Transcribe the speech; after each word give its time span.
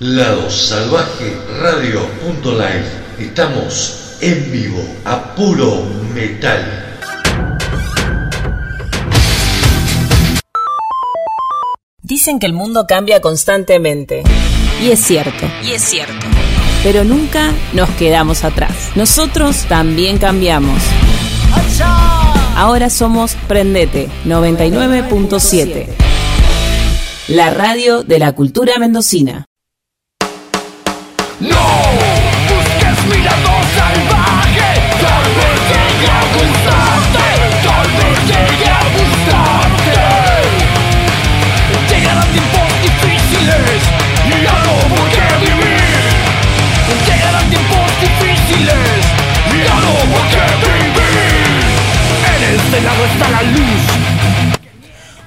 Lado 0.00 0.50
Salvaje 0.50 1.38
Radio.live. 1.58 2.84
Estamos 3.18 4.18
en 4.20 4.52
vivo 4.52 4.82
a 5.06 5.34
puro 5.34 5.84
metal. 6.12 6.94
Dicen 12.02 12.38
que 12.38 12.44
el 12.44 12.52
mundo 12.52 12.84
cambia 12.86 13.22
constantemente. 13.22 14.22
Y 14.82 14.90
es 14.90 15.00
cierto. 15.00 15.46
Y 15.64 15.70
es 15.70 15.82
cierto. 15.82 16.26
Pero 16.82 17.02
nunca 17.02 17.54
nos 17.72 17.88
quedamos 17.92 18.44
atrás. 18.44 18.90
Nosotros 18.96 19.64
también 19.66 20.18
cambiamos. 20.18 20.82
Ahora 22.54 22.90
somos 22.90 23.34
Prendete 23.48 24.10
99.7. 24.26 25.86
La 27.28 27.48
radio 27.48 28.02
de 28.02 28.18
la 28.18 28.34
cultura 28.34 28.78
mendocina. 28.78 29.46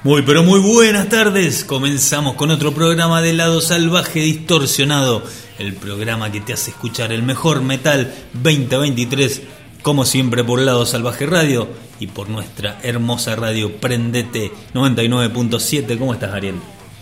Muy 0.02 0.22
pero 0.22 0.42
muy 0.42 0.60
buenas 0.60 1.10
tardes. 1.10 1.62
Comenzamos 1.62 2.34
con 2.34 2.50
otro 2.50 2.72
programa 2.72 3.20
de 3.20 3.34
lado 3.34 3.60
salvaje 3.60 4.20
distorsionado, 4.20 5.22
el 5.58 5.74
programa 5.74 6.32
que 6.32 6.40
te 6.40 6.54
hace 6.54 6.70
escuchar 6.70 7.12
el 7.12 7.22
mejor 7.22 7.60
metal 7.60 8.10
2023, 8.32 9.42
como 9.82 10.06
siempre 10.06 10.42
por 10.42 10.58
lado 10.58 10.86
salvaje 10.86 11.26
radio 11.26 11.68
y 11.98 12.06
por 12.06 12.30
nuestra 12.30 12.78
hermosa 12.82 13.36
radio 13.36 13.76
Prendete 13.76 14.50
99.7. 14.72 15.98
¿Cómo 15.98 16.14
estás, 16.14 16.32
Ariel? 16.32 16.54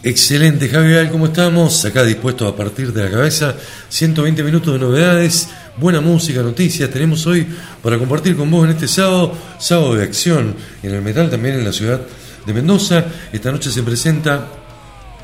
Excelente, 0.02 0.68
Javier, 0.68 1.08
¿cómo 1.12 1.26
estamos? 1.26 1.84
Acá 1.84 2.02
dispuestos 2.02 2.52
a 2.52 2.56
partir 2.56 2.92
de 2.92 3.04
la 3.04 3.10
cabeza. 3.12 3.54
120 3.90 4.42
minutos 4.42 4.72
de 4.72 4.80
novedades, 4.80 5.50
buena 5.76 6.00
música, 6.00 6.42
noticias. 6.42 6.90
Tenemos 6.90 7.24
hoy 7.28 7.46
para 7.80 7.96
compartir 7.96 8.34
con 8.34 8.50
vos 8.50 8.64
en 8.64 8.72
este 8.72 8.88
sábado, 8.88 9.38
sábado 9.60 9.94
de 9.94 10.02
acción 10.02 10.56
en 10.82 10.94
el 10.96 11.02
metal 11.02 11.30
también 11.30 11.54
en 11.54 11.64
la 11.64 11.72
ciudad 11.72 12.00
de 12.48 12.54
Mendoza. 12.54 13.04
Esta 13.30 13.52
noche 13.52 13.70
se 13.70 13.82
presenta 13.82 14.48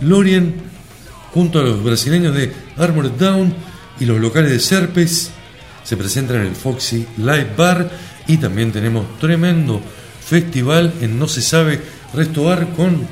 Lorien 0.03 0.55
junto 1.33 1.59
a 1.59 1.63
los 1.63 1.83
brasileños 1.83 2.35
de 2.35 2.53
Armored 2.77 3.13
Down 3.13 3.53
y 3.99 4.05
los 4.05 4.21
locales 4.21 4.51
de 4.51 4.61
Serpes. 4.61 5.31
Se 5.83 5.97
presentan 5.97 6.37
en 6.37 6.47
el 6.49 6.55
Foxy 6.55 7.07
Live 7.17 7.55
Bar 7.57 7.91
y 8.29 8.37
también 8.37 8.73
tenemos 8.73 9.19
tremendo 9.19 9.81
festival 10.25 10.93
en 11.01 11.19
No 11.19 11.27
se 11.27 11.41
sabe 11.41 11.81
Resto 12.13 12.45
Bar 12.45 12.69
con 12.77 13.09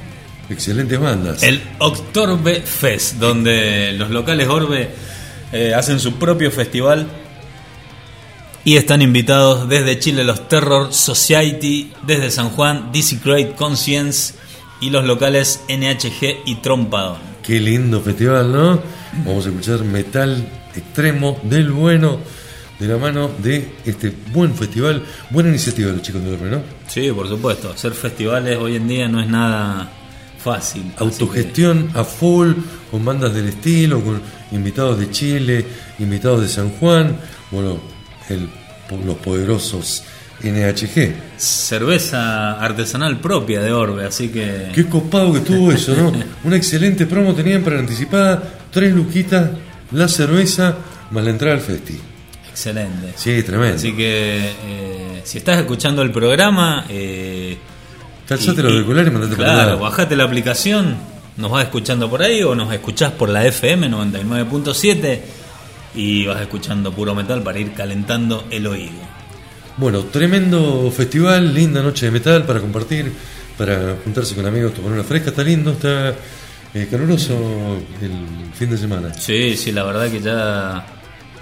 excelentes 0.51 1.01
bandas. 1.01 1.43
El 1.43 1.63
Octorbe 1.79 2.61
Fest, 2.61 3.15
donde 3.15 3.93
los 3.93 4.11
locales 4.11 4.47
Orbe 4.49 4.91
eh, 5.53 5.73
hacen 5.75 5.99
su 5.99 6.19
propio 6.19 6.51
festival 6.51 7.07
y 8.65 8.77
están 8.77 9.03
invitados 9.03 9.69
desde 9.69 9.99
Chile 9.99 10.25
los 10.25 10.49
Terror 10.49 10.93
Society, 10.93 11.93
desde 12.07 12.31
San 12.31 12.51
Juan 12.51 12.91
DC 12.93 13.19
Great 13.25 13.57
Conscience 13.57 14.35
y 14.81 14.91
los 14.91 15.05
locales 15.05 15.61
NHG 15.69 16.43
y 16.47 16.57
Trompadón. 16.57 17.19
Qué 17.43 17.59
lindo 17.59 18.01
festival, 18.01 18.53
¿no? 18.53 18.81
Vamos 19.25 19.47
a 19.47 19.49
escuchar 19.49 19.85
metal 19.85 20.49
extremo 20.75 21.39
del 21.43 21.71
bueno 21.71 22.19
de 22.79 22.89
la 22.89 22.99
mano 22.99 23.31
de 23.39 23.77
este 23.85 24.13
buen 24.33 24.55
festival, 24.55 25.05
buena 25.31 25.51
iniciativa 25.51 25.89
de 25.89 25.95
los 25.95 26.03
chicos 26.03 26.23
de 26.25 26.33
Orbe, 26.33 26.51
¿no? 26.51 26.63
Sí, 26.89 27.11
por 27.13 27.29
supuesto. 27.29 27.71
Hacer 27.71 27.93
festivales 27.93 28.59
hoy 28.59 28.77
en 28.77 28.89
día 28.89 29.09
no 29.09 29.21
es 29.21 29.29
nada 29.29 29.89
fácil. 30.39 30.93
Autogestión 30.99 31.91
a 31.95 32.03
full, 32.03 32.53
con 32.91 33.05
bandas 33.05 33.35
del 33.35 33.49
estilo, 33.49 34.01
con 34.01 34.21
invitados 34.51 34.99
de 34.99 35.11
Chile, 35.11 35.65
invitados 36.01 36.41
de 36.41 36.49
San 36.49 36.71
Juan, 36.71 37.17
bueno, 37.53 37.81
el- 38.29 38.49
los 39.07 39.17
poderosos 39.17 40.03
NHG. 40.43 41.15
cerveza 41.39 42.53
artesanal 42.61 43.21
propia 43.21 43.61
de 43.63 43.73
Orbe, 43.73 44.05
así 44.07 44.29
que 44.29 44.71
Qué 44.75 44.87
copado 44.87 45.33
que 45.33 45.39
estuvo 45.39 45.73
eso, 45.73 45.95
¿no? 45.95 46.13
Una 46.45 46.57
excelente 46.57 47.07
promo 47.07 47.35
tenían 47.35 47.63
para 47.63 47.79
anticipada, 47.79 48.43
tres 48.71 48.93
luquitas, 48.95 49.51
la 49.93 50.09
cerveza, 50.09 50.77
más 51.11 51.25
la 51.25 51.31
entrada 51.31 51.55
al 51.55 51.61
festi. 51.63 51.99
excelente. 52.51 53.13
Sí, 53.17 53.43
tremendo. 53.43 53.77
Así 53.77 53.93
que 53.95 54.51
eh, 54.65 55.21
si 55.25 55.39
estás 55.39 55.59
escuchando 55.59 56.03
el 56.03 56.11
programa, 56.11 56.85
eh, 56.89 57.57
Calzate 58.29 58.61
y- 58.61 58.65
los 58.65 58.73
auriculares 58.73 59.09
y 59.09 59.11
mandate 59.15 59.37
Claro, 59.37 59.79
bajate 59.79 60.17
la 60.17 60.25
aplicación, 60.25 60.97
nos 61.37 61.51
vas 61.51 61.65
escuchando 61.65 62.11
por 62.11 62.23
ahí 62.23 62.43
o 62.43 62.55
nos 62.55 62.73
escuchás 62.75 63.13
por 63.13 63.29
la 63.31 63.47
FM 63.47 63.89
99.7 63.89 65.21
y 65.95 66.27
vas 66.27 66.41
escuchando 66.41 66.93
puro 66.93 67.15
metal 67.15 67.43
para 67.43 67.59
ir 67.59 67.73
calentando 67.73 68.47
el 68.51 68.67
oído. 68.67 69.01
Bueno, 69.77 70.01
tremendo 70.05 70.91
festival, 70.91 71.55
linda 71.55 71.83
noche 71.83 72.07
de 72.07 72.13
metal 72.13 72.45
para 72.45 72.61
compartir, 72.61 73.13
para 73.57 73.97
juntarse 74.05 74.35
con 74.35 74.47
amigos, 74.47 74.75
tomar 74.75 74.93
una 74.93 75.05
fresca, 75.05 75.31
está 75.31 75.43
lindo, 75.43 75.73
está 75.73 76.15
eh, 76.75 76.89
caluroso 76.91 77.35
el 78.01 78.53
fin 78.55 78.71
de 78.71 78.79
semana. 78.79 79.15
Sí, 79.15 79.57
sí, 79.57 79.73
la 79.73 79.85
verdad 79.85 80.11
que 80.11 80.21
ya 80.21 80.87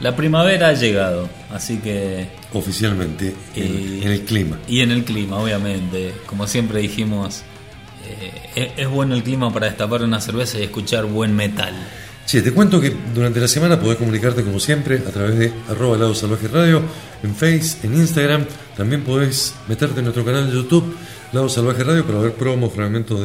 la 0.01 0.17
primavera 0.17 0.69
ha 0.69 0.73
llegado, 0.73 1.29
así 1.53 1.79
que 1.79 2.29
Oficialmente, 2.53 3.35
en, 3.55 4.03
en 4.03 4.13
el 4.13 4.23
clima. 4.23 4.59
Y 4.67 4.81
en 4.81 4.91
el 4.91 5.05
clima, 5.05 5.37
obviamente. 5.37 6.15
Como 6.27 6.47
siempre 6.47 6.81
dijimos, 6.81 7.43
eh, 8.09 8.51
es, 8.55 8.69
es 8.77 8.89
bueno 8.89 9.15
el 9.15 9.23
clima 9.23 9.53
para 9.53 9.67
destapar 9.67 10.03
una 10.03 10.21
cerveza 10.21 10.59
y 10.59 10.63
escuchar 10.63 11.05
buen 11.05 11.37
metal. 11.37 11.75
Sí, 12.31 12.41
te 12.43 12.53
cuento 12.53 12.81
que 12.81 12.95
durante 13.13 13.41
la 13.41 13.49
semana 13.49 13.81
podés 13.81 13.99
comunicarte 13.99 14.45
como 14.45 14.61
siempre 14.61 14.99
a 14.99 15.11
través 15.11 15.37
de 15.37 15.53
arroba 15.69 15.99
lado 15.99 16.15
salvaje 16.15 16.47
radio, 16.47 16.81
en 17.25 17.35
Face, 17.35 17.85
en 17.85 17.97
Instagram, 17.97 18.45
también 18.77 19.03
podés 19.03 19.53
meterte 19.67 19.99
en 19.99 20.05
nuestro 20.05 20.25
canal 20.25 20.47
de 20.47 20.55
YouTube, 20.55 20.95
Lado 21.33 21.49
Salvaje 21.49 21.83
Radio, 21.83 22.07
para 22.07 22.21
ver 22.21 22.35
promos, 22.35 22.73
fragmentos 22.73 23.21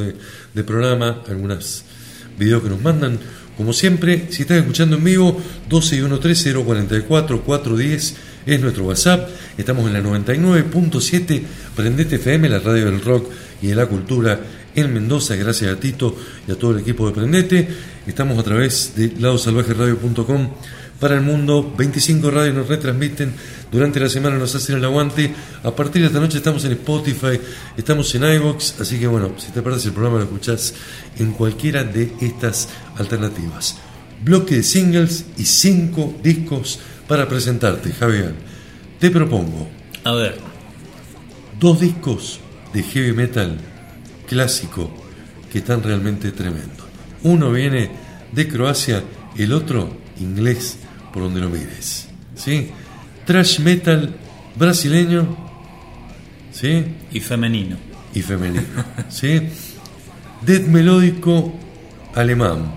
de, 0.55 0.63
programa, 0.63 1.21
algunos 1.27 1.83
videos 2.39 2.63
que 2.63 2.69
nos 2.69 2.81
mandan. 2.81 3.19
Como 3.55 3.73
siempre, 3.73 4.25
si 4.31 4.41
estás 4.41 4.57
escuchando 4.57 4.95
en 4.95 5.03
vivo, 5.03 5.39
12 5.69 5.97
y 5.97 5.99
130 5.99 6.65
44 6.65 7.41
410 7.43 8.15
es 8.47 8.59
nuestro 8.59 8.85
WhatsApp. 8.85 9.29
Estamos 9.55 9.85
en 9.85 9.93
la 9.93 10.01
99.7 10.01 11.43
Prendete 11.75 12.15
FM, 12.15 12.49
la 12.49 12.57
radio 12.57 12.85
del 12.85 13.01
rock 13.01 13.29
y 13.61 13.67
de 13.67 13.75
la 13.75 13.85
cultura 13.85 14.39
en 14.75 14.93
Mendoza, 14.93 15.35
gracias 15.35 15.73
a 15.73 15.79
Tito 15.79 16.15
y 16.47 16.51
a 16.51 16.55
todo 16.55 16.71
el 16.71 16.79
equipo 16.79 17.07
de 17.07 17.13
Prendete. 17.13 17.67
Estamos 18.05 18.37
a 18.37 18.43
través 18.43 18.93
de 18.95 19.13
ladosalvajeradio.com 19.17 20.49
para 20.99 21.15
el 21.15 21.21
mundo. 21.21 21.73
25 21.77 22.29
radios 22.29 22.55
nos 22.55 22.67
retransmiten 22.67 23.33
durante 23.71 23.99
la 23.99 24.09
semana, 24.09 24.37
nos 24.37 24.53
hacen 24.53 24.75
el 24.75 24.85
aguante. 24.85 25.33
A 25.63 25.71
partir 25.71 26.01
de 26.01 26.07
esta 26.07 26.19
noche 26.19 26.37
estamos 26.37 26.65
en 26.65 26.73
Spotify, 26.73 27.39
estamos 27.77 28.13
en 28.15 28.23
iVoox, 28.23 28.81
así 28.81 28.99
que 28.99 29.07
bueno, 29.07 29.31
si 29.37 29.51
te 29.51 29.61
perdés 29.61 29.85
el 29.85 29.93
programa 29.93 30.17
lo 30.17 30.25
escuchás 30.25 30.73
en 31.17 31.31
cualquiera 31.31 31.83
de 31.83 32.11
estas 32.21 32.69
alternativas. 32.97 33.77
Bloque 34.23 34.55
de 34.55 34.63
singles 34.63 35.25
y 35.37 35.45
5 35.45 36.15
discos 36.21 36.79
para 37.07 37.27
presentarte, 37.27 37.91
Javier. 37.93 38.33
Te 38.99 39.11
propongo 39.11 39.69
A 40.03 40.13
ver, 40.13 40.37
dos 41.59 41.79
discos 41.79 42.39
de 42.73 42.83
heavy 42.83 43.13
metal 43.13 43.57
clásico 44.27 44.91
que 45.51 45.59
están 45.59 45.83
realmente 45.83 46.31
tremendos. 46.31 46.85
Uno 47.23 47.51
viene 47.51 47.91
de 48.31 48.47
Croacia, 48.47 49.03
el 49.37 49.53
otro 49.53 49.97
inglés, 50.19 50.77
por 51.13 51.23
donde 51.23 51.41
lo 51.41 51.49
mires. 51.49 52.07
¿Sí? 52.35 52.71
Trash 53.25 53.59
metal 53.59 54.15
brasileño 54.55 55.35
¿sí? 56.51 56.83
y 57.11 57.19
femenino. 57.19 57.77
y 58.13 58.21
femenino. 58.21 58.63
¿sí? 59.09 59.41
Death 60.41 60.67
melódico 60.67 61.53
alemán 62.13 62.71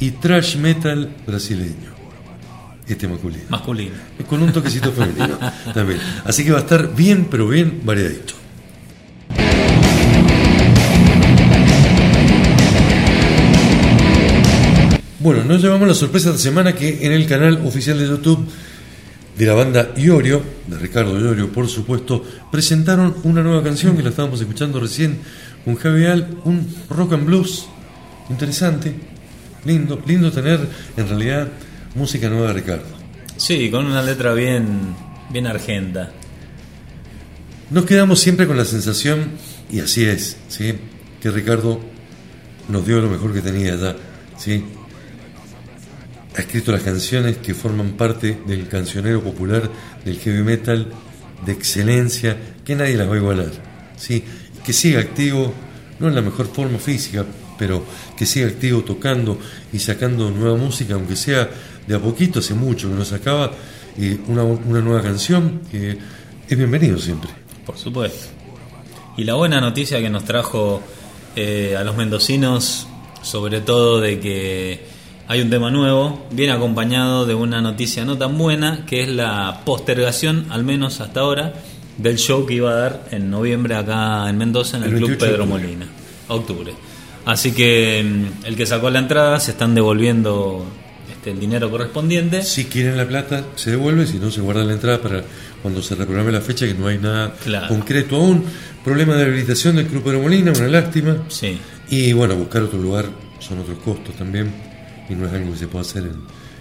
y 0.00 0.12
trash 0.12 0.56
metal 0.56 1.14
brasileño. 1.26 1.90
Este 2.86 3.06
masculino. 3.06 3.44
Masculino. 3.48 3.94
Con 4.28 4.42
un 4.42 4.52
toquecito 4.52 4.90
femenino 4.90 5.38
también. 5.74 6.00
Así 6.24 6.44
que 6.44 6.50
va 6.50 6.58
a 6.58 6.62
estar 6.62 6.92
bien, 6.94 7.28
pero 7.30 7.46
bien 7.46 7.82
variadito. 7.84 8.34
Bueno, 15.22 15.44
nos 15.44 15.60
llevamos 15.60 15.86
la 15.86 15.92
sorpresa 15.92 16.30
esta 16.30 16.40
semana 16.40 16.74
que 16.74 17.04
en 17.04 17.12
el 17.12 17.26
canal 17.26 17.60
oficial 17.66 17.98
de 17.98 18.08
YouTube 18.08 18.42
de 19.36 19.44
la 19.44 19.52
banda 19.52 19.92
Iorio, 19.94 20.42
de 20.66 20.78
Ricardo 20.78 21.20
Iorio, 21.20 21.52
por 21.52 21.68
supuesto, 21.68 22.24
presentaron 22.50 23.14
una 23.24 23.42
nueva 23.42 23.62
canción 23.62 23.98
que 23.98 24.02
la 24.02 24.08
estábamos 24.08 24.40
escuchando 24.40 24.80
recién 24.80 25.18
con 25.62 25.76
Javi 25.76 26.06
Al, 26.06 26.38
un 26.44 26.66
rock 26.88 27.12
and 27.12 27.26
blues 27.26 27.66
interesante, 28.30 28.94
lindo, 29.66 30.02
lindo 30.06 30.32
tener 30.32 30.58
en 30.96 31.06
realidad 31.06 31.48
música 31.96 32.30
nueva 32.30 32.46
de 32.48 32.52
Ricardo. 32.54 32.88
Sí, 33.36 33.70
con 33.70 33.84
una 33.84 34.02
letra 34.02 34.32
bien, 34.32 34.96
bien 35.28 35.46
argenta. 35.46 36.12
Nos 37.70 37.84
quedamos 37.84 38.20
siempre 38.20 38.46
con 38.46 38.56
la 38.56 38.64
sensación, 38.64 39.32
y 39.70 39.80
así 39.80 40.02
es, 40.02 40.38
¿sí? 40.48 40.72
que 41.20 41.30
Ricardo 41.30 41.78
nos 42.70 42.86
dio 42.86 43.02
lo 43.02 43.10
mejor 43.10 43.34
que 43.34 43.42
tenía 43.42 43.76
ya. 43.76 43.96
¿sí? 44.38 44.64
Ha 46.36 46.40
escrito 46.40 46.72
las 46.72 46.82
canciones 46.82 47.38
que 47.38 47.54
forman 47.54 47.92
parte 47.92 48.40
del 48.46 48.68
cancionero 48.68 49.22
popular 49.22 49.68
del 50.04 50.18
heavy 50.18 50.42
metal 50.42 50.86
de 51.44 51.52
excelencia, 51.52 52.36
que 52.64 52.74
nadie 52.74 52.96
las 52.96 53.08
va 53.08 53.14
a 53.14 53.18
igualar. 53.18 53.50
¿sí? 53.96 54.22
Que 54.64 54.72
siga 54.72 55.00
activo, 55.00 55.52
no 55.98 56.08
en 56.08 56.14
la 56.14 56.22
mejor 56.22 56.46
forma 56.46 56.78
física, 56.78 57.24
pero 57.58 57.84
que 58.16 58.26
siga 58.26 58.46
activo 58.46 58.82
tocando 58.82 59.38
y 59.72 59.78
sacando 59.78 60.30
nueva 60.30 60.56
música, 60.56 60.94
aunque 60.94 61.16
sea 61.16 61.50
de 61.86 61.94
a 61.94 61.98
poquito, 61.98 62.38
hace 62.38 62.54
mucho 62.54 62.88
que 62.88 62.94
nos 62.94 63.08
sacaba 63.08 63.50
eh, 63.98 64.18
una, 64.28 64.44
una 64.44 64.80
nueva 64.80 65.02
canción, 65.02 65.62
que 65.70 65.98
es 66.48 66.58
bienvenido 66.58 66.98
siempre. 66.98 67.30
Por 67.66 67.76
supuesto. 67.76 68.28
Y 69.16 69.24
la 69.24 69.34
buena 69.34 69.60
noticia 69.60 70.00
que 70.00 70.08
nos 70.08 70.24
trajo 70.24 70.82
eh, 71.36 71.76
a 71.76 71.84
los 71.84 71.96
mendocinos, 71.96 72.86
sobre 73.22 73.60
todo 73.60 74.00
de 74.00 74.18
que 74.18 74.84
hay 75.30 75.40
un 75.42 75.48
tema 75.48 75.70
nuevo, 75.70 76.26
viene 76.32 76.52
acompañado 76.52 77.24
de 77.24 77.34
una 77.36 77.60
noticia 77.60 78.04
no 78.04 78.18
tan 78.18 78.36
buena, 78.36 78.84
que 78.84 79.02
es 79.04 79.08
la 79.08 79.60
postergación, 79.64 80.46
al 80.50 80.64
menos 80.64 81.00
hasta 81.00 81.20
ahora, 81.20 81.54
del 81.98 82.16
show 82.18 82.44
que 82.46 82.54
iba 82.54 82.72
a 82.72 82.74
dar 82.74 83.04
en 83.12 83.30
noviembre 83.30 83.76
acá 83.76 84.28
en 84.28 84.36
Mendoza, 84.36 84.78
en 84.78 84.82
el, 84.84 84.88
El 84.90 84.96
Club 84.96 85.08
28 85.10 85.24
de 85.26 85.30
Pedro 85.30 85.44
octubre. 85.44 85.62
Molina. 85.68 85.86
Octubre. 86.26 86.72
Así 87.26 87.52
que 87.52 88.02
mm, 88.04 88.46
el 88.46 88.56
que 88.56 88.66
sacó 88.66 88.90
la 88.90 88.98
entrada 88.98 89.38
se 89.38 89.52
están 89.52 89.72
devolviendo 89.72 90.64
este, 91.12 91.30
el 91.30 91.38
dinero 91.38 91.70
correspondiente. 91.70 92.42
Si 92.42 92.64
quieren 92.64 92.96
la 92.96 93.06
plata, 93.06 93.44
se 93.54 93.70
devuelve, 93.70 94.08
si 94.08 94.18
no, 94.18 94.32
se 94.32 94.40
guarda 94.40 94.64
la 94.64 94.72
entrada 94.72 95.00
para 95.00 95.22
cuando 95.62 95.80
se 95.80 95.94
reprograme 95.94 96.32
la 96.32 96.40
fecha, 96.40 96.66
que 96.66 96.74
no 96.74 96.88
hay 96.88 96.98
nada 96.98 97.34
Claro. 97.44 97.68
concreto 97.68 98.16
aún. 98.16 98.42
Problema 98.82 99.14
de 99.14 99.26
habilitación 99.26 99.76
del 99.76 99.86
Club 99.86 100.02
Pedro 100.02 100.22
Molina, 100.22 100.50
una 100.50 100.66
lástima. 100.66 101.18
Sí. 101.28 101.56
Y 101.88 102.12
bueno, 102.14 102.34
buscar 102.34 102.62
otro 102.62 102.80
lugar 102.80 103.04
son 103.38 103.58
otros 103.60 103.78
costos 103.78 104.16
también, 104.16 104.50
y 105.10 105.14
no 105.14 105.26
es 105.26 105.32
algo 105.34 105.52
que 105.52 105.58
se 105.58 105.66
pueda 105.68 105.82
hacer 105.84 106.04
en, 106.04 106.14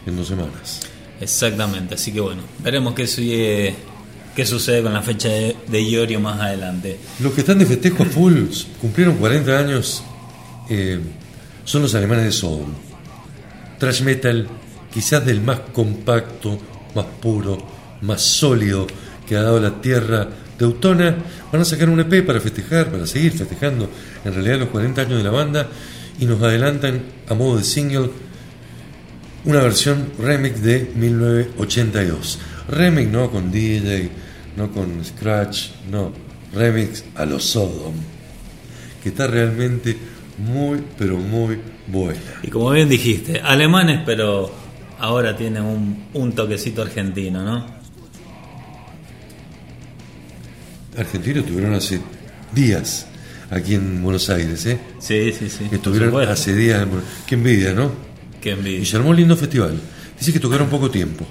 en 0.06 0.16
dos 0.18 0.28
semanas. 0.28 0.82
Exactamente, 1.22 1.96
así 1.96 2.12
que 2.12 2.20
bueno, 2.22 2.42
veremos 2.64 2.94
qué, 2.94 3.06
sigue- 3.08 3.76
qué 4.36 4.46
sucede 4.46 4.82
con 4.84 4.94
la 4.94 5.02
fecha 5.02 5.28
de, 5.30 5.56
de 5.68 5.82
Iorio 5.82 6.20
más 6.20 6.40
adelante. 6.42 6.98
Los 7.22 7.34
que 7.34 7.42
están 7.42 7.60
de 7.60 7.66
festejo 7.66 8.04
a 8.04 8.06
full, 8.06 8.34
cumplieron 8.82 9.18
40 9.18 9.58
años, 9.58 10.04
eh, 10.70 11.00
son 11.66 11.82
los 11.84 11.94
alemanes 11.96 12.26
de 12.26 12.32
Sodom. 12.32 12.74
Trash 13.78 14.02
metal, 14.02 14.48
quizás 14.94 15.26
del 15.26 15.42
más 15.42 15.60
compacto, 15.74 16.58
más 16.96 17.06
puro, 17.22 17.58
más 18.02 18.22
sólido 18.22 18.88
que 19.28 19.36
ha 19.38 19.42
dado 19.44 19.60
la 19.60 19.80
tierra 19.82 20.28
teutona. 20.58 21.16
Van 21.52 21.62
a 21.62 21.66
sacar 21.66 21.90
un 21.90 22.00
EP 22.00 22.26
para 22.26 22.40
festejar, 22.42 22.92
para 22.92 23.06
seguir 23.08 23.32
festejando 23.32 23.90
en 24.26 24.34
realidad 24.34 24.60
los 24.60 24.70
40 24.70 25.02
años 25.02 25.18
de 25.20 25.24
la 25.24 25.30
banda 25.32 25.68
y 26.20 26.26
nos 26.26 26.42
adelantan 26.42 27.02
a 27.30 27.34
modo 27.34 27.58
de 27.58 27.64
single 27.64 28.10
una 29.50 29.62
versión 29.62 30.12
remix 30.20 30.62
de 30.62 30.92
1982. 30.96 32.40
Remix 32.70 33.10
no 33.12 33.32
con 33.32 33.52
DJ, 33.52 34.10
no 34.58 34.72
con 34.72 35.04
Scratch, 35.04 35.70
no, 35.90 36.12
remix 36.54 37.04
a 37.16 37.26
los 37.26 37.44
Sodom, 37.46 37.94
que 39.02 39.10
está 39.10 39.28
realmente 39.28 39.98
muy, 40.38 40.84
pero 40.98 41.18
muy 41.18 41.58
buena. 41.88 42.20
Y 42.44 42.48
como 42.50 42.70
bien 42.72 42.88
dijiste, 42.90 43.40
alemanes, 43.40 44.02
pero 44.06 44.52
ahora 45.00 45.36
tienen 45.36 45.64
un, 45.64 46.04
un 46.14 46.32
toquecito 46.34 46.82
argentino, 46.82 47.44
¿no? 47.44 47.66
Argentinos 50.98 51.44
estuvieron 51.44 51.74
hace 51.74 52.00
días 52.54 53.08
aquí 53.50 53.76
en 53.76 54.04
Buenos 54.04 54.30
Aires, 54.30 54.66
¿eh? 54.66 54.80
Sí, 55.00 55.32
sí, 55.32 55.50
sí. 55.50 55.68
Estuvieron 55.72 56.16
hace 56.28 56.54
días. 56.56 56.82
en 56.84 56.90
Buenos- 56.90 57.08
Qué 57.26 57.36
envidia, 57.36 57.74
¿no? 57.74 58.09
Qué 58.42 58.58
Y 58.82 58.86
se 58.86 58.98
armó 58.98 59.10
un 59.10 59.16
lindo 59.18 59.36
festival. 59.36 59.80
Dice 60.18 60.34
que 60.34 60.40
tocaron 60.40 60.68
poco 60.70 60.90
tiempo. 60.90 61.26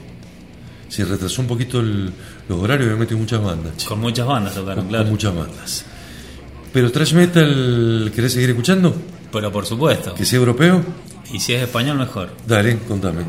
Se 0.89 1.05
retrasó 1.05 1.43
un 1.43 1.49
poquito 1.49 1.81
el- 1.81 2.11
los 2.49 2.59
horarios 2.61 2.99
metido 2.99 3.19
muchas 3.19 3.43
bandas. 3.43 3.85
Con 3.85 4.01
muchas 4.01 4.27
bandas 4.27 4.55
tocaron, 4.55 4.81
con, 4.85 4.89
claro. 4.89 5.05
con 5.05 5.13
muchas 5.13 5.35
bandas. 5.35 5.85
Pero 6.73 6.91
Trash 6.93 7.13
Metal, 7.15 8.13
¿querés 8.15 8.33
seguir 8.33 8.51
escuchando? 8.51 8.95
Pero 9.33 9.53
por 9.53 9.67
supuesto. 9.67 10.15
¿Que 10.15 10.25
sea 10.25 10.39
europeo? 10.39 10.83
Y 11.33 11.41
si 11.41 11.53
es 11.53 11.63
español, 11.63 11.99
mejor. 11.99 12.31
Dale, 12.47 12.79
contame. 12.89 13.23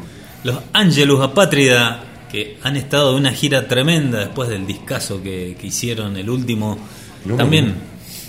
Los 0.45 0.57
Angelus 0.71 1.19
Apátrida, 1.21 2.03
que 2.31 2.57
han 2.63 2.77
estado 2.77 3.11
de 3.13 3.17
una 3.19 3.31
gira 3.31 3.67
tremenda 3.67 4.19
después 4.19 4.47
del 4.49 4.65
discazo 4.65 5.21
que, 5.21 5.57
que 5.59 5.67
hicieron, 5.67 6.15
el 6.15 6.29
último, 6.29 6.77
No, 7.25 7.35
también 7.35 7.75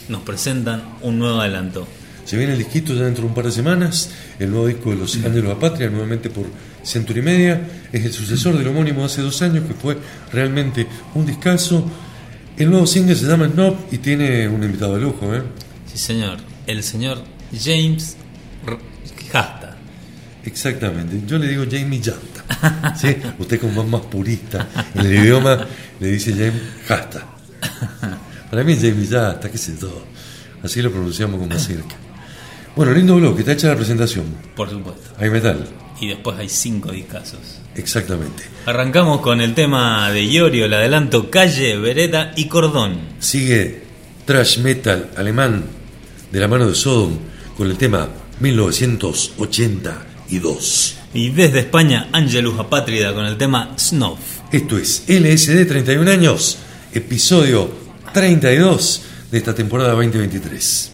no. 0.08 0.16
nos 0.16 0.22
presentan 0.22 0.82
un 1.02 1.18
nuevo 1.20 1.40
adelanto. 1.40 1.86
Se 2.30 2.36
viene 2.36 2.52
el 2.52 2.58
disquito 2.60 2.94
ya 2.94 3.06
dentro 3.06 3.22
de 3.24 3.28
un 3.30 3.34
par 3.34 3.44
de 3.46 3.50
semanas, 3.50 4.08
el 4.38 4.50
nuevo 4.52 4.68
disco 4.68 4.90
de 4.90 4.96
Los 4.98 5.16
Ángeles 5.16 5.50
a 5.50 5.58
Patria, 5.58 5.90
nuevamente 5.90 6.30
por 6.30 6.46
Century 6.80 7.22
Media, 7.22 7.60
es 7.92 8.04
el 8.04 8.12
sucesor 8.12 8.56
del 8.56 8.68
homónimo 8.68 9.00
de 9.00 9.06
hace 9.06 9.20
dos 9.20 9.42
años, 9.42 9.64
que 9.66 9.74
fue 9.74 9.98
realmente 10.32 10.86
un 11.16 11.26
discazo. 11.26 11.84
El 12.56 12.70
nuevo 12.70 12.86
single 12.86 13.16
se 13.16 13.26
llama 13.26 13.48
Snob 13.48 13.74
y 13.90 13.98
tiene 13.98 14.46
un 14.46 14.62
invitado 14.62 14.94
de 14.94 15.00
lujo, 15.00 15.34
¿eh? 15.34 15.42
Sí, 15.92 15.98
señor. 15.98 16.38
El 16.68 16.84
señor 16.84 17.24
James 17.52 18.16
R- 18.64 18.78
Hasta. 19.32 19.76
Exactamente, 20.44 21.20
yo 21.26 21.36
le 21.36 21.48
digo 21.48 21.64
Jamie 21.68 21.98
Llanta. 22.00 22.94
¿sí? 22.96 23.16
Usted 23.40 23.58
como 23.60 23.82
más, 23.82 23.90
más 24.00 24.02
purista 24.02 24.68
en 24.94 25.00
el 25.04 25.14
idioma 25.16 25.66
le 25.98 26.06
dice 26.06 26.30
James 26.30 26.62
Hasta. 26.88 27.26
Para 28.52 28.62
mí 28.62 28.74
es 28.74 28.78
Jamie 28.78 29.08
Llanta, 29.10 29.50
qué 29.50 29.58
sé 29.58 29.74
yo. 29.82 30.04
Así 30.62 30.80
lo 30.80 30.92
pronunciamos 30.92 31.40
con 31.40 31.48
más 31.48 31.64
cerca. 31.64 31.96
Bueno, 32.76 32.92
lindo 32.92 33.16
bloque, 33.16 33.40
está 33.40 33.52
hecha 33.52 33.68
la 33.68 33.76
presentación. 33.76 34.24
Por 34.56 34.70
supuesto. 34.70 35.10
Hay 35.18 35.28
metal, 35.30 35.66
Y 36.00 36.08
después 36.08 36.38
hay 36.38 36.48
cinco 36.48 36.90
discazos. 36.92 37.40
exactamente. 37.74 38.44
Arrancamos 38.66 39.20
con 39.20 39.40
el 39.40 39.54
tema 39.54 40.10
de 40.10 40.24
Iorio, 40.24 40.66
el 40.66 40.74
adelanto 40.74 41.30
Calle, 41.30 41.76
Vereda 41.76 42.32
y 42.36 42.46
Cordón. 42.46 42.98
Sigue 43.18 43.82
Trash 44.24 44.58
Metal 44.60 45.10
alemán 45.16 45.64
de 46.30 46.40
la 46.40 46.48
mano 46.48 46.68
de 46.68 46.74
Sodom 46.74 47.18
con 47.56 47.68
el 47.68 47.76
tema 47.76 48.08
1982. 48.40 50.96
Y 51.12 51.30
desde 51.30 51.58
España, 51.60 52.08
Angelus 52.12 52.58
Apátrida 52.58 53.12
con 53.12 53.26
el 53.26 53.36
tema 53.36 53.74
Snuff. 53.78 54.18
Esto 54.52 54.78
es 54.78 55.04
LSD 55.08 55.66
31 55.66 56.08
años, 56.10 56.58
episodio 56.94 57.70
32 58.14 59.02
de 59.30 59.38
esta 59.38 59.54
temporada 59.54 59.90
2023. 59.90 60.90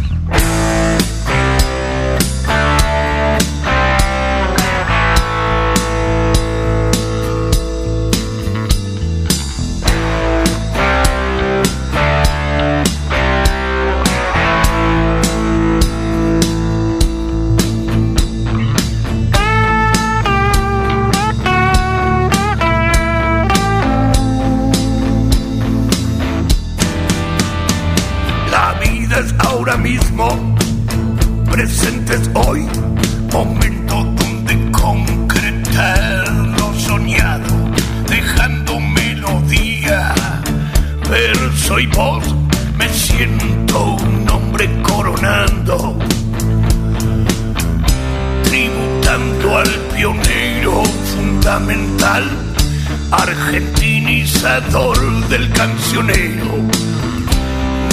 Argentinizador 54.47 55.29
del 55.29 55.51
cancionero 55.51 56.55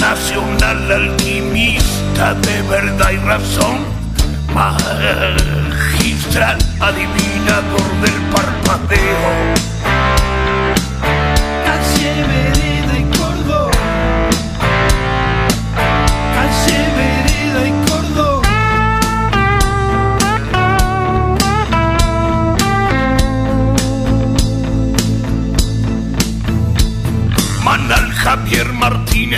nacional 0.00 0.92
alquimista 0.92 2.34
de 2.34 2.62
verdad 2.62 3.10
y 3.10 3.16
razón, 3.16 3.78
magistral 4.54 6.56
adivinador 6.80 8.00
del 8.02 8.14
parpadeo. 8.32 9.54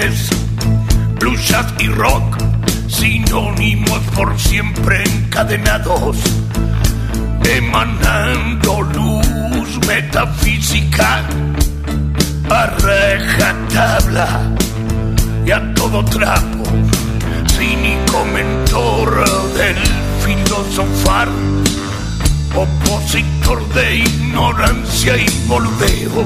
Es 0.05 0.31
blues, 1.19 1.55
y 1.79 1.89
rock, 1.89 2.37
sinónimos 2.89 4.01
por 4.15 4.39
siempre 4.39 5.03
encadenados, 5.05 6.17
emanando 7.45 8.83
luz 8.83 9.87
metafísica 9.87 11.25
a 12.49 12.77
tabla 13.73 14.51
y 15.45 15.51
a 15.51 15.75
todo 15.75 16.05
trapo, 16.05 16.65
cínico 17.57 18.25
mentor 18.33 19.25
del 19.55 19.77
filosofar, 20.25 21.29
opositor 22.55 23.69
de 23.75 23.97
ignorancia 23.97 25.17
y 25.17 25.29
volveo 25.47 26.25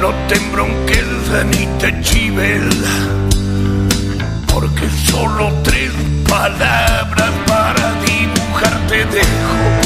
no 0.00 0.14
te 0.28 0.36
embronques 0.36 1.06
ni 1.46 1.66
te 1.78 2.00
chivel, 2.02 2.68
porque 4.52 4.88
solo 5.10 5.52
tres 5.62 5.92
palabras 6.28 7.30
para 7.46 7.92
dibujarte 8.02 9.04
dejo. 9.06 9.78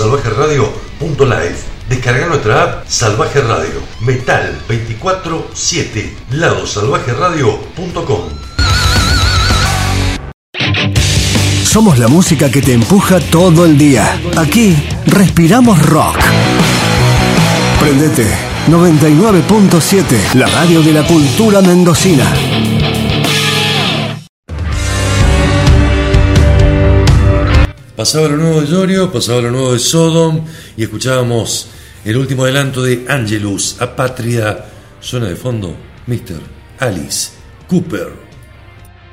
www.ladosalvajeradio.live. 0.00 1.56
Descarga 1.88 2.26
nuestra 2.26 2.62
app 2.62 2.88
Salvaje 2.88 3.40
Radio. 3.42 3.82
Metal 4.00 4.58
24-7. 4.68 6.10
ladosalvajeradio.com 6.30 8.22
Somos 11.64 11.98
la 11.98 12.08
música 12.08 12.50
que 12.50 12.62
te 12.62 12.72
empuja 12.72 13.20
todo 13.20 13.66
el 13.66 13.76
día. 13.76 14.18
Aquí 14.36 14.76
respiramos 15.06 15.84
rock. 15.86 16.16
Prendete 17.78 18.26
99.7, 18.68 20.34
la 20.34 20.46
radio 20.46 20.82
de 20.82 20.92
la 20.92 21.06
cultura 21.06 21.60
mendocina. 21.60 22.24
Pasaba 28.00 28.28
lo 28.28 28.38
nuevo 28.38 28.62
de 28.62 28.66
Llorio, 28.66 29.12
pasaba 29.12 29.42
lo 29.42 29.50
nuevo 29.50 29.74
de 29.74 29.78
Sodom 29.78 30.46
y 30.74 30.84
escuchábamos 30.84 31.68
el 32.02 32.16
último 32.16 32.44
adelanto 32.44 32.82
de 32.82 33.04
Angelus, 33.06 33.76
Apátrida. 33.78 34.70
Suena 35.00 35.26
de 35.28 35.36
fondo 35.36 35.76
Mr. 36.06 36.40
Alice 36.78 37.32
Cooper. 37.68 38.08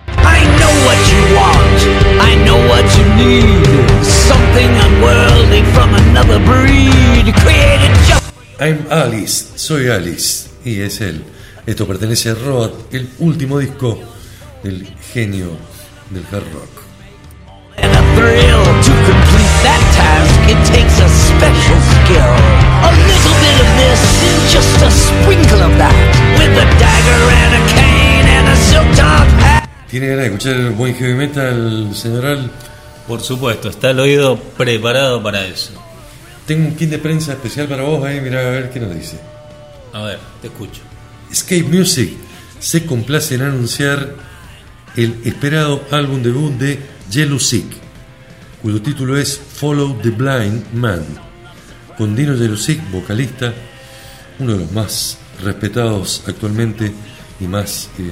I 0.08 0.39
know 0.56 0.71
what 0.86 0.97
you 1.12 1.36
want, 1.36 1.82
I 2.21 2.36
know 2.45 2.58
what 2.69 2.86
you 2.97 3.04
need. 3.15 4.06
Something 4.06 4.69
unworldly 4.69 5.63
from 5.73 5.93
another 5.93 6.39
breed, 6.45 7.36
created 7.43 7.91
just. 8.08 8.32
I'm 8.62 8.88
Alice, 8.89 9.52
soy 9.56 9.89
Alice 9.89 10.47
y 10.63 10.80
es 10.80 11.02
él. 11.02 11.26
Esto 11.65 11.86
pertenece 11.86 12.30
a 12.30 12.36
Road, 12.36 12.71
el 12.93 13.10
último 13.19 13.60
disco 13.60 14.00
del 14.63 14.88
genio 15.12 15.58
del 16.10 16.23
hard 16.32 16.54
rock. 16.54 16.87
And 17.77 17.91
a 17.93 18.03
thrill 18.15 18.63
to 18.87 18.93
complete 19.05 19.55
that 19.61 19.83
task, 19.93 20.33
it 20.49 20.59
takes 20.73 20.97
a 20.97 21.09
special 21.09 21.79
skill. 21.93 22.33
A 22.89 22.91
little 23.09 23.35
bit 23.43 23.57
of 23.61 23.69
this, 23.77 24.01
just 24.51 24.81
a 24.81 24.89
sprinkle 24.89 25.61
of 25.61 25.77
that, 25.77 25.93
with 26.37 26.57
a 26.57 26.67
dagger 26.81 27.21
and 27.41 27.51
a 27.53 27.63
cane 27.73 28.27
and 28.27 28.47
a 28.49 28.55
silk 28.55 28.89
top 28.97 29.27
hat. 29.41 29.69
¿Tiene 29.89 30.07
ganas 30.07 30.23
de 30.23 30.27
escuchar 30.27 30.55
el 30.55 30.71
buen 30.71 30.95
heavy 30.95 31.13
metal, 31.13 31.89
señor 31.93 32.25
Al? 32.25 32.51
Por 33.07 33.21
supuesto, 33.21 33.69
está 33.69 33.91
el 33.91 33.99
oído 33.99 34.37
preparado 34.37 35.21
para 35.21 35.45
eso. 35.45 35.71
Tengo 36.45 36.67
un 36.67 36.75
kit 36.75 36.89
de 36.89 36.97
prensa 36.97 37.33
especial 37.33 37.67
para 37.67 37.83
vos 37.83 38.03
ahí, 38.03 38.19
mirá 38.21 38.39
a 38.39 38.49
ver 38.49 38.69
qué 38.69 38.79
nos 38.79 38.93
dice. 38.93 39.19
A 39.93 40.01
ver, 40.01 40.19
te 40.41 40.47
escucho. 40.47 40.81
Escape 41.31 41.63
Music 41.63 42.13
se 42.59 42.85
complace 42.85 43.35
en 43.35 43.43
anunciar 43.43 44.15
el 44.95 45.21
esperado 45.25 45.83
álbum 45.91 46.23
debut 46.23 46.53
de 46.53 46.96
Yellow 47.12 47.39
Sick, 47.39 47.65
cuyo 48.62 48.82
título 48.82 49.17
es 49.17 49.38
Follow 49.38 49.98
the 50.02 50.10
Blind 50.10 50.74
Man, 50.74 51.06
con 51.98 52.15
Dino 52.15 52.36
Yellow 52.36 52.58
Sick, 52.58 52.82
vocalista, 52.91 53.54
uno 54.39 54.54
de 54.54 54.60
los 54.60 54.72
más 54.74 55.17
respetados 55.43 56.24
actualmente 56.28 56.91
y 57.39 57.48
más 57.48 57.89
eh, 57.98 58.12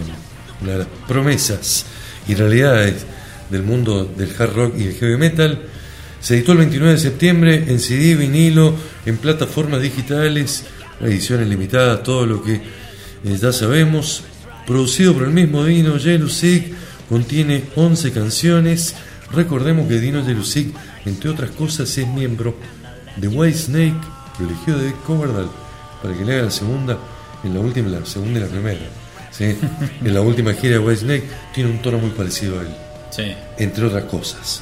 una 0.61 0.71
de 0.71 0.77
las 0.79 0.87
promesas 1.07 1.85
y 2.27 2.35
realidades 2.35 3.05
del 3.49 3.63
mundo 3.63 4.05
del 4.05 4.31
hard 4.37 4.55
rock 4.55 4.75
y 4.77 4.83
el 4.87 4.93
heavy 4.93 5.17
metal. 5.17 5.61
Se 6.21 6.35
editó 6.35 6.53
el 6.53 6.59
29 6.59 6.93
de 6.93 6.99
septiembre 6.99 7.65
en 7.67 7.79
CD, 7.79 8.15
vinilo, 8.15 8.73
en 9.05 9.17
plataformas 9.17 9.81
digitales, 9.81 10.63
ediciones 11.01 11.47
limitadas, 11.47 12.01
todo 12.01 12.25
lo 12.25 12.41
que 12.41 12.55
eh, 12.55 13.37
ya 13.39 13.51
sabemos. 13.51 14.23
Producido 14.65 15.13
por 15.13 15.23
el 15.23 15.29
mismo 15.29 15.63
Dino 15.63 15.99
Jelusic, 15.99 16.73
contiene 17.09 17.63
11 17.75 18.11
canciones. 18.11 18.95
Recordemos 19.31 19.87
que 19.87 19.99
Dino 19.99 20.23
Jelusic, 20.25 20.73
entre 21.05 21.29
otras 21.29 21.51
cosas, 21.51 21.97
es 21.97 22.07
miembro 22.07 22.55
de 23.17 23.27
White 23.27 23.57
Snake, 23.57 23.95
eligió 24.39 24.77
David 24.77 24.93
Coverdale 25.05 25.49
para 26.01 26.15
que 26.15 26.23
le 26.25 26.33
haga 26.33 26.43
la 26.43 26.51
segunda, 26.51 26.97
en 27.43 27.53
la 27.53 27.59
última, 27.59 27.89
la 27.89 28.05
segunda 28.05 28.39
y 28.39 28.43
la 28.43 28.47
primera. 28.49 28.79
¿sí? 29.31 29.43
en 30.03 30.13
la 30.13 30.21
última 30.21 30.53
gira 30.53 30.73
de 30.73 30.79
White 30.79 31.01
Snake 31.01 31.23
tiene 31.53 31.69
un 31.71 31.81
tono 31.81 31.97
muy 31.97 32.11
parecido 32.11 32.59
a 32.59 32.61
él 32.63 32.69
Sí. 33.11 33.33
entre 33.57 33.85
otras 33.85 34.03
cosas. 34.05 34.61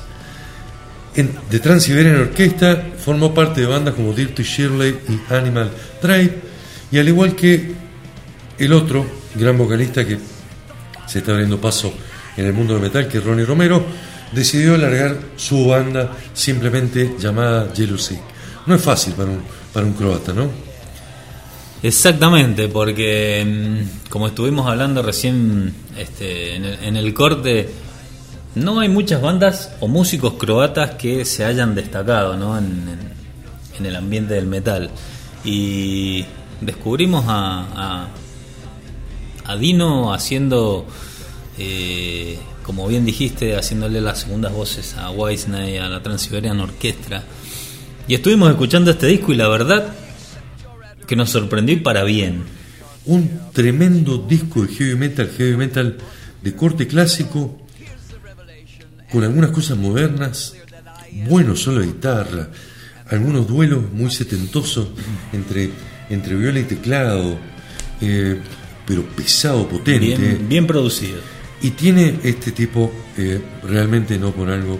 En, 1.16 1.32
de 1.50 1.60
Transiberian 1.60 2.16
Orquesta 2.20 2.84
formó 2.98 3.34
parte 3.34 3.62
de 3.62 3.68
bandas 3.68 3.94
como 3.94 4.14
Dirty 4.14 4.42
Shirley 4.44 4.98
y 5.10 5.34
Animal 5.34 5.72
Tribe, 6.02 6.40
y 6.92 6.98
al 6.98 7.08
igual 7.08 7.36
que 7.36 7.72
el 8.58 8.74
otro 8.74 9.06
gran 9.36 9.58
vocalista 9.58 10.06
que 10.06 10.18
se 11.08 11.20
está 11.20 11.32
abriendo 11.34 11.60
paso 11.62 11.94
en 12.38 12.46
el 12.46 12.54
mundo 12.54 12.74
del 12.74 12.84
metal, 12.84 13.08
que 13.08 13.20
Ronnie 13.20 13.46
Romero, 13.46 13.84
decidió 14.32 14.76
alargar 14.76 15.18
su 15.36 15.68
banda 15.68 16.12
simplemente 16.34 17.16
llamada 17.20 17.72
Sick. 17.98 18.20
No 18.66 18.76
es 18.76 18.82
fácil 18.82 19.14
para 19.14 19.30
un, 19.30 19.42
para 19.72 19.86
un 19.86 19.94
croata, 19.94 20.34
¿no? 20.34 20.50
Exactamente, 21.82 22.70
porque 22.70 23.44
mm, 23.46 24.10
como 24.10 24.28
estuvimos 24.28 24.68
hablando 24.68 25.02
recién 25.02 25.74
este, 25.98 26.56
en, 26.56 26.64
el, 26.66 26.84
en 26.84 26.96
corte, 27.14 27.70
no 28.56 28.80
hay 28.80 28.88
muchas 28.90 29.22
bandas 29.22 29.72
o 29.82 29.88
músicos 29.88 30.34
croatas 30.36 30.92
que 30.92 31.26
se 31.26 31.44
hayan 31.44 31.76
destacado 31.76 32.38
¿no? 32.38 32.58
en, 32.58 32.66
en- 32.66 33.14
en 33.80 33.86
el 33.88 33.96
ambiente 33.96 34.36
del 34.36 34.46
metal. 34.46 34.92
Y 35.44 36.24
descubrimos 36.62 37.26
a, 37.28 37.66
a, 37.76 38.08
a 39.52 39.56
Dino 39.58 40.14
haciendo, 40.14 40.86
eh, 41.58 42.40
como 42.64 42.88
bien 42.88 43.06
dijiste, 43.06 43.56
haciéndole 43.56 44.02
las 44.02 44.22
segundas 44.22 44.54
voces 44.54 44.96
a 44.96 45.12
Wisney, 45.12 45.78
a 45.78 45.90
la 45.90 46.02
Transiberian 46.02 46.60
Orquestra. 46.60 47.24
Y 48.08 48.16
estuvimos 48.16 48.50
escuchando 48.50 48.92
este 48.92 49.08
disco 49.08 49.32
y 49.32 49.38
la 49.38 49.48
verdad 49.48 49.94
Que 51.08 51.16
nos 51.16 51.30
sorprendió 51.30 51.76
y 51.76 51.80
para 51.80 52.04
bien. 52.04 52.44
Un 53.06 53.30
tremendo 53.52 54.18
disco 54.18 54.66
de 54.66 54.74
heavy 54.74 54.96
metal, 54.96 55.30
heavy 55.38 55.58
metal 55.58 55.98
de 56.42 56.56
corte 56.56 56.88
clásico, 56.88 57.58
con 59.12 59.24
algunas 59.24 59.52
cosas 59.52 59.78
modernas, 59.78 60.56
bueno 61.30 61.56
solo 61.56 61.82
de 61.82 61.88
guitarra, 61.88 62.50
algunos 63.10 63.48
duelos 63.48 63.92
muy 63.92 64.10
setentosos 64.10 64.88
entre, 65.34 65.70
entre 66.10 66.36
viola 66.36 66.60
y 66.60 66.64
teclado, 66.64 67.38
eh, 68.02 68.40
pero 68.86 69.04
pesado, 69.04 69.68
potente. 69.68 70.18
Bien, 70.18 70.50
bien 70.50 70.68
producido. 70.68 71.20
Y 71.64 71.72
tiene 71.72 72.20
este 72.24 72.52
tipo, 72.52 72.92
eh, 73.18 73.42
realmente 73.64 74.20
no 74.20 74.32
por 74.32 74.50
algo, 74.50 74.80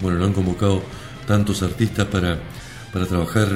bueno, 0.00 0.18
lo 0.18 0.26
han 0.26 0.34
convocado 0.34 0.82
tantos 1.26 1.62
artistas 1.62 2.06
para, 2.06 2.38
para 2.92 3.06
trabajar 3.06 3.48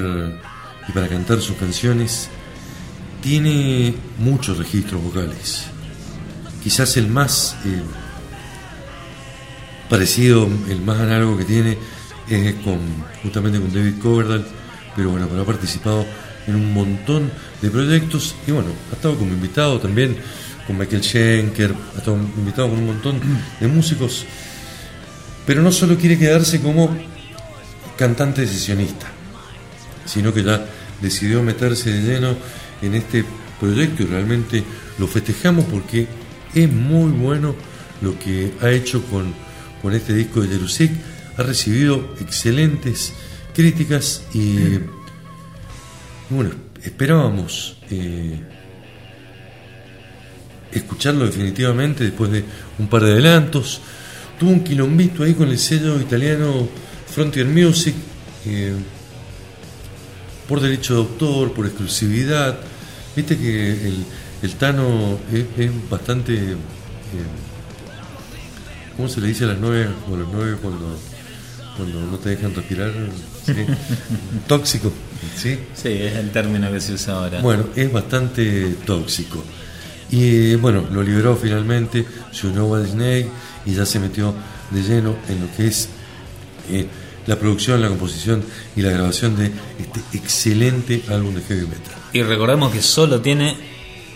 y 0.87 0.91
para 0.91 1.07
cantar 1.07 1.39
sus 1.39 1.55
canciones, 1.55 2.29
tiene 3.21 3.93
muchos 4.17 4.57
registros 4.57 5.03
vocales. 5.03 5.65
Quizás 6.63 6.97
el 6.97 7.07
más 7.07 7.55
eh, 7.63 7.81
parecido, 9.87 10.49
el 10.67 10.81
más 10.81 10.99
análogo 10.99 11.37
que 11.37 11.45
tiene 11.45 11.77
es 12.27 12.55
con, 12.55 12.79
justamente 13.21 13.59
con 13.59 13.71
David 13.71 13.99
Coverdale, 14.01 14.45
pero 14.95 15.11
bueno, 15.11 15.27
pero 15.29 15.43
ha 15.43 15.45
participado 15.45 16.05
en 16.47 16.55
un 16.55 16.73
montón 16.73 17.31
de 17.61 17.69
proyectos 17.69 18.35
y 18.47 18.51
bueno, 18.51 18.69
ha 18.91 18.95
estado 18.95 19.15
como 19.15 19.31
invitado 19.31 19.79
también 19.79 20.17
con 20.71 20.79
Michael 20.79 21.03
Schenker, 21.03 21.75
ha 21.95 21.97
estado 21.97 22.15
invitado 22.15 22.69
con 22.69 22.79
un 22.79 22.85
montón 22.85 23.19
de 23.59 23.67
músicos, 23.67 24.25
pero 25.45 25.61
no 25.61 25.69
solo 25.69 25.97
quiere 25.97 26.17
quedarse 26.17 26.61
como 26.61 26.95
cantante 27.97 28.47
sesionista, 28.47 29.07
sino 30.05 30.33
que 30.33 30.43
ya 30.43 30.65
decidió 31.01 31.43
meterse 31.43 31.91
de 31.91 32.01
lleno 32.01 32.35
en 32.81 32.95
este 32.95 33.25
proyecto 33.59 34.03
y 34.03 34.05
realmente 34.05 34.63
lo 34.97 35.07
festejamos 35.07 35.65
porque 35.65 36.07
es 36.55 36.71
muy 36.71 37.11
bueno 37.11 37.53
lo 38.01 38.17
que 38.17 38.53
ha 38.61 38.69
hecho 38.69 39.03
con, 39.07 39.33
con 39.81 39.93
este 39.93 40.13
disco 40.13 40.41
de 40.41 40.47
Jerusik. 40.47 40.91
Ha 41.37 41.43
recibido 41.43 42.15
excelentes 42.21 43.11
críticas 43.53 44.23
y 44.33 44.79
bueno, 46.29 46.51
esperábamos 46.81 47.77
eh, 47.89 48.39
escucharlo 50.71 51.25
definitivamente 51.25 52.03
después 52.03 52.31
de 52.31 52.43
un 52.79 52.87
par 52.87 53.03
de 53.03 53.11
adelantos. 53.13 53.81
Tuvo 54.39 54.51
un 54.51 54.63
quilombito 54.63 55.23
ahí 55.23 55.33
con 55.33 55.49
el 55.49 55.59
sello 55.59 55.99
italiano 55.99 56.67
Frontier 57.13 57.45
Music, 57.45 57.93
eh, 58.45 58.73
por 60.47 60.59
derecho 60.61 60.93
de 60.95 60.99
autor, 61.01 61.53
por 61.53 61.65
exclusividad. 61.65 62.57
Viste 63.15 63.37
que 63.37 63.71
el, 63.87 64.05
el 64.41 64.51
Tano 64.55 65.19
es, 65.31 65.45
es 65.57 65.89
bastante. 65.89 66.33
eh, 66.35 66.55
¿Cómo 68.95 69.07
se 69.09 69.21
le 69.21 69.27
dice 69.27 69.45
a 69.45 69.47
las 69.47 69.57
nueve? 69.59 69.87
O 70.09 70.15
a 70.15 70.17
los 70.17 70.27
nueve 70.31 70.57
cuando, 70.61 70.97
cuando 71.77 72.01
no 72.01 72.17
te 72.17 72.29
dejan 72.29 72.53
respirar. 72.53 72.91
¿sí? 73.45 73.53
Tóxico. 74.47 74.91
¿sí? 75.35 75.59
Sí, 75.75 75.89
es 75.89 76.15
el 76.15 76.31
término 76.31 76.71
que 76.71 76.79
se 76.81 76.93
usa 76.93 77.15
ahora. 77.15 77.41
Bueno, 77.41 77.65
es 77.75 77.91
bastante 77.91 78.75
tóxico. 78.85 79.43
Y 80.11 80.55
bueno, 80.55 80.85
lo 80.91 81.01
liberó 81.03 81.35
finalmente, 81.37 82.05
se 82.31 82.47
unió 82.47 82.73
a 82.75 82.81
Disney 82.81 83.27
y 83.65 83.73
ya 83.73 83.85
se 83.85 83.99
metió 83.99 84.33
de 84.69 84.81
lleno 84.83 85.15
en 85.29 85.39
lo 85.41 85.47
que 85.55 85.67
es 85.67 85.87
eh, 86.69 86.85
la 87.27 87.37
producción, 87.37 87.81
la 87.81 87.87
composición 87.87 88.43
y 88.75 88.81
la 88.81 88.91
grabación 88.91 89.35
de 89.37 89.51
este 89.79 90.01
excelente 90.17 91.01
álbum 91.09 91.33
de 91.35 91.41
heavy 91.43 91.61
metal. 91.67 91.93
Y 92.13 92.23
recordemos 92.23 92.71
que 92.73 92.81
solo 92.81 93.21
tiene 93.21 93.55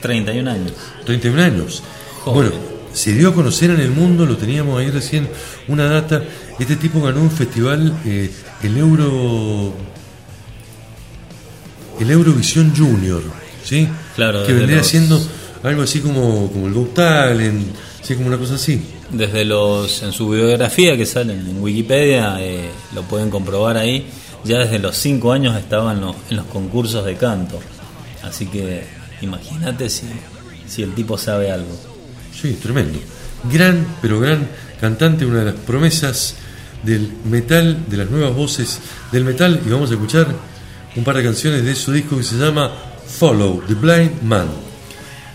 31 0.01 0.51
años. 0.51 0.73
31 1.05 1.41
años. 1.41 1.81
Joven. 2.23 2.49
Bueno, 2.49 2.65
se 2.93 3.13
dio 3.13 3.29
a 3.29 3.33
conocer 3.33 3.69
en 3.71 3.79
el 3.79 3.91
mundo, 3.91 4.25
lo 4.25 4.35
teníamos 4.37 4.79
ahí 4.79 4.89
recién 4.89 5.29
una 5.69 5.85
data. 5.85 6.21
Este 6.59 6.75
tipo 6.75 7.01
ganó 7.01 7.21
un 7.21 7.31
festival, 7.31 7.97
eh, 8.05 8.29
el 8.63 8.77
Euro. 8.77 9.73
El 11.99 12.11
Eurovisión 12.11 12.73
Junior, 12.75 13.21
¿sí? 13.63 13.87
Claro, 14.15 14.45
Que 14.45 14.51
vendría 14.53 14.77
los- 14.79 14.87
siendo 14.87 15.21
algo 15.63 15.81
así 15.81 15.99
como, 15.99 16.51
como 16.51 16.67
el 16.67 16.73
Go 16.73 16.89
Talent, 16.93 17.75
¿sí? 18.01 18.15
Como 18.15 18.27
una 18.27 18.37
cosa 18.37 18.55
así. 18.55 18.81
Desde 19.11 19.45
los 19.45 20.03
en 20.03 20.11
su 20.11 20.29
biografía 20.29 20.97
que 20.97 21.05
salen 21.05 21.47
en 21.47 21.61
Wikipedia, 21.61 22.37
eh, 22.39 22.69
lo 22.93 23.03
pueden 23.03 23.29
comprobar 23.29 23.77
ahí. 23.77 24.07
Ya 24.43 24.59
desde 24.59 24.79
los 24.79 24.95
5 24.97 25.31
años 25.31 25.57
estaba 25.57 25.93
en 25.93 26.01
los, 26.01 26.15
en 26.29 26.37
los 26.37 26.45
concursos 26.47 27.03
de 27.05 27.15
canto. 27.15 27.59
Así 28.23 28.45
que 28.47 28.83
imagínate 29.21 29.89
si, 29.89 30.07
si 30.67 30.83
el 30.83 30.93
tipo 30.93 31.17
sabe 31.17 31.51
algo. 31.51 31.75
Sí, 32.39 32.53
tremendo. 32.61 32.99
Gran, 33.51 33.85
pero 34.01 34.19
gran 34.19 34.47
cantante, 34.79 35.25
una 35.25 35.39
de 35.39 35.45
las 35.45 35.55
promesas 35.55 36.35
del 36.83 37.11
metal, 37.25 37.85
de 37.87 37.97
las 37.97 38.09
nuevas 38.09 38.35
voces 38.35 38.79
del 39.11 39.23
metal. 39.23 39.59
Y 39.65 39.69
vamos 39.69 39.89
a 39.89 39.93
escuchar 39.93 40.27
un 40.95 41.03
par 41.03 41.17
de 41.17 41.23
canciones 41.23 41.63
de 41.63 41.75
su 41.75 41.91
disco 41.91 42.17
que 42.17 42.23
se 42.23 42.35
llama 42.35 42.71
Follow 43.07 43.63
the 43.67 43.73
Blind 43.73 44.21
Man. 44.23 44.47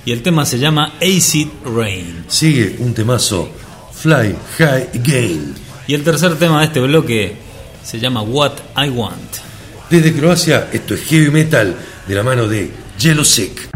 Y 0.04 0.12
el 0.12 0.22
tema 0.22 0.46
se 0.46 0.58
llama 0.58 0.94
Acid 1.00 1.48
Rain. 1.64 2.24
Sigue 2.28 2.76
un 2.78 2.94
temazo, 2.94 3.50
Fly 3.92 4.34
High 4.58 4.88
Again. 4.94 5.54
Y 5.86 5.94
el 5.94 6.02
tercer 6.02 6.36
tema 6.38 6.60
de 6.60 6.66
este 6.66 6.80
bloque 6.80 7.36
se 7.82 7.98
llama 7.98 8.22
What 8.22 8.52
I 8.76 8.88
Want. 8.88 9.36
Desde 9.90 10.12
Croacia, 10.12 10.68
esto 10.72 10.94
es 10.94 11.02
heavy 11.02 11.30
metal 11.30 11.76
de 12.06 12.14
la 12.14 12.22
mano 12.22 12.46
de 12.46 12.70
Yellow 12.98 13.24
Sick. 13.24 13.69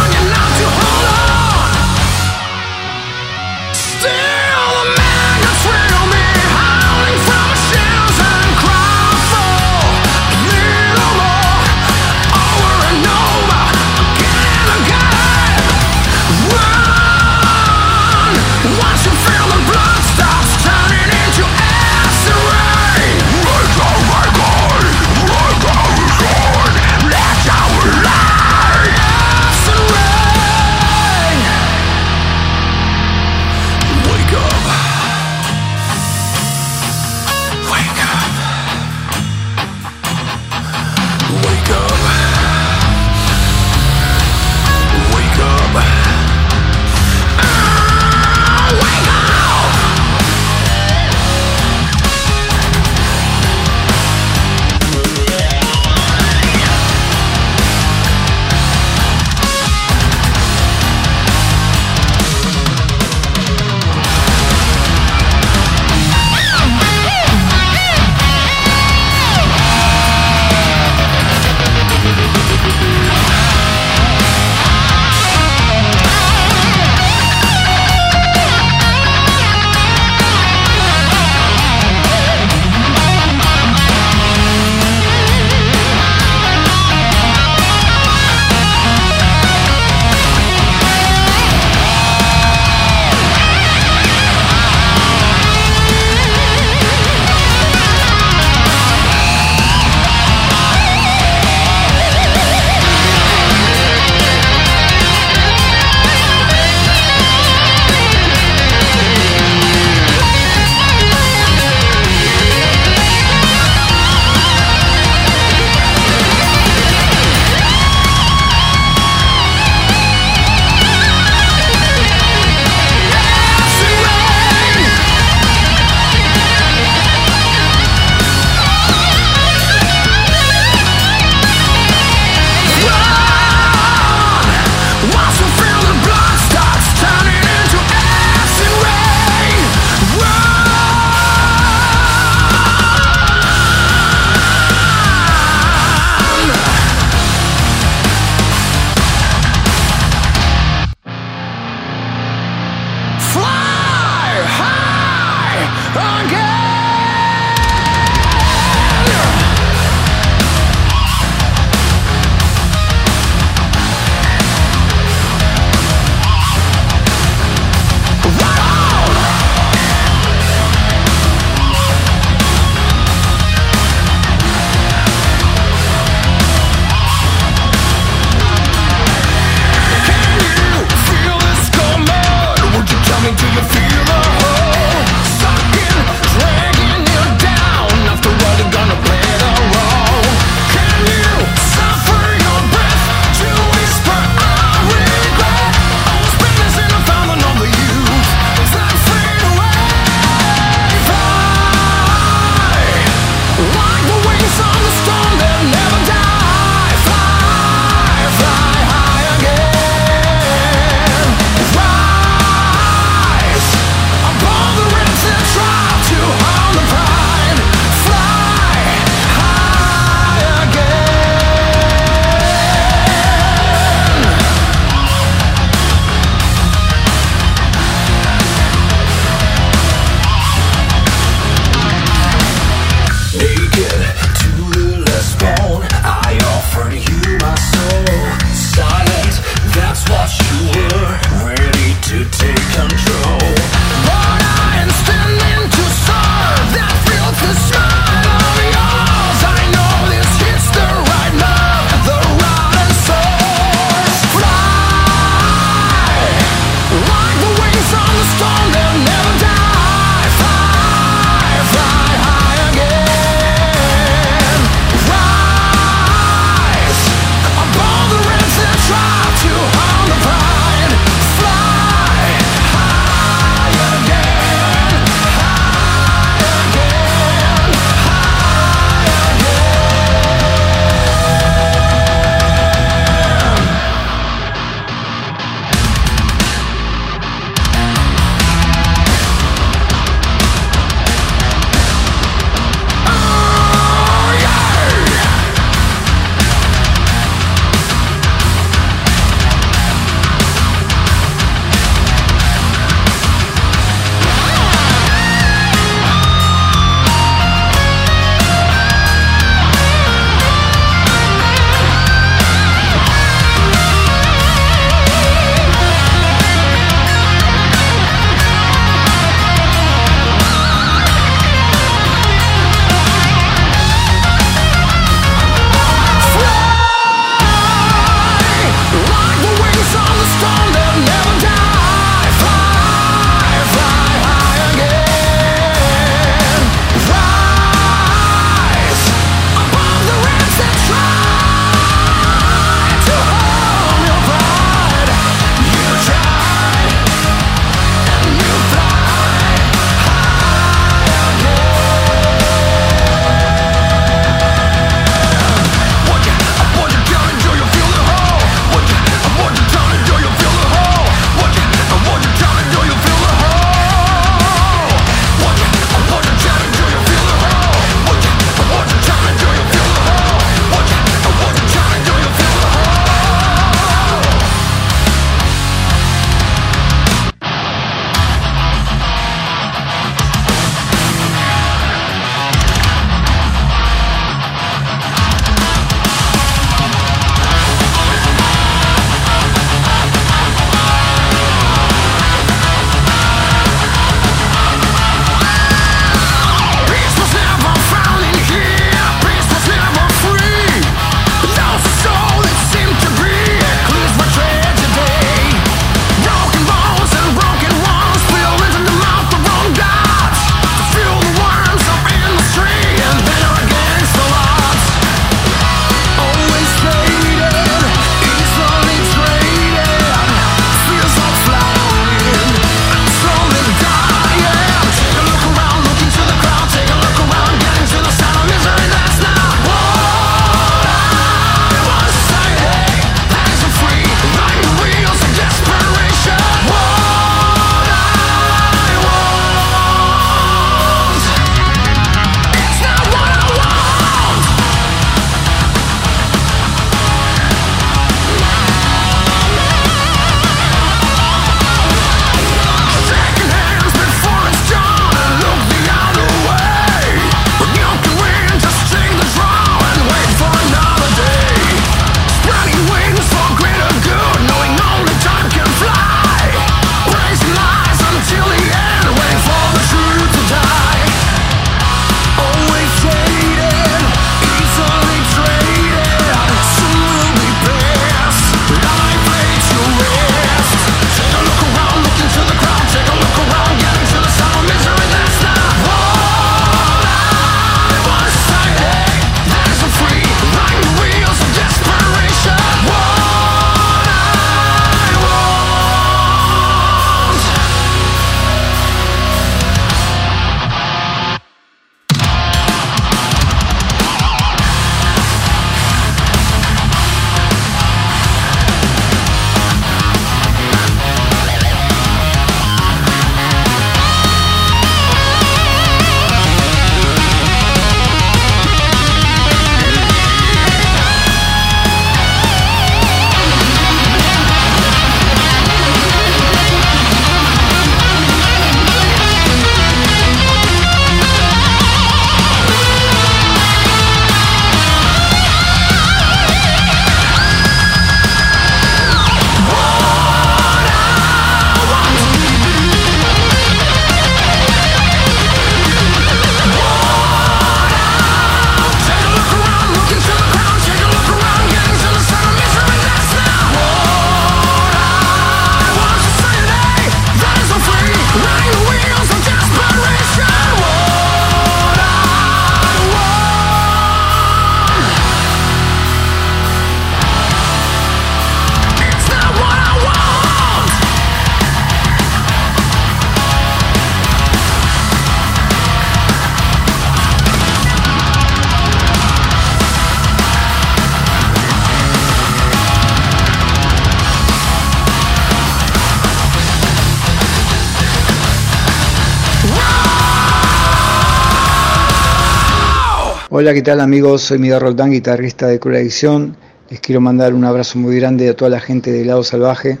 Hola, 593.62 593.74
¿qué 593.74 593.82
tal 593.82 594.00
amigos? 594.00 594.42
Soy 594.42 594.58
Miguel 594.58 594.80
Roldán, 594.80 595.12
guitarrista 595.12 595.68
de 595.68 595.78
Cruel 595.78 595.98
Adicción. 595.98 596.56
Les 596.90 596.98
quiero 596.98 597.20
mandar 597.20 597.54
un 597.54 597.64
abrazo 597.64 597.96
muy 597.96 598.16
grande 598.16 598.48
a 598.48 598.56
toda 598.56 598.72
la 598.72 598.80
gente 598.80 599.12
de 599.12 599.24
Lado 599.24 599.44
Salvaje. 599.44 600.00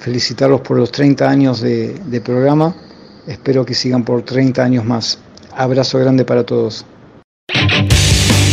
Felicitarlos 0.00 0.60
por 0.62 0.76
los 0.76 0.90
30 0.90 1.30
años 1.30 1.60
de, 1.60 1.94
de 2.04 2.20
programa. 2.20 2.74
Espero 3.28 3.64
que 3.64 3.74
sigan 3.74 4.02
por 4.02 4.22
30 4.22 4.60
años 4.60 4.84
más. 4.84 5.20
Abrazo 5.56 6.00
grande 6.00 6.24
para 6.24 6.42
todos. 6.42 6.84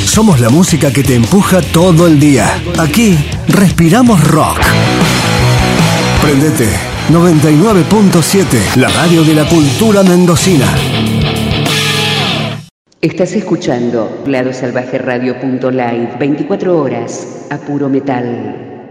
Somos 0.05 0.39
la 0.39 0.51
música 0.51 0.93
que 0.93 1.01
te 1.01 1.15
empuja 1.15 1.59
todo 1.73 2.05
el 2.05 2.19
día. 2.19 2.47
Aquí 2.77 3.17
respiramos 3.47 4.23
rock. 4.27 4.59
Prendete 6.21 6.69
99.7, 7.09 8.75
la 8.75 8.89
radio 8.89 9.23
de 9.23 9.33
la 9.33 9.49
cultura 9.49 10.03
mendocina. 10.03 10.67
Estás 13.03 13.33
escuchando 13.33 14.23
ladosalvajeradio.live 14.25 16.15
24 16.17 16.79
horas 16.79 17.47
a 17.49 17.57
puro 17.57 17.89
metal. 17.89 18.89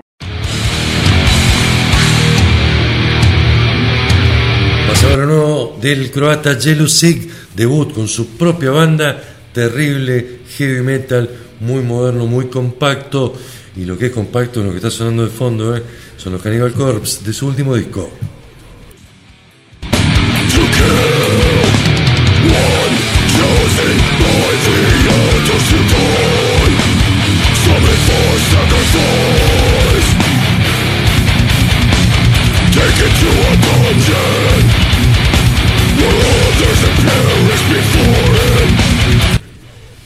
Pasaba 4.87 5.25
nuevo 5.25 5.79
del 5.81 6.11
croata 6.11 6.61
Jelusig, 6.61 7.27
debut 7.57 7.95
con 7.95 8.07
su 8.07 8.37
propia 8.37 8.71
banda, 8.73 9.19
terrible 9.51 10.41
heavy 10.59 10.83
metal, 10.83 11.31
muy 11.61 11.81
moderno, 11.81 12.27
muy 12.27 12.49
compacto. 12.49 13.33
Y 13.77 13.87
lo 13.87 13.97
que 13.97 14.09
es 14.09 14.13
compacto, 14.13 14.63
lo 14.63 14.73
que 14.73 14.77
está 14.77 14.91
sonando 14.91 15.25
de 15.25 15.31
fondo, 15.31 15.75
¿eh? 15.75 15.83
son 16.19 16.35
los 16.35 16.43
Cannibal 16.43 16.75
Corpse 16.75 17.25
de 17.25 17.33
su 17.33 17.47
último 17.47 17.75
disco. 17.75 18.11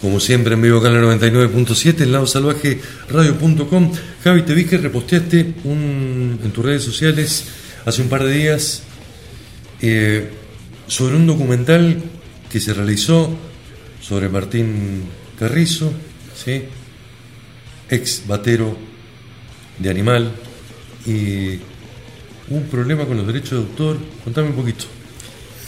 Como 0.01 0.20
siempre 0.20 0.55
en 0.55 0.62
vivo 0.62 0.79
acá 0.79 0.89
en 0.89 0.95
la 0.95 1.14
99.7 1.14 2.03
en 2.03 2.12
lado 2.12 2.27
radio.com. 3.11 3.93
Javi, 4.22 4.43
te 4.43 4.55
vi 4.55 4.64
que 4.64 4.79
reposteaste 4.79 5.55
un, 5.64 6.39
en 6.43 6.51
tus 6.53 6.64
redes 6.64 6.83
sociales 6.83 7.45
hace 7.85 8.03
un 8.03 8.09
par 8.09 8.24
de 8.24 8.33
días 8.33 8.83
eh, 9.83 10.31
sobre 10.87 11.16
un 11.16 11.27
documental 11.27 12.03
que 12.51 12.61
se 12.61 12.72
realizó 12.72 13.37
sobre 14.07 14.29
Martín 14.29 15.05
Carrizo, 15.39 15.93
¿sí? 16.35 16.63
ex 17.91 18.23
batero 18.27 18.77
de 19.79 19.91
Animal, 19.91 20.31
y 21.07 21.59
un 22.49 22.65
problema 22.71 23.05
con 23.05 23.17
los 23.17 23.27
derechos 23.27 23.51
de 23.53 23.57
autor. 23.59 23.97
Contame 24.25 24.49
un 24.49 24.55
poquito. 24.57 24.85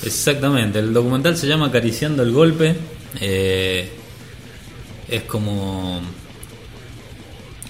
Exactamente, 0.05 0.79
el 0.79 0.93
documental 0.93 1.37
se 1.37 1.47
llama 1.47 1.67
Acariciando 1.67 2.23
el 2.23 2.33
Golpe. 2.33 2.75
Eh, 3.21 3.89
es 5.09 5.23
como 5.23 6.01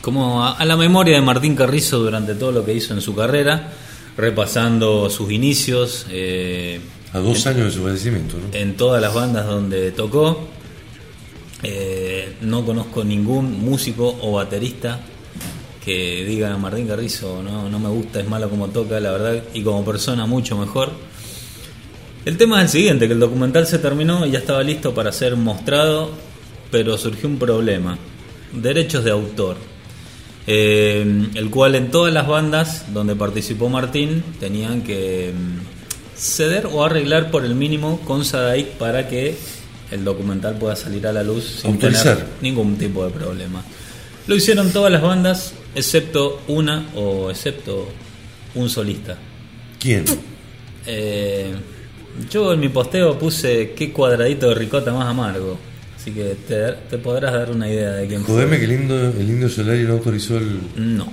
como 0.01 0.43
a, 0.45 0.53
a 0.53 0.65
la 0.65 0.77
memoria 0.77 1.17
de 1.17 1.23
Martín 1.23 1.55
Carrizo 1.55 1.99
durante 1.99 2.35
todo 2.35 2.53
lo 2.53 2.65
que 2.65 2.73
hizo 2.73 2.95
en 2.95 3.01
su 3.01 3.15
carrera, 3.15 3.73
repasando 4.17 5.09
sus 5.11 5.31
inicios. 5.31 6.07
eh, 6.11 6.81
A 7.13 7.19
dos 7.19 7.45
en- 7.47 7.53
años 7.53 7.67
de 7.67 7.73
su 7.73 7.83
fallecimiento, 7.85 8.37
¿no? 8.39 8.57
en 8.57 8.77
todas 8.77 9.01
las 9.03 9.15
bandas 9.15 9.47
donde 9.47 9.91
tocó. 9.93 10.49
Eh, 11.63 12.37
no 12.43 12.65
conozco 12.65 13.03
ningún 13.03 13.61
músico 13.65 14.17
o 14.23 14.33
baterista 14.33 15.01
que 15.85 16.25
diga 16.25 16.57
Martín 16.57 16.87
Carrizo 16.87 17.43
no, 17.43 17.69
no 17.69 17.79
me 17.79 17.89
gusta, 17.89 18.21
es 18.21 18.29
malo 18.29 18.51
como 18.51 18.69
toca, 18.69 19.01
la 19.01 19.11
verdad, 19.11 19.43
y 19.55 19.63
como 19.63 19.85
persona 19.85 20.27
mucho 20.27 20.57
mejor. 20.57 20.93
El 22.25 22.37
tema 22.37 22.59
es 22.59 22.65
el 22.65 22.69
siguiente, 22.69 23.07
que 23.07 23.15
el 23.15 23.21
documental 23.21 23.67
se 23.67 23.79
terminó 23.79 24.27
y 24.27 24.33
ya 24.33 24.39
estaba 24.39 24.63
listo 24.63 24.93
para 24.93 25.13
ser 25.13 25.35
mostrado, 25.37 26.11
pero 26.71 26.99
surgió 26.99 27.29
un 27.29 27.39
problema. 27.39 27.97
Derechos 28.53 29.03
de 29.03 29.11
autor. 29.11 29.57
Eh, 30.47 31.31
el 31.35 31.51
cual 31.51 31.75
en 31.75 31.91
todas 31.91 32.13
las 32.13 32.27
bandas 32.27 32.93
donde 32.93 33.15
participó 33.15 33.69
Martín 33.69 34.23
tenían 34.41 34.83
que 34.83 35.33
mm, 35.35 36.19
ceder 36.19 36.67
o 36.67 36.85
arreglar 36.85 37.31
por 37.31 37.45
el 37.45 37.55
mínimo 37.55 38.01
con 38.01 38.25
Sadaic 38.25 38.69
para 38.73 39.09
que 39.09 39.37
el 39.91 40.05
documental 40.05 40.57
pueda 40.59 40.77
salir 40.77 41.07
a 41.07 41.13
la 41.13 41.23
luz 41.23 41.61
sin 41.63 41.73
Autorizar. 41.73 42.17
tener 42.17 42.29
ningún 42.43 42.77
tipo 42.77 43.05
de 43.05 43.11
problema. 43.11 43.63
Lo 44.27 44.35
hicieron 44.37 44.71
todas 44.71 44.93
las 44.93 45.01
bandas, 45.03 45.55
excepto 45.75 46.43
una 46.49 46.87
o 46.95 47.31
excepto 47.31 47.89
un 48.55 48.69
solista. 48.69 49.17
¿Quién? 49.81 50.05
Eh, 50.87 51.53
yo 52.31 52.53
en 52.53 52.61
mi 52.61 52.69
posteo 52.69 53.19
puse 53.19 53.73
qué 53.77 53.93
cuadradito 53.93 54.49
de 54.49 54.55
ricota 54.55 54.93
más 54.93 55.07
amargo. 55.07 55.59
Así 55.97 56.13
que 56.13 56.37
te, 56.47 56.73
te 56.91 56.99
podrás 56.99 57.33
dar 57.33 57.51
una 57.51 57.69
idea 57.69 57.91
de 57.93 58.07
quién 58.07 58.23
Jodeme 58.23 58.57
fue. 58.57 58.59
que 58.59 58.65
el 58.65 58.73
indio, 58.81 59.09
el 59.11 59.29
indio 59.29 59.49
Solari 59.49 59.83
no 59.85 59.95
autorizó 59.95 60.39
el. 60.39 60.59
No. 60.77 61.09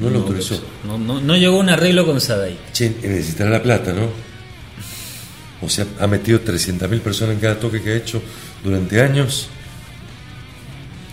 No 0.00 0.08
lo 0.08 0.20
autorizó. 0.20 0.58
No, 0.86 0.96
no, 0.96 1.20
no 1.20 1.36
llegó 1.36 1.58
un 1.58 1.68
arreglo 1.68 2.06
con 2.06 2.20
Sadai. 2.22 2.56
Che, 2.72 2.88
necesitará 3.02 3.50
la 3.50 3.62
plata, 3.62 3.92
¿no? 3.92 4.08
O 5.62 5.68
sea, 5.68 5.86
ha 5.98 6.06
metido 6.06 6.40
300.000 6.40 7.00
personas 7.00 7.34
en 7.34 7.40
cada 7.40 7.58
toque 7.60 7.82
que 7.82 7.90
ha 7.90 7.96
hecho 7.96 8.22
durante 8.64 9.00
años. 9.02 9.48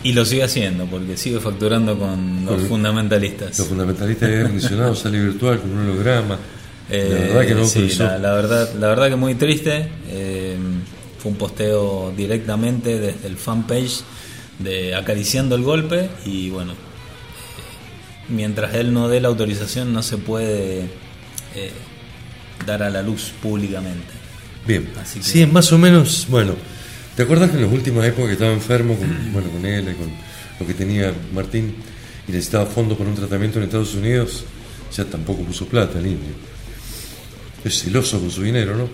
Y 0.03 0.13
lo 0.13 0.23
sigue 0.25 0.43
haciendo 0.43 0.85
porque 0.85 1.17
sigue 1.17 1.39
facturando 1.39 1.97
con 1.97 2.45
los 2.45 2.55
Con- 2.59 2.67
fundamentalistas. 2.67 3.57
Los 3.59 3.67
fundamentalistas 3.67 4.29
aire 4.29 4.41
acondicionado 4.41 4.95
sale 4.95 5.19
virtual 5.19 5.59
con 5.59 5.71
un 5.71 5.89
holograma. 5.89 6.37
Eh, 6.89 7.09
la 7.09 7.25
verdad 7.27 7.47
que 7.47 7.55
no 7.55 7.67
sí, 7.67 7.89
la, 7.99 8.17
la 8.17 8.33
verdad, 8.33 8.73
la 8.75 8.87
verdad 8.87 9.09
que 9.09 9.15
muy 9.17 9.35
triste. 9.35 9.89
Eh, 10.09 10.55
fue 11.19 11.31
un 11.31 11.37
posteo 11.37 12.13
directamente 12.15 12.99
desde 12.99 13.27
el 13.27 13.35
fanpage 13.37 14.01
de 14.59 14.95
Acariciando 14.95 15.55
el 15.55 15.63
Golpe 15.63 16.09
y 16.25 16.49
bueno, 16.51 16.71
eh, 16.73 16.75
mientras 18.29 18.75
él 18.75 18.93
no 18.93 19.09
dé 19.09 19.19
la 19.19 19.27
autorización 19.27 19.91
no 19.93 20.03
se 20.03 20.17
puede 20.17 20.81
eh, 21.55 21.71
dar 22.65 22.83
a 22.83 22.89
la 22.89 23.01
luz 23.01 23.33
públicamente. 23.41 24.13
Bien. 24.67 24.89
Así 25.01 25.19
que- 25.19 25.25
Sí, 25.25 25.41
es 25.41 25.51
más 25.51 25.71
o 25.71 25.77
menos. 25.77 26.27
Bueno, 26.29 26.53
¿te 27.15 27.23
acuerdas 27.23 27.49
que 27.51 27.57
en 27.57 27.63
las 27.63 27.71
últimas 27.71 28.05
épocas 28.05 28.27
que 28.27 28.33
estaba 28.33 28.51
enfermo, 28.53 28.95
con, 28.97 29.07
bueno, 29.33 29.49
con 29.49 29.65
él, 29.65 29.89
y 29.89 29.93
con 29.95 30.09
lo 30.59 30.67
que 30.67 30.73
tenía 30.73 31.13
Martín, 31.33 31.75
y 32.27 32.31
necesitaba 32.31 32.65
fondos 32.65 32.97
para 32.97 33.09
un 33.09 33.15
tratamiento 33.15 33.57
en 33.59 33.65
Estados 33.65 33.95
Unidos? 33.95 34.43
Ya 34.95 35.05
tampoco 35.05 35.43
puso 35.43 35.65
plata 35.65 35.99
el 35.99 36.07
indio. 36.07 36.31
Es 37.63 37.81
celoso 37.83 38.19
con 38.19 38.31
su 38.31 38.43
dinero, 38.43 38.75
¿no? 38.75 38.87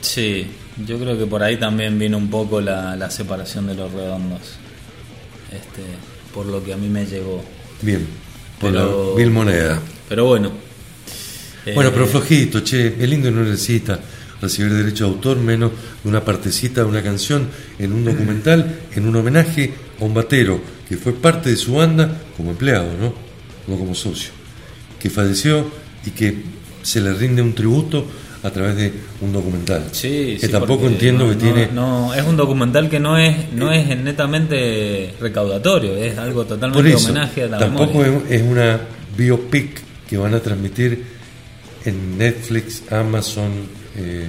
Sí, 0.00 0.46
yo 0.86 0.98
creo 0.98 1.18
que 1.18 1.26
por 1.26 1.42
ahí 1.42 1.56
también 1.58 1.98
vino 1.98 2.16
un 2.18 2.28
poco 2.30 2.60
la, 2.60 2.94
la 2.96 3.10
separación 3.10 3.66
de 3.66 3.74
los 3.74 3.92
redondos. 3.92 4.40
Este, 5.50 5.82
por 6.34 6.46
lo 6.46 6.62
que 6.62 6.72
a 6.74 6.76
mí 6.76 6.88
me 6.88 7.06
llegó. 7.06 7.42
Bien. 7.82 8.06
Por 8.60 8.72
Pero- 8.72 9.12
la 9.16 9.20
mil 9.22 9.30
moneda. 9.30 9.80
Pero 10.08 10.26
bueno. 10.26 10.50
Bueno, 11.74 11.90
Eh, 11.90 11.92
pero 11.92 12.06
flojito, 12.06 12.60
che, 12.60 12.94
el 13.02 13.12
indio 13.12 13.30
no 13.30 13.42
necesita 13.42 14.00
recibir 14.40 14.72
derecho 14.72 15.04
de 15.06 15.10
autor 15.10 15.38
menos 15.38 15.72
de 16.02 16.08
una 16.08 16.24
partecita 16.24 16.82
de 16.82 16.86
una 16.86 17.02
canción 17.02 17.48
en 17.78 17.92
un 17.92 18.04
documental, 18.04 18.78
en 18.94 19.06
un 19.06 19.16
homenaje 19.16 19.72
a 20.00 20.04
un 20.04 20.14
batero 20.14 20.60
que 20.88 20.96
fue 20.96 21.12
parte 21.12 21.50
de 21.50 21.56
su 21.56 21.74
banda 21.74 22.10
como 22.36 22.50
empleado, 22.52 22.88
¿no? 23.00 23.12
No 23.66 23.78
como 23.78 23.94
socio, 23.94 24.30
que 25.00 25.10
falleció 25.10 25.66
y 26.06 26.10
que 26.10 26.42
se 26.82 27.00
le 27.00 27.12
rinde 27.12 27.42
un 27.42 27.52
tributo 27.54 28.06
a 28.42 28.50
través 28.50 28.76
de 28.76 28.92
un 29.20 29.32
documental. 29.32 29.88
Sí, 29.90 30.36
que 30.40 30.46
sí, 30.46 30.52
tampoco 30.52 30.86
entiendo 30.86 31.24
no- 31.26 31.30
que 31.30 31.36
no- 31.36 31.40
tiene... 31.52 31.68
No, 31.74 32.14
es 32.14 32.24
un 32.24 32.36
documental 32.36 32.88
que 32.88 33.00
no 33.00 33.18
es 33.18 33.52
no 33.52 33.72
es 33.72 33.88
netamente 33.98 35.12
recaudatorio, 35.20 35.96
es 35.96 36.16
algo 36.16 36.44
totalmente 36.46 36.90
eso, 36.90 37.08
homenaje 37.10 37.42
a 37.42 37.46
la 37.48 37.58
tampoco 37.58 37.98
memoria. 37.98 38.22
es 38.36 38.42
una 38.42 38.80
biopic 39.16 39.82
que 40.08 40.16
van 40.16 40.34
a 40.34 40.40
transmitir 40.40 41.02
en 41.84 42.16
Netflix, 42.16 42.84
Amazon, 42.92 43.50
eh, 43.96 44.28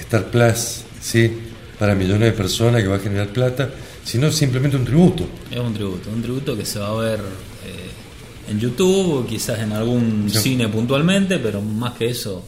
Star 0.00 0.26
Plus, 0.30 0.82
¿sí? 1.00 1.32
para 1.78 1.94
millones 1.94 2.30
de 2.30 2.32
personas 2.32 2.82
que 2.82 2.88
va 2.88 2.96
a 2.96 3.00
generar 3.00 3.28
plata, 3.28 3.70
sino 4.04 4.30
simplemente 4.32 4.76
un 4.76 4.84
tributo. 4.84 5.28
Es 5.50 5.58
un 5.58 5.72
tributo, 5.74 6.10
un 6.10 6.20
tributo 6.22 6.56
que 6.56 6.64
se 6.64 6.78
va 6.80 6.88
a 6.88 6.94
ver 6.94 7.20
eh, 7.20 8.50
en 8.50 8.58
YouTube, 8.58 9.14
o 9.20 9.26
quizás 9.26 9.60
en 9.60 9.72
algún 9.72 10.28
Sí. 10.28 10.38
cine 10.38 10.68
puntualmente, 10.68 11.38
pero 11.38 11.60
más 11.62 11.92
que 11.94 12.08
eso. 12.08 12.44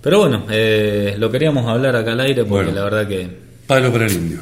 Pero 0.00 0.20
bueno, 0.20 0.46
eh, 0.48 1.16
lo 1.18 1.30
queríamos 1.30 1.66
hablar 1.68 1.96
acá 1.96 2.12
al 2.12 2.20
aire 2.20 2.44
porque 2.44 2.66
Bueno. 2.66 2.72
la 2.72 2.84
verdad 2.84 3.08
que 3.08 3.28
Palo 3.66 3.92
para 3.92 4.06
el 4.06 4.12
indio. 4.12 4.38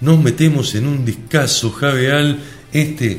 Nos 0.00 0.18
metemos 0.18 0.74
en 0.74 0.86
un 0.86 1.04
discazo 1.04 1.70
javeal. 1.70 2.38
Este 2.72 3.18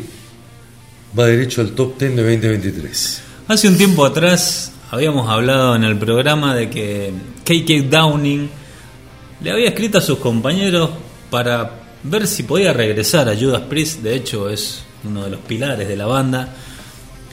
va 1.17 1.25
derecho 1.25 1.61
al 1.61 1.71
top 1.71 1.97
10 1.97 2.15
de 2.15 2.21
2023. 2.23 3.21
Hace 3.47 3.67
un 3.67 3.77
tiempo 3.77 4.05
atrás 4.05 4.73
habíamos 4.91 5.29
hablado 5.29 5.75
en 5.75 5.83
el 5.83 5.97
programa 5.97 6.55
de 6.55 6.69
que 6.69 7.11
KK 7.43 7.89
Downing 7.89 8.49
le 9.41 9.51
había 9.51 9.69
escrito 9.69 9.97
a 9.97 10.01
sus 10.01 10.19
compañeros 10.19 10.89
para 11.29 11.71
ver 12.03 12.27
si 12.27 12.43
podía 12.43 12.73
regresar 12.73 13.29
a 13.29 13.35
Judas 13.35 13.61
Priest, 13.69 14.01
de 14.01 14.15
hecho 14.15 14.49
es 14.49 14.83
uno 15.03 15.23
de 15.23 15.29
los 15.31 15.39
pilares 15.41 15.87
de 15.87 15.95
la 15.95 16.05
banda, 16.05 16.55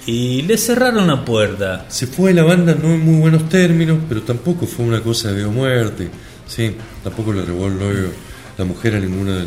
y 0.07 0.43
le 0.43 0.59
cerraron 0.59 1.07
la 1.07 1.25
puerta. 1.25 1.87
Se 1.89 2.07
fue 2.07 2.31
de 2.31 2.41
la 2.41 2.45
banda 2.45 2.75
no 2.75 2.93
en 2.93 3.05
muy 3.05 3.21
buenos 3.21 3.49
términos, 3.49 3.99
pero 4.09 4.23
tampoco 4.23 4.67
fue 4.67 4.85
una 4.85 5.01
cosa 5.01 5.29
de 5.29 5.37
vida 5.37 5.49
o 5.49 5.53
muerte. 5.53 6.11
Sí, 6.47 6.75
tampoco 7.03 7.33
le 7.33 7.47
novio, 7.47 8.11
la 8.59 8.65
mujer 8.65 8.97
a 8.97 9.01
ninguno 9.01 9.33
de, 9.33 9.45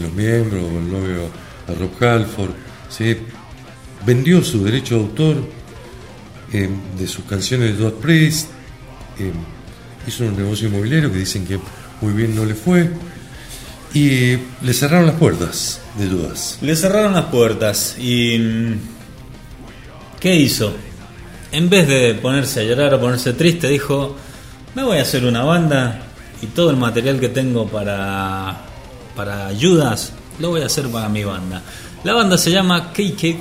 los 0.00 0.12
miembros, 0.12 0.62
o 0.62 0.78
el 0.78 0.90
novio 0.90 1.28
a 1.68 1.72
Rob 1.74 1.90
Halford. 2.02 2.50
Sí, 2.88 3.16
vendió 4.04 4.42
su 4.42 4.64
derecho 4.64 4.96
de 4.96 5.00
autor 5.02 5.36
eh, 6.52 6.68
de 6.98 7.06
sus 7.06 7.24
canciones 7.24 7.72
de 7.72 7.76
Judas 7.76 7.94
Priest. 8.00 8.48
eh, 9.18 9.32
hizo 10.06 10.24
un 10.24 10.36
negocio 10.36 10.68
inmobiliario 10.68 11.12
que 11.12 11.18
dicen 11.18 11.46
que 11.46 11.58
muy 12.00 12.12
bien 12.12 12.34
no 12.34 12.44
le 12.44 12.54
fue. 12.54 12.90
Y 13.92 14.38
le 14.62 14.72
cerraron 14.72 15.06
las 15.06 15.16
puertas 15.16 15.80
de 15.98 16.08
Judas. 16.08 16.58
Le 16.60 16.76
cerraron 16.76 17.12
las 17.12 17.26
puertas 17.26 17.96
y... 17.98 18.38
mm, 18.38 18.74
¿Qué 20.20 20.36
hizo? 20.36 20.74
En 21.50 21.68
vez 21.68 21.88
de 21.88 22.14
ponerse 22.14 22.60
a 22.60 22.64
llorar 22.64 22.94
o 22.94 23.00
ponerse 23.00 23.32
triste, 23.32 23.68
dijo, 23.68 24.16
me 24.74 24.84
voy 24.84 24.98
a 24.98 25.02
hacer 25.02 25.24
una 25.24 25.42
banda 25.42 26.09
y 26.42 26.46
todo 26.46 26.70
el 26.70 26.76
material 26.76 27.18
que 27.20 27.28
tengo 27.28 27.66
para, 27.68 28.62
para 29.16 29.46
ayudas 29.46 30.12
lo 30.38 30.50
voy 30.50 30.62
a 30.62 30.66
hacer 30.66 30.86
para 30.88 31.08
mi 31.08 31.22
banda. 31.24 31.62
La 32.04 32.14
banda 32.14 32.38
se 32.38 32.50
llama 32.50 32.92
KK 32.92 33.36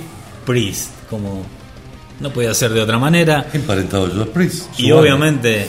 Priest, 0.46 0.90
como 1.10 1.44
no 2.20 2.30
podía 2.32 2.54
ser 2.54 2.72
de 2.74 2.82
otra 2.82 3.00
manera. 3.00 3.48
Emparentado 3.54 4.08
Judas 4.08 4.28
Priest. 4.34 4.66
Y 4.78 4.90
banda. 4.92 5.02
obviamente 5.02 5.68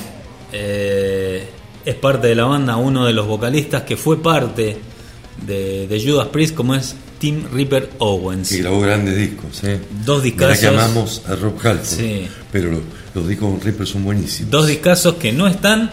eh, 0.52 1.48
es 1.84 1.94
parte 1.94 2.26
de 2.26 2.34
la 2.34 2.44
banda 2.44 2.76
uno 2.76 3.04
de 3.06 3.12
los 3.12 3.26
vocalistas 3.26 3.82
que 3.82 3.96
fue 3.96 4.20
parte 4.22 4.78
de, 5.46 5.86
de 5.86 6.02
Judas 6.04 6.28
Priest, 6.28 6.54
como 6.54 6.74
es 6.74 6.94
Tim 7.20 7.44
Ripper 7.52 7.90
Owens. 7.98 8.48
que 8.48 8.58
grabó 8.58 8.80
grandes 8.80 9.16
discos. 9.16 9.62
¿eh? 9.64 9.80
Dos 10.04 10.22
Mirá 10.24 10.48
discazos. 10.48 10.58
que 10.58 10.66
amamos 10.66 11.22
a 11.28 11.36
Rob 11.36 11.54
Halford, 11.62 11.84
Sí. 11.84 12.26
pero 12.50 12.72
lo- 12.72 13.00
los 13.14 13.26
discos 13.28 13.50
con 13.50 13.60
Ripper 13.60 13.86
son 13.86 14.04
buenísimos. 14.04 14.50
Dos 14.50 14.66
discazos 14.66 15.14
que 15.14 15.32
no 15.32 15.46
están 15.46 15.90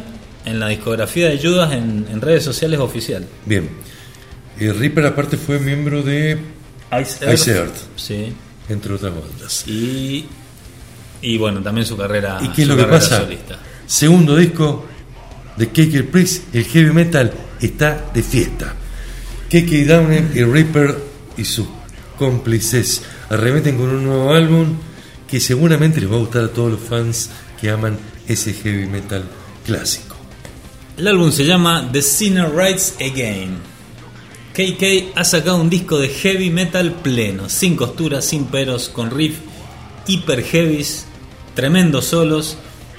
en 0.47 0.59
la 0.59 0.67
discografía 0.69 1.29
de 1.29 1.37
Judas 1.39 1.73
en, 1.73 2.07
en 2.09 2.21
redes 2.21 2.43
sociales 2.43 2.79
oficial. 2.79 3.25
Bien. 3.45 3.69
Eh, 4.59 4.73
Ripper 4.73 5.05
aparte 5.05 5.37
fue 5.37 5.59
miembro 5.59 6.01
de 6.01 6.37
Ice 7.01 7.33
Ice 7.33 7.51
Earth, 7.51 7.75
Sí. 7.95 8.33
entre 8.69 8.93
otras 8.93 9.13
bandas. 9.13 9.67
Y, 9.67 10.25
y 11.21 11.37
bueno, 11.37 11.61
también 11.61 11.85
su 11.85 11.95
carrera, 11.97 12.39
¿Y 12.41 12.47
qué 12.49 12.63
es 12.63 12.67
lo 12.67 12.75
que 12.77 12.85
pasa? 12.85 13.19
solista. 13.21 13.59
Segundo 13.85 14.35
disco 14.35 14.85
de 15.57 15.67
KK 15.69 16.09
Priest, 16.11 16.55
el 16.55 16.65
heavy 16.65 16.91
metal 16.91 17.31
está 17.61 18.05
de 18.13 18.23
fiesta. 18.23 18.73
KK 19.49 19.85
Downer 19.87 20.25
y 20.35 20.43
Ripper 20.43 20.97
y 21.37 21.45
sus 21.45 21.67
cómplices 22.17 23.03
arremeten 23.29 23.77
con 23.77 23.89
un 23.89 24.03
nuevo 24.05 24.33
álbum 24.33 24.75
que 25.29 25.39
seguramente 25.39 25.99
les 26.01 26.09
va 26.11 26.15
a 26.15 26.19
gustar 26.19 26.43
a 26.45 26.47
todos 26.49 26.71
los 26.71 26.79
fans 26.81 27.29
que 27.59 27.69
aman 27.69 27.97
ese 28.27 28.53
heavy 28.53 28.85
metal 28.87 29.23
clásico. 29.65 30.06
El 30.97 31.07
álbum 31.07 31.31
se 31.31 31.45
llama 31.45 31.87
The 31.91 32.01
Sinner 32.01 32.49
Rides 32.49 32.95
Again. 32.95 33.59
KK 34.51 35.15
ha 35.15 35.23
sacado 35.23 35.61
un 35.61 35.69
disco 35.69 35.99
de 35.99 36.09
heavy 36.09 36.49
metal 36.49 36.91
pleno, 36.91 37.49
sin 37.49 37.75
costuras, 37.75 38.25
sin 38.25 38.45
peros, 38.45 38.89
con 38.89 39.11
riff 39.11 39.37
hiper 40.07 40.41
heavies, 40.43 41.05
tremendos 41.53 42.05
solos 42.05 42.57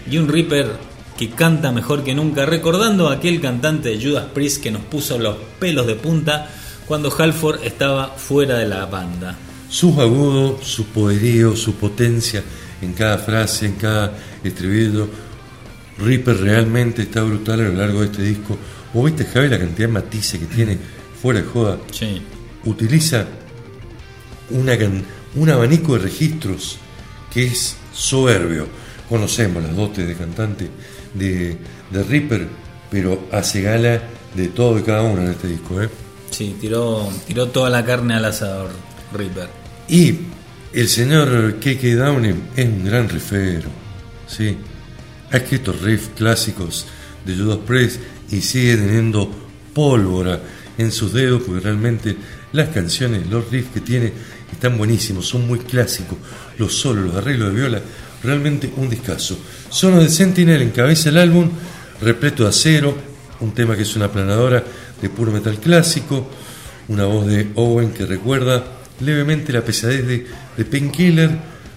y 0.08 0.16
un 0.18 0.28
Reaper 0.28 0.76
que 1.16 1.30
canta 1.30 1.72
mejor 1.72 2.04
que 2.04 2.14
nunca, 2.14 2.46
recordando 2.46 3.08
a 3.08 3.14
aquel 3.14 3.40
cantante 3.40 3.88
de 3.88 4.00
Judas 4.00 4.26
Priest 4.32 4.62
que 4.62 4.70
nos 4.70 4.82
puso 4.82 5.18
los 5.18 5.34
pelos 5.58 5.88
de 5.88 5.96
punta 5.96 6.48
cuando 6.86 7.12
Halford 7.12 7.64
estaba 7.64 8.10
fuera 8.16 8.58
de 8.58 8.68
la 8.68 8.86
banda. 8.86 9.36
Sus 9.68 9.98
agudos, 9.98 10.64
su 10.64 10.84
poderío, 10.84 11.56
su 11.56 11.74
potencia 11.74 12.44
en 12.80 12.92
cada 12.92 13.18
frase, 13.18 13.66
en 13.66 13.74
cada 13.74 14.16
estribillo. 14.44 15.08
Reaper 15.98 16.36
realmente 16.38 17.02
está 17.02 17.22
brutal 17.22 17.60
a 17.60 17.64
lo 17.64 17.74
largo 17.74 18.00
de 18.00 18.06
este 18.06 18.22
disco. 18.22 18.56
¿Vos 18.92 19.04
viste, 19.04 19.24
Javi, 19.24 19.48
la 19.48 19.58
cantidad 19.58 19.88
de 19.88 19.94
matices 19.94 20.40
que 20.40 20.46
tiene 20.46 20.78
fuera 21.20 21.40
de 21.40 21.46
joda? 21.46 21.78
Sí. 21.90 22.22
Utiliza 22.64 23.26
una 24.50 24.76
un 25.34 25.50
abanico 25.50 25.94
de 25.94 26.04
registros 26.04 26.78
que 27.32 27.46
es 27.46 27.76
soberbio. 27.92 28.66
Conocemos 29.08 29.62
las 29.62 29.74
dotes 29.74 30.06
de 30.06 30.14
cantante 30.14 30.68
de, 31.14 31.56
de 31.90 32.02
Reaper, 32.02 32.46
pero 32.90 33.26
hace 33.32 33.62
gala 33.62 34.02
de 34.34 34.48
todo 34.48 34.78
y 34.78 34.82
cada 34.82 35.02
uno 35.02 35.22
en 35.22 35.30
este 35.30 35.48
disco. 35.48 35.82
¿eh? 35.82 35.88
Sí, 36.30 36.56
tiró, 36.60 37.08
tiró 37.26 37.48
toda 37.48 37.70
la 37.70 37.84
carne 37.84 38.14
al 38.14 38.24
asador, 38.24 38.70
Reaper. 39.12 39.48
Y 39.88 40.18
el 40.72 40.88
señor 40.88 41.56
K.K. 41.60 41.96
Downing 41.96 42.42
es 42.56 42.66
un 42.66 42.84
gran 42.84 43.08
riffero, 43.08 43.70
¿sí? 44.26 44.56
Ha 45.30 45.36
escrito 45.36 45.72
riffs 45.72 46.10
clásicos 46.16 46.86
de 47.24 47.36
Judas 47.36 47.58
Priest 47.66 48.00
y 48.30 48.40
sigue 48.40 48.76
teniendo 48.76 49.30
pólvora 49.74 50.40
en 50.78 50.90
sus 50.92 51.12
dedos 51.12 51.42
porque 51.42 51.60
realmente 51.60 52.16
las 52.52 52.68
canciones, 52.68 53.26
los 53.28 53.50
riffs 53.50 53.70
que 53.74 53.80
tiene 53.80 54.12
están 54.50 54.78
buenísimos, 54.78 55.26
son 55.26 55.46
muy 55.46 55.58
clásicos. 55.58 56.18
Los 56.58 56.74
solos, 56.74 57.04
los 57.06 57.16
arreglos 57.16 57.50
de 57.50 57.60
viola, 57.60 57.82
realmente 58.22 58.72
un 58.76 58.88
discazo. 58.88 59.38
Sonos 59.68 60.02
de 60.02 60.08
Sentinel 60.08 60.62
encabeza 60.62 61.10
el 61.10 61.18
álbum, 61.18 61.50
repleto 62.00 62.44
de 62.44 62.48
acero, 62.48 62.96
un 63.40 63.52
tema 63.52 63.76
que 63.76 63.82
es 63.82 63.96
una 63.96 64.10
planadora 64.10 64.64
de 65.00 65.10
puro 65.10 65.30
metal 65.30 65.58
clásico, 65.58 66.28
una 66.88 67.04
voz 67.04 67.26
de 67.26 67.48
Owen 67.54 67.92
que 67.92 68.06
recuerda 68.06 68.64
levemente 69.00 69.52
la 69.52 69.62
pesadez 69.62 70.06
de, 70.06 70.26
de 70.56 70.64
Painkiller, 70.64 71.30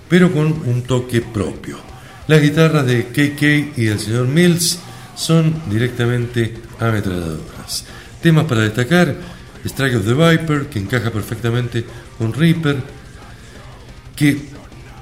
pero 0.08 0.32
con 0.32 0.48
un 0.48 0.84
toque 0.84 1.22
propio. 1.22 1.91
Las 2.28 2.42
guitarras 2.42 2.86
de 2.86 3.08
KK 3.08 3.78
y 3.78 3.86
del 3.86 4.00
señor 4.00 4.28
Mills 4.28 4.80
son 5.16 5.62
directamente 5.70 6.54
ametralladoras. 6.80 7.86
Temas 8.22 8.46
para 8.46 8.62
destacar: 8.62 9.16
Strike 9.66 9.96
of 9.96 10.06
the 10.06 10.14
Viper, 10.14 10.68
que 10.68 10.80
encaja 10.80 11.12
perfectamente 11.12 11.84
con 12.18 12.34
Reaper, 12.34 12.78
que 14.16 14.50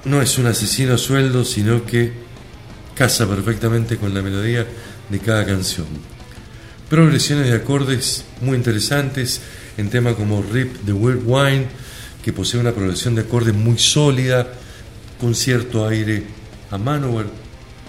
no 0.05 0.21
es 0.21 0.37
un 0.37 0.47
asesino 0.47 0.93
a 0.93 0.97
sueldo, 0.97 1.43
sino 1.43 1.85
que 1.85 2.13
casa 2.95 3.27
perfectamente 3.27 3.97
con 3.97 4.13
la 4.13 4.21
melodía 4.21 4.65
de 5.09 5.19
cada 5.19 5.45
canción. 5.45 5.87
Progresiones 6.89 7.47
de 7.47 7.55
acordes 7.55 8.25
muy 8.41 8.55
interesantes 8.57 9.41
en 9.77 9.89
temas 9.89 10.15
como 10.15 10.41
Rip 10.41 10.85
the 10.85 10.93
Weird 10.93 11.21
Wine, 11.25 11.67
que 12.23 12.33
posee 12.33 12.59
una 12.59 12.71
progresión 12.71 13.15
de 13.15 13.21
acordes 13.21 13.53
muy 13.53 13.77
sólida, 13.77 14.47
con 15.19 15.35
cierto 15.35 15.85
aire 15.85 16.38
a 16.71 16.77
Manowar 16.77 17.25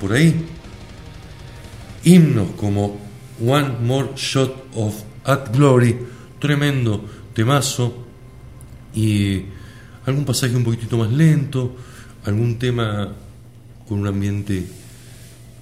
por 0.01 0.13
ahí. 0.13 0.47
Himnos 2.05 2.53
como 2.53 2.99
One 3.45 3.77
More 3.83 4.11
Shot 4.17 4.71
of 4.75 4.95
At 5.25 5.55
Glory, 5.55 5.97
tremendo 6.39 7.05
temazo, 7.35 8.07
y 8.95 9.45
algún 10.07 10.25
pasaje 10.25 10.57
un 10.57 10.65
poquitito 10.65 10.97
más 10.97 11.11
lento, 11.11 11.77
algún 12.25 12.59
tema 12.59 13.13
con 13.89 14.01
un 14.01 14.07
ambiente 14.07 14.67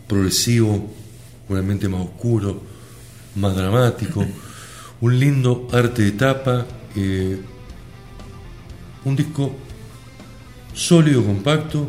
progresivo, 0.06 0.90
un 1.48 1.56
ambiente 1.56 1.88
más 1.88 2.02
oscuro, 2.02 2.62
más 3.34 3.54
dramático, 3.54 4.24
un 5.00 5.18
lindo 5.18 5.68
arte 5.72 6.02
de 6.02 6.12
tapa, 6.12 6.66
eh, 6.96 7.40
un 9.04 9.16
disco 9.16 9.54
sólido, 10.74 11.24
compacto. 11.24 11.88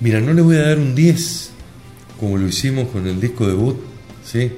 Mira, 0.00 0.20
no 0.20 0.32
le 0.32 0.42
voy 0.42 0.56
a 0.56 0.62
dar 0.68 0.78
un 0.78 0.94
10 0.94 1.50
como 2.20 2.36
lo 2.38 2.46
hicimos 2.48 2.88
con 2.88 3.06
el 3.06 3.20
disco 3.20 3.46
debut, 3.46 3.76
¿sí? 4.24 4.50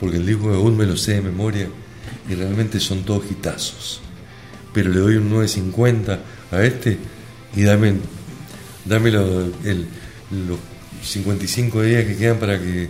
Porque 0.00 0.16
el 0.16 0.26
disco 0.26 0.50
debut 0.50 0.72
me 0.74 0.86
lo 0.86 0.96
sé 0.96 1.14
de 1.14 1.22
memoria 1.22 1.68
y 2.28 2.34
realmente 2.34 2.78
son 2.80 3.02
todos 3.02 3.24
hitazos. 3.30 4.00
Pero 4.72 4.90
le 4.90 5.00
doy 5.00 5.16
un 5.16 5.30
9.50 5.30 6.18
a 6.50 6.62
este 6.62 6.98
y 7.56 7.62
dame, 7.62 7.94
dame 8.84 9.10
lo- 9.10 9.44
el- 9.64 9.86
los 10.48 10.58
55 11.04 11.82
días 11.82 12.04
que 12.04 12.16
quedan 12.16 12.38
para 12.38 12.58
que 12.58 12.88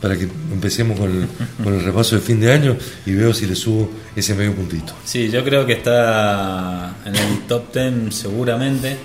para 0.00 0.16
que 0.16 0.28
empecemos 0.52 0.96
con 0.98 1.10
el, 1.10 1.26
con 1.64 1.74
el 1.74 1.82
repaso 1.82 2.14
de 2.14 2.20
fin 2.22 2.38
de 2.38 2.52
año 2.52 2.76
y 3.04 3.12
veo 3.14 3.34
si 3.34 3.46
le 3.46 3.56
subo 3.56 3.90
ese 4.14 4.32
medio 4.36 4.54
puntito. 4.54 4.92
Sí, 5.04 5.28
yo 5.28 5.42
creo 5.42 5.66
que 5.66 5.72
está 5.72 6.94
en 7.04 7.16
el 7.16 7.40
top 7.48 7.72
10 7.74 8.14
seguramente. 8.14 8.96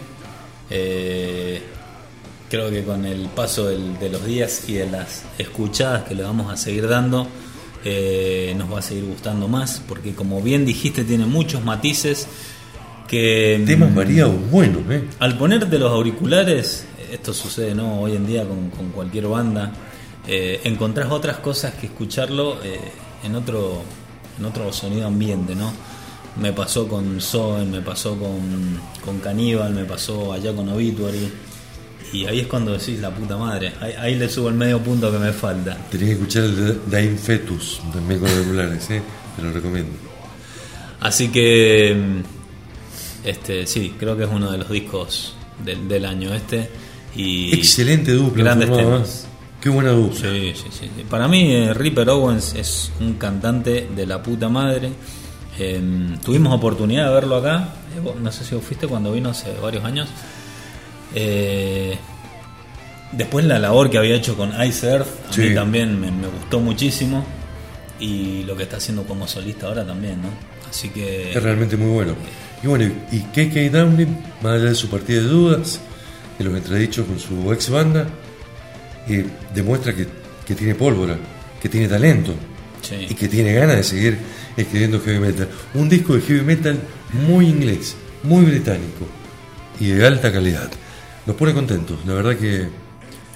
Eh, 0.75 1.61
creo 2.49 2.69
que 2.71 2.83
con 2.83 3.05
el 3.05 3.27
paso 3.29 3.67
del- 3.67 3.97
de 3.99 4.09
los 4.09 4.25
días 4.25 4.63
y 4.67 4.73
de 4.73 4.89
las 4.89 5.23
escuchadas 5.37 6.03
que 6.03 6.15
le 6.15 6.23
vamos 6.23 6.51
a 6.51 6.57
seguir 6.57 6.87
dando, 6.87 7.27
eh, 7.85 8.55
nos 8.57 8.71
va 8.73 8.79
a 8.79 8.81
seguir 8.81 9.05
gustando 9.05 9.47
más, 9.47 9.81
porque 9.87 10.13
como 10.15 10.41
bien 10.41 10.65
dijiste, 10.65 11.03
tiene 11.03 11.25
muchos 11.25 11.63
matices 11.63 12.27
que 13.07 13.61
Temas 13.67 13.93
variados, 13.93 14.33
buenos, 14.49 14.81
¿eh? 14.89 15.03
al 15.19 15.37
ponerte 15.37 15.77
los 15.77 15.91
auriculares, 15.91 16.85
esto 17.11 17.33
sucede 17.33 17.75
no 17.75 18.01
hoy 18.01 18.15
en 18.15 18.25
día 18.25 18.47
con, 18.47 18.69
con 18.71 18.89
cualquier 18.89 19.27
banda, 19.27 19.71
eh, 20.27 20.61
encontrás 20.63 21.11
otras 21.11 21.37
cosas 21.37 21.73
que 21.75 21.85
escucharlo 21.87 22.57
eh, 22.63 22.79
en 23.23 23.35
otro 23.35 23.81
en 24.39 24.45
otro 24.45 24.73
sonido 24.73 25.05
ambiente, 25.05 25.53
¿no? 25.53 25.71
Me 26.37 26.51
pasó 26.51 26.87
con 26.87 27.21
Soen, 27.21 27.69
me 27.71 27.81
pasó 27.81 28.17
con, 28.17 28.79
con 29.03 29.19
Caníbal, 29.19 29.73
me 29.73 29.85
pasó 29.85 30.33
allá 30.33 30.53
con 30.53 30.69
Obituary. 30.69 31.31
Y 32.11 32.25
ahí 32.25 32.41
es 32.41 32.47
cuando 32.47 32.71
decís 32.73 32.99
la 32.99 33.09
puta 33.09 33.37
madre. 33.37 33.73
Ahí, 33.79 33.93
ahí 33.99 34.15
le 34.15 34.29
subo 34.29 34.49
el 34.49 34.55
medio 34.55 34.79
punto 34.79 35.11
que 35.11 35.17
me 35.17 35.31
falta. 35.31 35.77
Tenés 35.89 36.07
que 36.07 36.13
escuchar 36.13 36.43
el 36.43 36.55
de 36.55 36.79
Daim 36.89 37.17
Fetus, 37.17 37.81
también 37.91 38.19
con 38.19 38.29
auriculares, 38.29 38.89
¿eh? 38.91 39.01
Te 39.35 39.41
lo 39.41 39.51
recomiendo. 39.51 39.91
Así 40.99 41.29
que 41.29 42.21
este 43.23 43.65
sí, 43.67 43.93
creo 43.97 44.15
que 44.15 44.23
es 44.23 44.29
uno 44.31 44.51
de 44.51 44.57
los 44.57 44.69
discos 44.69 45.35
del, 45.63 45.87
del 45.87 46.05
año 46.05 46.33
este. 46.33 46.69
Y 47.15 47.53
Excelente 47.55 48.11
dupla, 48.13 48.43
Grandes 48.43 48.71
temas. 48.71 49.25
¿eh? 49.25 49.27
Qué 49.61 49.69
buena 49.69 49.91
dupla. 49.91 50.19
Sí, 50.19 50.53
sí, 50.55 50.67
sí. 50.71 50.89
sí. 50.95 51.03
Para 51.09 51.27
mí, 51.27 51.53
eh, 51.53 51.73
Ripper 51.73 52.09
Owens 52.09 52.53
es 52.55 52.91
un 52.99 53.13
cantante 53.13 53.89
de 53.95 54.05
la 54.05 54.21
puta 54.21 54.49
madre. 54.49 54.91
Eh, 55.59 55.81
tuvimos 56.23 56.53
oportunidad 56.53 57.07
de 57.09 57.13
verlo 57.13 57.37
acá. 57.37 57.69
Eh, 57.95 58.01
No 58.21 58.31
sé 58.31 58.43
si 58.43 58.55
vos 58.55 58.63
fuiste 58.63 58.87
cuando 58.87 59.11
vino 59.11 59.29
hace 59.29 59.53
varios 59.61 59.83
años. 59.85 60.09
Eh, 61.15 61.97
después 63.11 63.45
la 63.45 63.59
labor 63.59 63.89
que 63.89 63.97
había 63.97 64.15
hecho 64.15 64.35
con 64.35 64.51
Ice 64.63 64.87
Earth, 64.89 65.07
a 65.31 65.37
mí 65.37 65.53
también 65.53 65.99
me, 65.99 66.11
me 66.11 66.27
gustó 66.27 66.59
muchísimo. 66.59 67.25
Y 67.99 68.43
lo 68.43 68.57
que 68.57 68.63
está 68.63 68.77
haciendo 68.77 69.03
como 69.03 69.27
solista 69.27 69.67
ahora 69.67 69.85
también, 69.85 70.21
¿no? 70.21 70.29
Así 70.69 70.89
que... 70.89 71.31
Es 71.31 71.41
realmente 71.43 71.77
muy 71.77 71.89
bueno. 71.91 72.15
Y 72.63 72.67
bueno, 72.67 72.91
y 73.11 73.19
KK 73.19 73.71
Downing, 73.71 74.17
más 74.41 74.53
allá 74.53 74.65
de 74.69 74.75
su 74.75 74.89
partida 74.89 75.21
de 75.21 75.27
dudas, 75.27 75.79
de 76.37 76.43
los 76.43 76.55
entredichos 76.55 77.05
con 77.05 77.19
su 77.19 77.53
ex 77.53 77.69
banda, 77.69 78.07
eh, 79.07 79.25
demuestra 79.53 79.93
que, 79.93 80.07
que 80.45 80.55
tiene 80.55 80.73
pólvora, 80.75 81.15
que 81.61 81.69
tiene 81.69 81.87
talento 81.87 82.33
Sí. 82.81 82.95
y 83.09 83.13
que 83.13 83.29
tiene 83.29 83.53
ganas 83.53 83.77
de 83.77 83.83
seguir 83.83 84.17
escribiendo 84.57 84.99
heavy 84.99 85.19
metal. 85.19 85.49
Un 85.73 85.89
disco 85.89 86.15
de 86.15 86.21
heavy 86.21 86.41
metal 86.41 86.79
muy 87.27 87.47
inglés, 87.47 87.95
muy 88.23 88.45
británico 88.45 89.07
y 89.79 89.87
de 89.87 90.05
alta 90.05 90.31
calidad. 90.31 90.69
Nos 91.25 91.35
pone 91.35 91.53
contentos. 91.53 91.99
La 92.05 92.13
verdad 92.13 92.37
que 92.37 92.67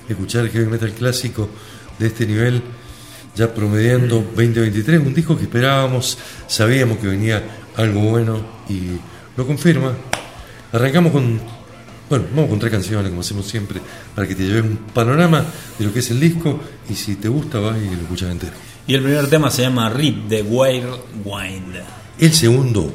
escuchar 0.09 0.49
heavy 0.49 0.67
metal 0.67 0.91
clásico 0.91 1.49
de 1.99 2.07
este 2.07 2.25
nivel, 2.25 2.61
ya 3.35 3.53
promediando 3.53 4.17
2023, 4.35 4.99
un 4.99 5.13
disco 5.13 5.37
que 5.37 5.43
esperábamos, 5.43 6.17
sabíamos 6.47 6.97
que 6.99 7.07
venía 7.07 7.43
algo 7.75 8.01
bueno 8.01 8.41
y 8.69 8.97
lo 9.35 9.45
confirma. 9.45 9.93
Arrancamos 10.71 11.11
con, 11.11 11.39
bueno, 12.09 12.25
vamos 12.31 12.49
con 12.49 12.59
tres 12.59 12.71
canciones, 12.71 13.09
como 13.09 13.21
hacemos 13.21 13.47
siempre, 13.47 13.79
para 14.15 14.27
que 14.27 14.35
te 14.35 14.43
lleves 14.43 14.63
un 14.63 14.77
panorama 14.93 15.45
de 15.77 15.85
lo 15.85 15.93
que 15.93 15.99
es 15.99 16.11
el 16.11 16.19
disco 16.19 16.59
y 16.89 16.95
si 16.95 17.15
te 17.15 17.29
gusta 17.29 17.59
vas 17.59 17.77
y 17.77 17.95
lo 17.95 18.01
escuchas 18.01 18.31
entero. 18.31 18.66
Y 18.87 18.93
el 18.93 19.03
primer 19.03 19.29
tema 19.29 19.51
se 19.51 19.63
llama 19.63 19.89
Rip 19.89 20.29
the 20.29 20.41
Wild 20.43 20.95
Wind. 21.25 21.75
El 22.19 22.33
segundo, 22.33 22.93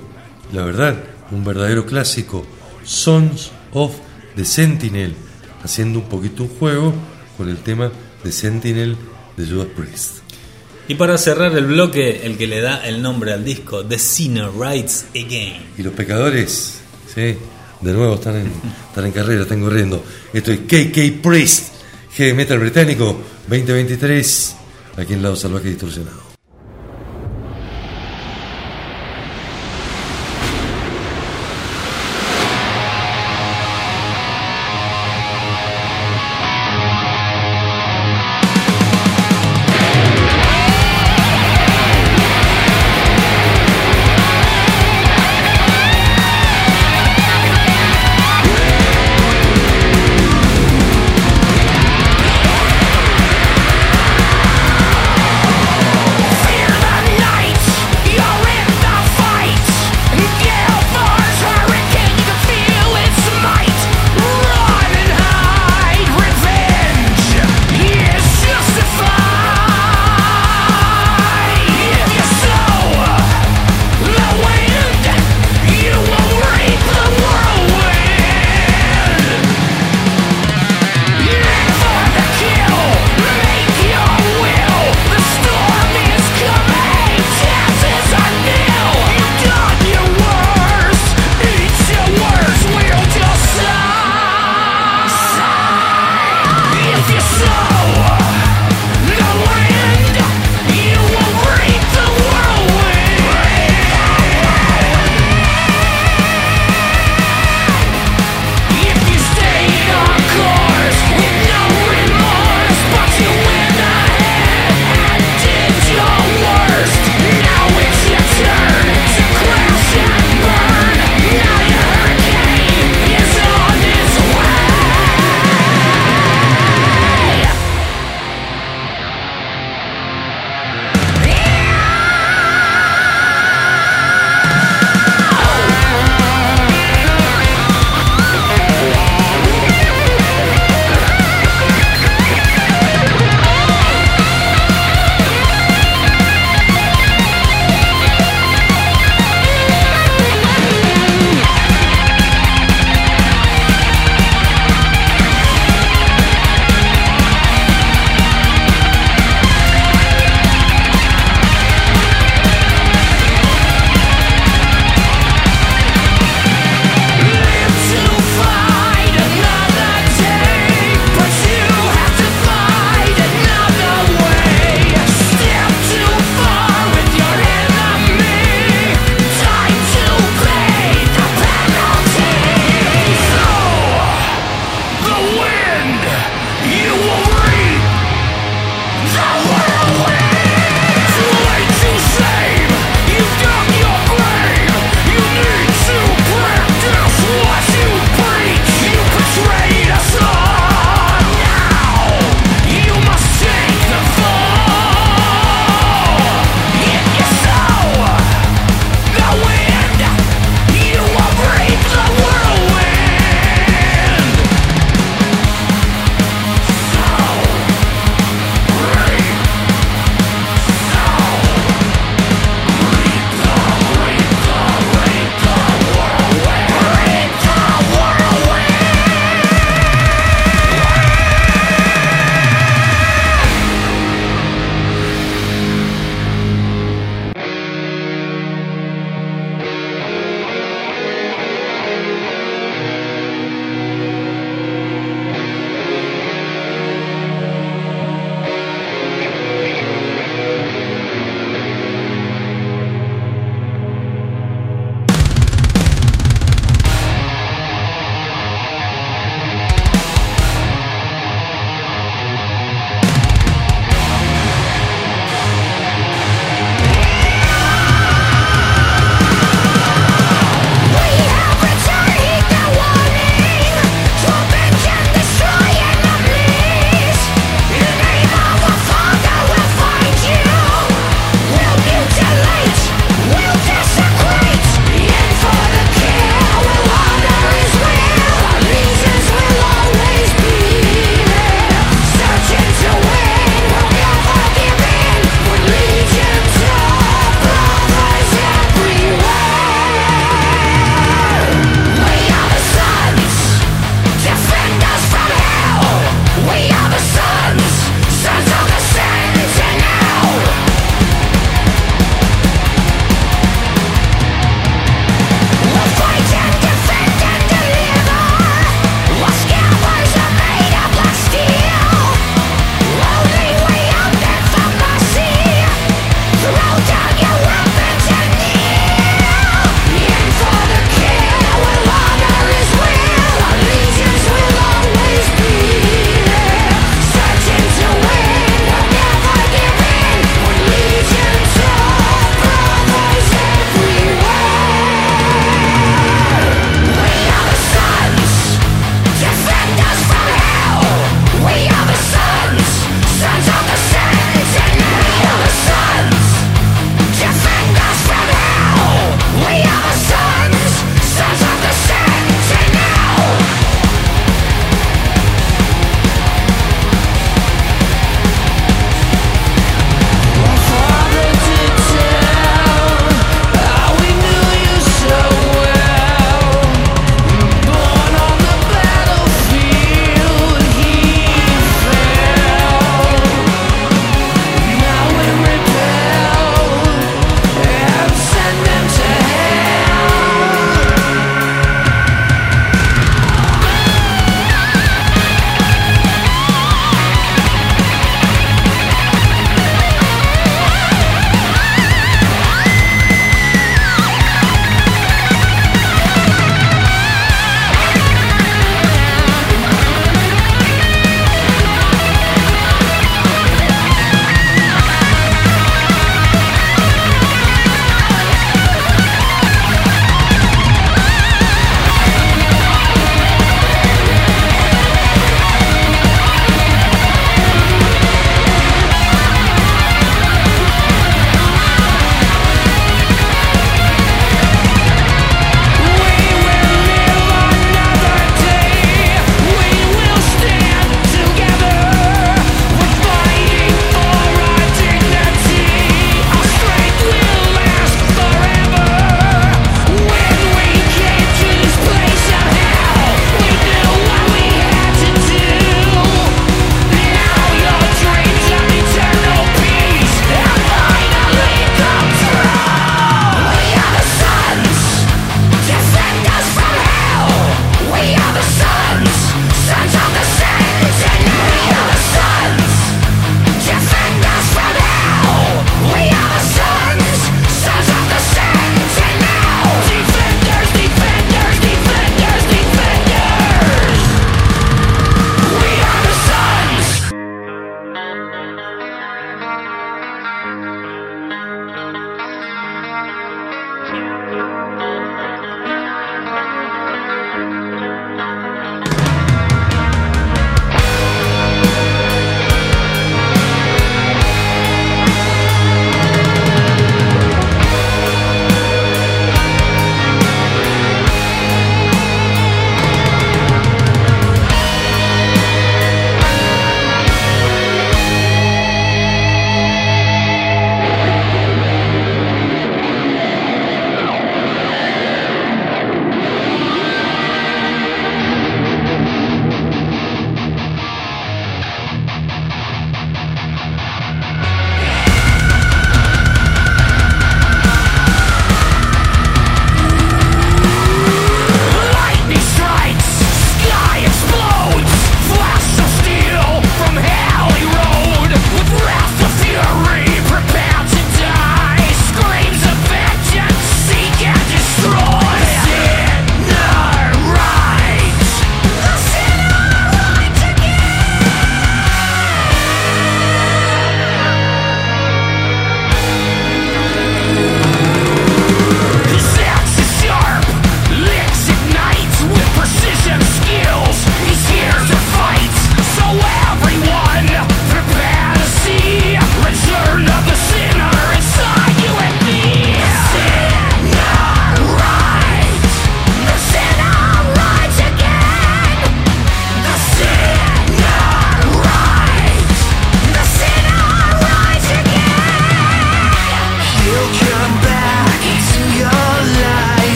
la 0.51 0.64
verdad, 0.64 0.97
un 1.30 1.45
verdadero 1.45 1.84
clásico, 1.84 2.47
Sons 2.82 3.51
of 3.74 3.93
the 4.34 4.47
Sentinel, 4.47 5.14
haciendo 5.62 5.99
un 5.99 6.07
poquito 6.07 6.45
un 6.45 6.49
juego 6.49 6.95
con 7.36 7.51
el 7.51 7.59
tema 7.59 7.93
de 8.24 8.32
Sentinel 8.32 8.97
de 9.36 9.47
Judas 9.47 9.68
Priest. 9.76 10.20
Y 10.88 10.95
para 10.95 11.18
cerrar 11.18 11.55
el 11.55 11.66
bloque, 11.66 12.24
el 12.24 12.38
que 12.38 12.47
le 12.47 12.62
da 12.62 12.86
el 12.86 13.03
nombre 13.03 13.34
al 13.34 13.45
disco, 13.45 13.84
The 13.84 13.99
Sinner 13.99 14.49
Rides 14.51 15.05
Again. 15.11 15.74
Y 15.76 15.82
los 15.82 15.93
pecadores, 15.93 16.80
sí, 17.14 17.36
de 17.82 17.93
nuevo 17.93 18.14
están 18.14 18.36
en, 18.36 18.47
están 18.88 19.05
en 19.05 19.12
carrera, 19.12 19.43
están 19.43 19.61
corriendo. 19.61 20.03
Esto 20.32 20.53
es 20.53 20.61
KK 20.61 21.20
Priest, 21.22 21.74
Heavy 22.14 22.32
Metal 22.32 22.59
Británico 22.59 23.20
2023, 23.47 24.57
aquí 24.97 25.14
en 25.14 25.22
Lado 25.22 25.36
Salvaje 25.36 25.68
Distorsionado. 25.68 26.22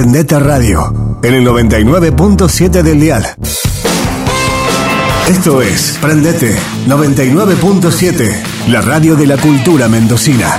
Prendete 0.00 0.40
Radio 0.40 1.20
en 1.22 1.34
el 1.34 1.46
99.7 1.46 2.82
del 2.82 3.00
dial. 3.00 3.22
Esto 5.28 5.60
es 5.60 5.98
Prendete 6.00 6.56
99.7, 6.88 8.32
la 8.68 8.80
radio 8.80 9.14
de 9.14 9.26
la 9.26 9.36
cultura 9.36 9.90
mendocina. 9.90 10.58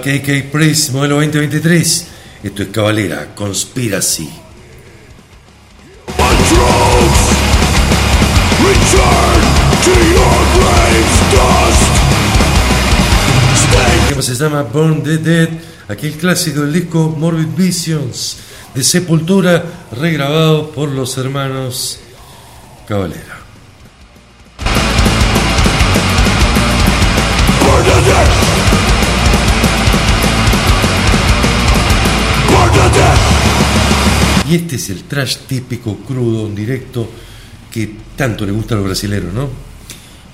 KK 0.07 0.53
Priest, 0.53 0.93
modelo 0.93 1.17
2023. 1.17 2.16
Esto 2.47 2.63
es 2.63 2.69
Cabalera, 2.69 3.35
Conspiracy. 3.35 4.31
Tema 14.09 14.23
se 14.23 14.35
llama 14.37 14.63
Born 14.63 15.03
the 15.03 15.19
Dead, 15.19 15.49
aquel 15.89 16.13
clásico 16.13 16.61
del 16.61 16.73
disco 16.73 17.13
Morbid 17.19 17.49
Visions 17.57 18.37
de 18.73 18.85
Sepultura, 18.85 19.65
regrabado 19.91 20.71
por 20.71 20.91
los 20.91 21.19
hermanos 21.19 21.99
Cabalera. 22.87 23.36
Y 34.49 34.55
este 34.55 34.77
es 34.77 34.91
el 34.91 35.05
trash 35.05 35.37
típico, 35.49 35.97
crudo, 36.07 36.47
en 36.47 36.55
directo, 36.55 37.09
que 37.71 37.95
tanto 38.17 38.45
le 38.47 38.53
gusta 38.53 38.75
a 38.75 38.79
los 38.79 38.87
brasileños, 38.87 39.33
¿no? 39.35 39.49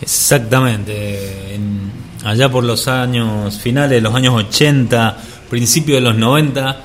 Exactamente. 0.00 1.54
En- 1.54 1.90
allá 2.24 2.50
por 2.50 2.62
los 2.64 2.86
años 2.88 3.58
finales 3.58 4.00
los 4.02 4.14
años 4.14 4.34
80, 4.34 5.16
principios 5.50 5.96
de 5.96 6.00
los 6.02 6.16
90, 6.16 6.80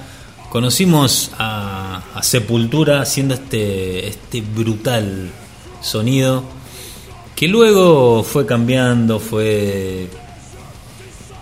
conocimos 0.49 1.32
a, 1.38 2.01
a 2.15 2.23
Sepultura 2.23 3.01
haciendo 3.01 3.34
este, 3.36 4.07
este 4.07 4.41
brutal 4.41 5.30
sonido 5.82 6.43
que 7.36 7.47
luego 7.47 8.23
fue 8.23 8.45
cambiando, 8.47 9.19
fue 9.19 10.07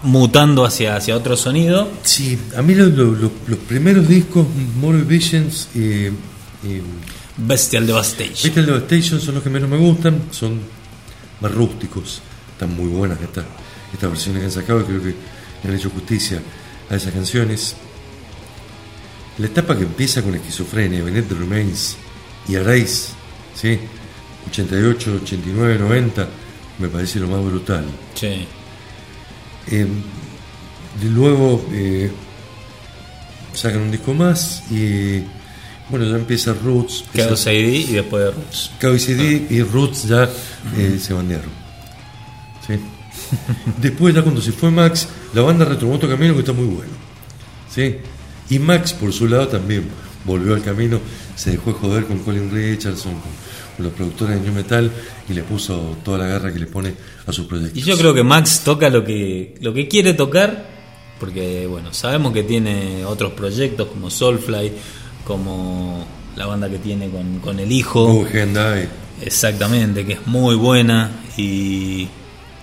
mutando 0.06 0.66
hacia, 0.66 0.96
hacia 0.96 1.16
otro 1.18 1.36
sonido. 1.36 1.90
Sí, 2.04 2.38
a 2.58 2.62
mí 2.62 2.74
lo- 2.76 2.86
lo- 2.88 3.12
lo- 3.16 3.32
los 3.48 3.60
primeros 3.60 4.08
discos, 4.08 4.46
Morbid 4.80 5.06
Visions 5.06 5.70
y, 5.76 5.80
y 6.68 6.82
Bestial 7.38 7.86
Devastation. 7.86 8.44
Bestial 8.44 8.66
Devastation 8.66 9.20
son 9.20 9.36
los 9.36 9.44
que 9.44 9.50
menos 9.50 9.70
me 9.70 9.78
gustan, 9.78 10.24
son 10.32 10.60
más 11.42 11.52
rústicos, 11.52 12.22
están 12.52 12.76
muy 12.76 12.88
buenas 12.88 13.20
estas, 13.22 13.46
estas 13.94 14.10
versiones 14.10 14.40
que 14.40 14.46
han 14.46 14.52
sacado 14.52 14.82
y 14.82 14.84
creo 14.86 15.04
que 15.04 15.16
han 15.68 15.76
hecho 15.76 15.90
justicia 15.90 16.42
a 16.90 16.96
esas 16.96 17.12
canciones. 17.14 17.76
La 19.38 19.48
etapa 19.48 19.76
que 19.78 19.84
empieza 19.84 20.22
con 20.22 20.34
esquizofrenia, 20.36 21.04
Benet 21.04 21.30
Remains 21.32 21.98
y 22.48 22.56
Arais, 22.56 23.10
¿sí? 23.54 23.78
88, 24.50 25.20
89, 25.24 25.78
90, 25.80 26.28
me 26.80 26.88
parece 26.88 27.20
lo 27.20 27.28
más 27.28 27.44
brutal. 27.44 27.84
Sí. 28.14 28.48
Eh, 29.72 29.88
de 31.02 31.10
luego 31.10 31.66
eh, 31.72 32.12
sacan 33.54 33.82
un 33.82 33.92
disco 33.92 34.14
más 34.14 34.64
y 34.72 35.24
bueno, 35.90 36.06
ya 36.06 36.16
empieza 36.16 36.54
Roots. 36.54 37.06
Chaos 37.16 37.46
ID 37.46 37.90
y 37.90 37.94
después 37.94 38.24
de 38.24 38.32
Roots. 38.32 38.72
KBCD 38.80 39.52
y 39.52 39.64
Roots 39.64 40.08
ya 40.08 40.30
eh, 40.78 41.00
se 41.00 41.14
bandearon. 41.14 41.52
¿Sí? 42.66 42.80
Después, 43.82 44.14
ya 44.14 44.22
cuando 44.24 44.42
se 44.42 44.52
fue 44.52 44.72
Max, 44.72 45.08
la 45.34 45.42
banda 45.42 45.66
retomó 45.66 45.94
otro 45.94 46.10
camino 46.10 46.34
que 46.34 46.40
está 46.40 46.54
muy 46.54 46.66
bueno. 46.66 46.92
¿Sí? 47.74 47.98
Y 48.50 48.60
Max, 48.60 48.94
por 48.94 49.14
su 49.14 49.28
lado, 49.28 49.48
también 49.48 49.86
volvió 50.26 50.56
al 50.56 50.64
camino, 50.64 51.00
se 51.36 51.52
dejó 51.52 51.74
de 51.74 51.80
joder 51.80 52.06
con 52.06 52.20
Colin 52.20 52.52
Richardson, 52.52 53.14
con, 53.14 53.32
con 53.78 53.86
los 53.86 53.94
productores 53.94 54.40
de 54.40 54.42
New 54.42 54.54
Metal 54.54 54.92
y 55.28 55.34
le 55.34 55.44
puso 55.44 55.98
toda 56.04 56.20
la 56.20 56.28
garra 56.28 56.54
que 56.54 56.60
le 56.60 56.68
pone 56.68 56.94
a 57.26 57.32
sus 57.32 57.48
proyectos. 57.48 57.78
Y 57.78 57.82
yo 57.82 57.98
creo 57.98 58.14
que 58.14 58.24
Max 58.24 58.62
toca 58.64 58.90
lo 58.90 59.04
que, 59.04 59.56
lo 59.62 59.74
que 59.74 59.88
quiere 59.88 60.14
tocar, 60.14 60.68
porque 61.20 61.66
bueno, 61.68 61.94
sabemos 61.94 62.34
que 62.34 62.44
tiene 62.44 63.04
otros 63.06 63.34
proyectos 63.34 63.88
como 63.88 64.10
Soulfly, 64.10 64.72
como 65.26 66.06
la 66.36 66.46
banda 66.46 66.70
que 66.70 66.78
tiene 66.78 67.10
con, 67.10 67.40
con 67.40 67.60
el 67.60 67.72
hijo. 67.72 68.26
Hendai. 68.32 68.88
Exactamente, 69.22 70.06
que 70.06 70.14
es 70.14 70.28
muy 70.28 70.56
buena 70.56 71.10
y, 71.38 72.08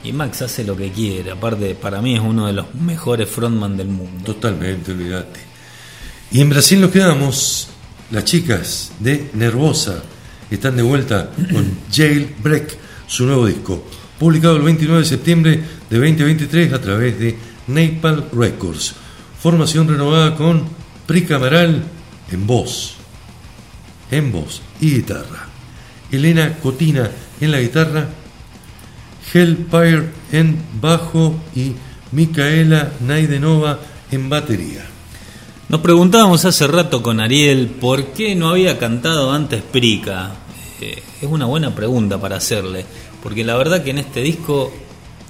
y 0.05 0.13
Max 0.13 0.43
hace 0.43 0.65
lo 0.65 0.77
que 0.77 0.91
quiere. 0.91 1.33
Aparte, 1.33 1.75
para 1.75 2.01
mí 2.03 2.15
es 2.15 2.21
uno 2.21 2.47
de 2.47 2.53
los 2.53 2.75
mejores 2.75 3.29
frontman 3.29 3.77
del 3.77 3.89
mundo. 3.89 4.25
Totalmente, 4.25 4.93
olvídate. 4.93 5.41
Y 6.31 6.41
en 6.41 6.51
Brasil 6.51 6.81
nos 6.81 6.91
quedamos, 6.91 7.69
las 8.11 8.25
chicas 8.25 8.93
de 9.01 9.31
Nervosa 9.35 10.03
están 10.55 10.77
de 10.77 10.83
vuelta 10.83 11.31
con 11.53 11.79
Jailbreak, 11.91 12.77
su 13.07 13.27
nuevo 13.27 13.47
disco, 13.47 13.85
publicado 14.19 14.57
el 14.57 14.63
29 14.63 15.03
de 15.03 15.09
septiembre 15.09 15.61
de 15.91 15.97
2023 15.97 16.73
a 16.73 16.81
través 16.81 17.19
de 17.19 17.37
Napalm 17.69 18.25
Records. 18.33 18.95
Formación 19.41 19.89
renovada 19.89 20.37
con 20.37 20.65
Pri 21.07 21.25
Camaral 21.25 21.83
en 22.31 22.47
voz, 22.47 22.95
en 24.11 24.31
voz 24.31 24.63
y 24.81 24.95
guitarra. 24.95 25.49
Elena 26.11 26.59
Cotina 26.59 27.11
en 27.41 27.51
la 27.51 27.61
guitarra, 27.61 28.09
Hellfire 29.33 30.11
en 30.31 30.59
bajo 30.81 31.41
y 31.57 31.73
Micaela 32.13 32.93
Naidenova 33.01 33.79
en 34.11 34.29
batería. 34.29 34.85
Nos 35.69 35.81
preguntábamos 35.81 36.45
hace 36.45 36.67
rato 36.67 37.03
con 37.03 37.19
Ariel 37.19 37.69
por 37.69 38.13
qué 38.13 38.35
no 38.35 38.51
había 38.51 38.79
cantado 38.79 39.33
antes 39.33 39.63
Prica. 39.63 40.33
Es 41.21 41.29
una 41.29 41.47
buena 41.47 41.75
pregunta 41.75 42.21
para 42.21 42.37
hacerle, 42.37 42.85
porque 43.23 43.45
la 43.45 43.57
verdad 43.57 43.83
que 43.83 43.91
en 43.91 43.99
este 43.99 44.21
disco 44.21 44.73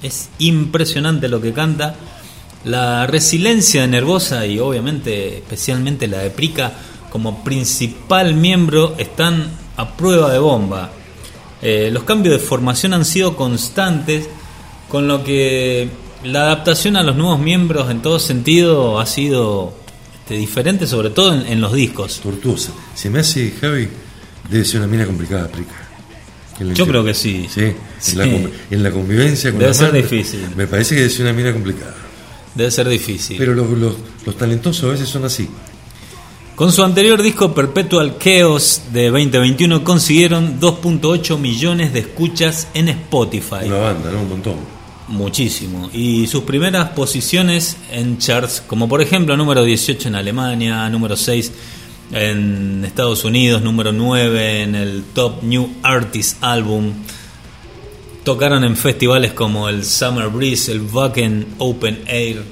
es 0.02 0.28
impresionante 0.38 1.28
lo 1.28 1.40
que 1.40 1.52
canta. 1.52 1.94
La 2.64 3.06
resiliencia 3.06 3.82
de 3.82 3.88
Nervosa 3.88 4.46
y 4.46 4.58
obviamente 4.58 5.38
especialmente 5.38 6.06
la 6.06 6.18
de 6.18 6.30
Prica 6.30 6.72
como 7.10 7.42
principal 7.44 8.34
miembro 8.34 8.94
están 8.98 9.48
a 9.76 9.96
prueba 9.96 10.32
de 10.32 10.38
bomba. 10.38 10.90
Eh, 11.60 11.90
los 11.92 12.04
cambios 12.04 12.40
de 12.40 12.46
formación 12.46 12.94
han 12.94 13.04
sido 13.04 13.36
constantes, 13.36 14.28
con 14.88 15.08
lo 15.08 15.22
que 15.22 15.88
la 16.24 16.42
adaptación 16.42 16.96
a 16.96 17.02
los 17.02 17.16
nuevos 17.16 17.38
miembros 17.38 17.90
en 17.90 18.02
todo 18.02 18.18
sentido 18.18 19.00
ha 19.00 19.06
sido 19.06 19.74
este, 20.20 20.34
diferente, 20.34 20.86
sobre 20.86 21.10
todo 21.10 21.34
en, 21.34 21.60
los 21.60 21.72
discos. 21.72 22.20
Tortuosa. 22.20 22.72
Me 23.10 23.20
hace, 23.20 23.52
debe 24.52 24.64
ser 24.64 24.80
una 24.80 24.86
mina 24.88 25.06
complicada, 25.06 25.48
Prica. 25.48 25.74
Yo 26.74 26.86
creo 26.86 27.04
que 27.04 27.14
sí. 27.14 27.46
Sí, 27.52 27.72
Sí. 27.98 28.12
En, 28.12 28.18
la, 28.18 28.50
en 28.70 28.82
la 28.82 28.90
convivencia 28.90 29.50
con 29.50 29.58
Debe 29.58 29.72
la 29.72 29.78
ser 29.78 29.92
difícil. 29.92 30.40
Me 30.56 30.66
parece 30.66 30.94
que 30.94 31.00
debe 31.02 31.12
ser 31.12 31.22
una 31.22 31.32
mina 31.32 31.52
complicada. 31.52 31.94
Debe 32.54 32.70
ser 32.70 32.88
difícil. 32.88 33.36
Pero 33.38 33.54
los, 33.54 33.70
los, 33.70 33.96
los 34.26 34.36
talentosos 34.36 34.84
a 34.84 34.92
veces 34.92 35.08
son 35.08 35.24
así. 35.24 35.48
Con 36.54 36.70
su 36.70 36.82
anterior 36.82 37.22
disco 37.22 37.54
Perpetual 37.54 38.18
Chaos 38.18 38.82
de 38.92 39.08
2021 39.08 39.82
consiguieron 39.82 40.60
2.8 40.60 41.38
millones 41.38 41.92
de 41.92 42.00
escuchas 42.00 42.68
en 42.74 42.90
Spotify. 42.90 43.64
Una 43.64 43.78
banda, 43.78 44.10
¿no? 44.12 44.20
Un 44.20 44.28
montón. 44.28 44.56
Muchísimo. 45.08 45.90
Y 45.92 46.26
sus 46.26 46.44
primeras 46.44 46.90
posiciones 46.90 47.76
en 47.90 48.18
charts, 48.18 48.62
como 48.66 48.88
por 48.88 49.00
ejemplo 49.02 49.36
número 49.36 49.64
18 49.64 50.08
en 50.08 50.14
Alemania, 50.14 50.88
número 50.90 51.16
6 51.16 51.52
en 52.12 52.84
Estados 52.84 53.24
Unidos, 53.24 53.62
número 53.62 53.92
9 53.92 54.62
en 54.62 54.74
el 54.74 55.02
Top 55.14 55.42
New 55.42 55.70
Artist 55.82 56.42
Album. 56.42 56.92
Tocaron 58.24 58.62
en 58.64 58.76
festivales 58.76 59.32
como 59.32 59.68
el 59.68 59.84
Summer 59.84 60.28
Breeze, 60.28 60.70
el 60.72 60.82
Wacken 60.82 61.46
Open 61.58 62.02
Air, 62.06 62.42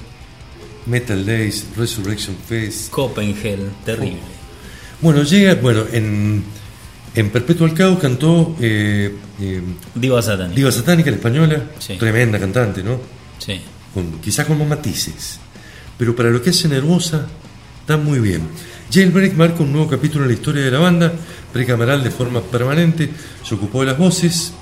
Metal 0.86 1.24
Days, 1.24 1.66
Resurrection 1.76 2.36
Fest. 2.48 2.90
Copenhagen, 2.90 3.70
terrible. 3.84 4.18
Bueno, 5.00 5.22
llega, 5.22 5.54
bueno, 5.54 5.84
en, 5.92 6.42
En 7.14 7.30
Perpetual 7.30 7.72
Caos 7.74 7.98
cantó 8.00 8.56
eh, 8.60 9.14
eh, 9.40 9.62
Diva 9.94 10.20
Satánica. 10.22 10.56
Diva 10.56 10.72
Satánica, 10.72 11.10
la 11.10 11.16
española, 11.16 11.64
Sí. 11.78 11.96
tremenda 11.96 12.38
cantante, 12.38 12.82
¿no? 12.82 13.00
Sí. 13.38 13.60
Con, 13.94 14.20
quizás 14.20 14.46
con 14.46 14.58
más 14.58 14.68
matices. 14.68 15.38
Pero 15.98 16.14
para 16.16 16.30
lo 16.30 16.42
que 16.42 16.50
hace 16.50 16.68
Nervosa, 16.68 17.26
está 17.80 17.96
muy 17.96 18.18
bien. 18.20 18.42
Jailbreak 18.92 19.34
marca 19.34 19.62
un 19.62 19.70
nuevo 19.70 19.88
capítulo 19.88 20.24
en 20.24 20.30
la 20.30 20.34
historia 20.34 20.64
de 20.64 20.70
la 20.72 20.80
banda. 20.80 21.12
Precameral 21.52 22.02
de 22.02 22.10
forma 22.10 22.40
permanente 22.40 23.08
se 23.44 23.54
ocupó 23.54 23.80
de 23.80 23.86
las 23.86 23.98
voces. 23.98 24.52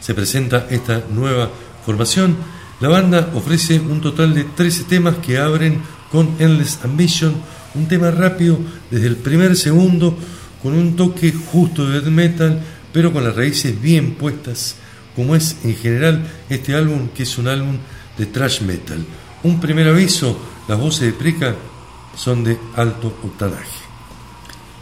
Se 0.00 0.14
presenta 0.14 0.68
esta 0.70 1.02
nueva 1.10 1.50
formación. 1.84 2.36
La 2.78 2.88
banda 2.88 3.30
ofrece 3.34 3.80
un 3.80 4.00
total 4.00 4.34
de 4.34 4.44
13 4.44 4.84
temas 4.84 5.16
que 5.16 5.38
abren 5.38 5.80
con 6.12 6.36
Endless 6.38 6.78
Ambition, 6.84 7.34
un 7.74 7.88
tema 7.88 8.12
rápido 8.12 8.58
desde 8.88 9.08
el 9.08 9.16
primer 9.16 9.56
segundo, 9.56 10.16
con 10.62 10.74
un 10.74 10.94
toque 10.94 11.32
justo 11.32 11.88
de 11.88 12.00
death 12.00 12.12
metal, 12.12 12.62
pero 12.92 13.12
con 13.12 13.24
las 13.24 13.34
raíces 13.34 13.80
bien 13.82 14.14
puestas, 14.14 14.76
como 15.16 15.34
es 15.34 15.56
en 15.64 15.74
general 15.74 16.22
este 16.48 16.76
álbum, 16.76 17.08
que 17.08 17.24
es 17.24 17.36
un 17.36 17.48
álbum 17.48 17.78
de 18.16 18.26
thrash 18.26 18.60
metal. 18.60 19.04
Un 19.42 19.58
primer 19.58 19.88
aviso, 19.88 20.38
las 20.68 20.78
voces 20.78 21.00
de 21.00 21.12
Preca 21.14 21.56
son 22.16 22.44
de 22.44 22.58
alto 22.76 23.08
octanaje. 23.22 23.64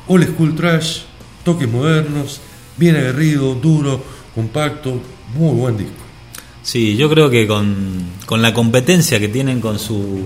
Old 0.09 0.35
School 0.35 0.55
Trash, 0.57 1.03
toques 1.45 1.69
modernos, 1.69 2.41
bien 2.77 2.97
aguerrido, 2.97 3.55
duro, 3.55 4.03
compacto, 4.35 5.01
muy 5.35 5.55
buen 5.55 5.77
disco. 5.77 5.93
Sí, 6.63 6.97
yo 6.97 7.09
creo 7.09 7.31
que 7.31 7.47
con, 7.47 8.03
con 8.27 8.43
la 8.43 8.53
competencia 8.53 9.19
que 9.19 9.29
tienen 9.29 9.61
con 9.61 9.79
su 9.79 10.25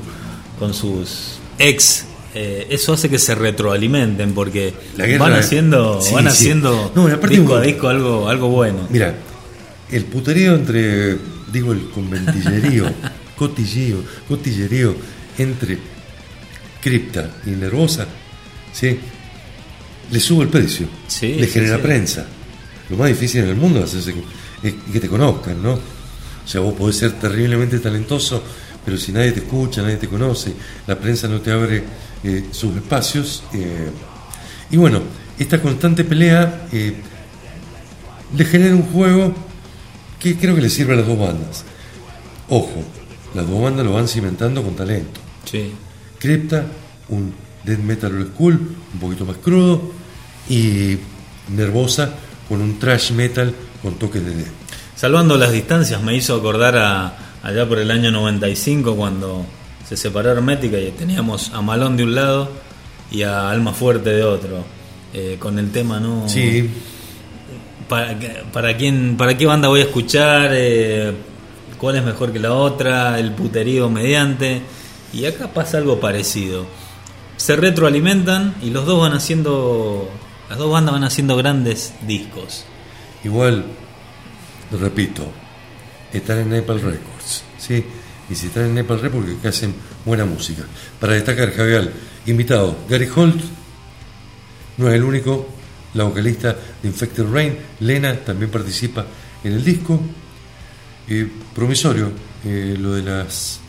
con 0.59 0.73
sus 0.75 1.39
ex, 1.59 2.07
eh, 2.35 2.67
eso 2.71 2.93
hace 2.95 3.09
que 3.09 3.19
se 3.19 3.35
retroalimenten 3.35 4.33
porque 4.35 4.73
van 5.19 5.33
haciendo, 5.35 6.01
sí, 6.01 6.15
van 6.15 6.25
sí. 6.25 6.29
haciendo 6.31 6.93
No, 6.95 7.07
disco 7.09 7.53
un- 7.53 7.59
a 7.59 7.61
disco 7.61 7.89
algo, 7.89 8.29
algo 8.29 8.49
bueno. 8.49 8.87
Mira, 8.91 9.15
el 9.91 10.05
puterío 10.05 10.55
entre, 10.55 11.17
digo, 11.53 11.73
el 11.73 11.89
conventillerío, 11.91 12.85
cotillerío, 13.37 14.03
cotillerío 14.29 14.95
entre 15.39 15.79
cripta 16.85 17.31
y 17.47 17.51
nervosa, 17.51 18.07
¿sí? 18.73 18.99
le 20.11 20.21
sube 20.21 20.45
el 20.45 20.51
precio, 20.51 20.87
Sí, 21.09 21.33
le 21.35 21.47
genera 21.47 21.77
sí. 21.77 21.83
prensa. 21.83 22.27
Lo 22.91 22.97
más 22.99 23.09
difícil 23.09 23.43
en 23.45 23.49
el 23.49 23.57
mundo 23.57 23.83
es, 23.83 23.95
hacerse- 23.95 24.15
es 24.63 24.75
que 24.93 25.01
te 25.01 25.09
conozcan, 25.09 25.63
¿no? 25.63 25.73
O 25.73 26.47
sea, 26.47 26.61
vos 26.61 26.75
podés 26.75 26.97
ser 26.97 27.13
terriblemente 27.13 27.79
talentoso, 27.79 28.43
pero 28.85 28.99
si 28.99 29.13
nadie 29.13 29.33
te 29.33 29.41
escucha, 29.41 29.81
nadie 29.81 29.97
te 29.97 30.09
conoce, 30.09 30.53
la 30.87 30.99
prensa 30.99 31.27
no 31.27 31.41
te 31.41 31.51
abre 31.51 31.83
eh, 32.23 32.45
sus 32.51 32.77
espacios. 32.77 33.43
eh, 33.55 33.89
y 34.71 34.77
bueno, 34.77 35.01
esta 35.39 35.61
constante 35.63 36.05
pelea 36.05 36.69
eh, 36.71 36.93
le 38.37 38.45
genera 38.45 38.75
un 38.75 38.83
juego 38.83 39.35
que 40.21 40.37
creo 40.37 40.55
que 40.55 40.61
le 40.61 40.69
sirve 40.71 40.93
a 40.93 40.97
las 40.97 41.07
dos 41.07 41.19
bandas. 41.19 41.65
Ojo, 42.51 42.85
las 43.35 43.49
dos 43.49 43.63
bandas 43.63 43.87
lo 43.87 43.95
van 43.95 44.07
cimentando 44.07 44.63
con 44.63 44.77
talento. 44.77 45.21
Sí. 45.51 45.73
Crypta, 46.25 46.65
un 47.11 47.35
death 47.65 47.81
metal 47.81 48.31
school, 48.33 48.55
un 48.95 48.99
poquito 48.99 49.27
más 49.27 49.37
crudo, 49.37 49.93
y 50.49 50.97
Nervosa 51.55 52.15
con 52.49 52.63
un 52.63 52.79
thrash 52.79 53.13
metal 53.13 53.55
con 53.83 53.97
toques 53.97 54.25
de 54.25 54.35
death. 54.35 54.53
Salvando 54.97 55.37
las 55.37 55.53
distancias 55.53 56.01
me 56.01 56.17
hizo 56.17 56.35
acordar 56.35 56.79
a 56.79 57.15
allá 57.43 57.69
por 57.69 57.79
el 57.79 57.91
año 57.91 58.11
95 58.11 58.97
cuando 58.97 59.45
se 59.87 59.99
separó 59.99 60.31
Hermética 60.31 60.79
y 60.79 60.93
teníamos 60.93 61.53
a 61.53 61.61
Malón 61.61 61.99
de 61.99 62.05
un 62.05 62.15
lado 62.15 62.51
y 63.11 63.21
a 63.21 63.51
Alma 63.51 63.75
Fuerte 63.75 64.09
de 64.09 64.25
otro. 64.25 64.65
Eh, 65.13 65.37
con 65.39 65.59
el 65.59 65.71
tema, 65.73 66.01
¿no? 66.01 66.27
Sí, 66.27 66.71
¿Para, 67.87 68.17
para 68.51 68.75
quién, 68.79 69.19
¿Para 69.19 69.37
qué 69.37 69.45
banda 69.45 69.69
voy 69.69 69.81
a 69.81 69.85
escuchar? 69.85 70.53
Eh, 70.55 71.13
¿Cuál 71.77 71.97
es 71.97 72.03
mejor 72.03 72.33
que 72.33 72.39
la 72.39 72.55
otra? 72.55 73.19
El 73.19 73.33
puterío 73.33 73.91
mediante. 73.91 74.63
Y 75.15 75.27
acá 75.27 75.53
pasa 75.55 75.79
algo 75.79 76.01
parecido. 76.01 76.67
Se 77.37 77.55
retroalimentan 77.55 78.57
y 78.61 78.71
los 78.71 78.85
dos 78.85 79.01
van 79.01 79.13
haciendo. 79.13 80.11
Las 80.49 80.59
dos 80.59 80.73
bandas 80.73 80.93
van 80.93 81.05
haciendo 81.05 81.37
grandes 81.37 81.95
discos. 82.07 82.65
igual, 83.23 83.65
lo 84.71 84.79
repito, 84.79 85.27
están 86.13 86.41
en 86.41 86.51
Nepal 86.51 86.81
Records, 86.81 87.45
¿sí? 87.59 87.85
Y 88.29 88.35
si 88.35 88.49
están 88.49 88.65
en 88.65 88.75
Nepal 88.75 89.01
Records, 89.01 89.31
porque 89.33 89.49
hacen 89.49 89.75
buena 90.05 90.25
música. 90.25 90.65
Para 91.01 91.15
destacar, 91.15 91.53
Javier, 91.53 91.93
invitado, 92.27 92.77
Gary 92.89 93.09
Holt, 93.15 93.41
no 94.77 94.89
es 94.89 94.95
el 94.95 95.05
único, 95.05 95.49
la 95.95 96.05
vocalista 96.05 96.57
de 96.83 96.89
Infected 96.89 97.25
Rain, 97.31 97.57
Lena, 97.81 98.17
también 98.17 98.51
participa 98.51 99.07
en 99.43 99.53
el 99.53 99.65
disco. 99.65 100.01
Eh, 101.09 101.29
promisorio, 101.55 102.11
eh, 102.45 102.77
lo 102.79 102.95
de 102.95 103.03
las 103.03 103.61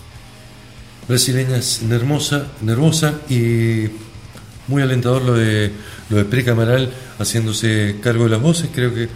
brasileñas 1.08 1.82
Nervosa, 1.84 2.48
Nervosa 2.62 3.22
y 3.30 3.90
muy 4.68 4.82
alentador 4.82 5.22
lo 5.22 5.34
de 5.34 5.72
lo 6.10 6.18
de 6.18 6.26
Precamaral 6.26 6.92
haciéndose 7.20 7.98
cargo 8.02 8.26
de 8.26 8.32
las 8.32 8.42
voces, 8.42 8.70
creo 8.74 8.94
que 8.94 9.08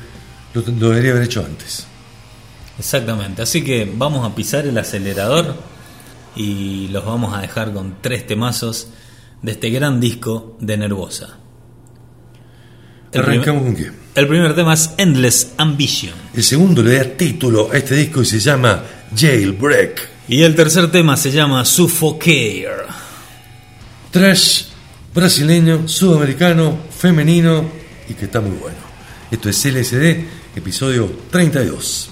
lo, 0.53 0.61
lo 0.61 0.89
debería 0.89 1.11
haber 1.11 1.23
hecho 1.23 1.45
antes. 1.45 1.85
Exactamente. 2.77 3.41
Así 3.41 3.63
que 3.63 3.91
vamos 3.93 4.25
a 4.25 4.33
pisar 4.33 4.65
el 4.65 4.77
acelerador 4.77 5.55
y 6.35 6.87
los 6.87 7.05
vamos 7.05 7.37
a 7.37 7.41
dejar 7.41 7.73
con 7.73 7.97
tres 8.01 8.25
temazos 8.25 8.89
de 9.41 9.51
este 9.51 9.69
gran 9.69 9.99
disco 9.99 10.57
de 10.59 10.77
Nervosa. 10.77 11.37
El 13.11 13.21
Arrancamos 13.21 13.63
con 13.63 13.75
qué? 13.75 13.91
El 14.15 14.27
primer 14.27 14.55
tema 14.55 14.73
es 14.73 14.91
Endless 14.97 15.53
Ambition. 15.57 16.13
El 16.33 16.43
segundo 16.43 16.83
le 16.83 16.97
da 16.97 17.03
título 17.05 17.69
a 17.71 17.77
este 17.77 17.95
disco 17.95 18.21
y 18.21 18.25
se 18.25 18.39
llama 18.39 18.83
Jailbreak. 19.15 20.18
Y 20.29 20.43
el 20.43 20.55
tercer 20.55 20.91
tema 20.91 21.17
se 21.17 21.31
llama 21.31 21.65
Suffocare. 21.65 22.85
Trash 24.11 24.65
brasileño, 25.11 25.87
sudamericano, 25.87 26.77
femenino 26.95 27.67
y 28.07 28.13
que 28.13 28.25
está 28.25 28.39
muy 28.39 28.55
bueno. 28.55 28.77
Esto 29.31 29.49
es 29.49 29.65
LSD, 29.65 30.55
episodio 30.55 31.11
32. 31.31 32.11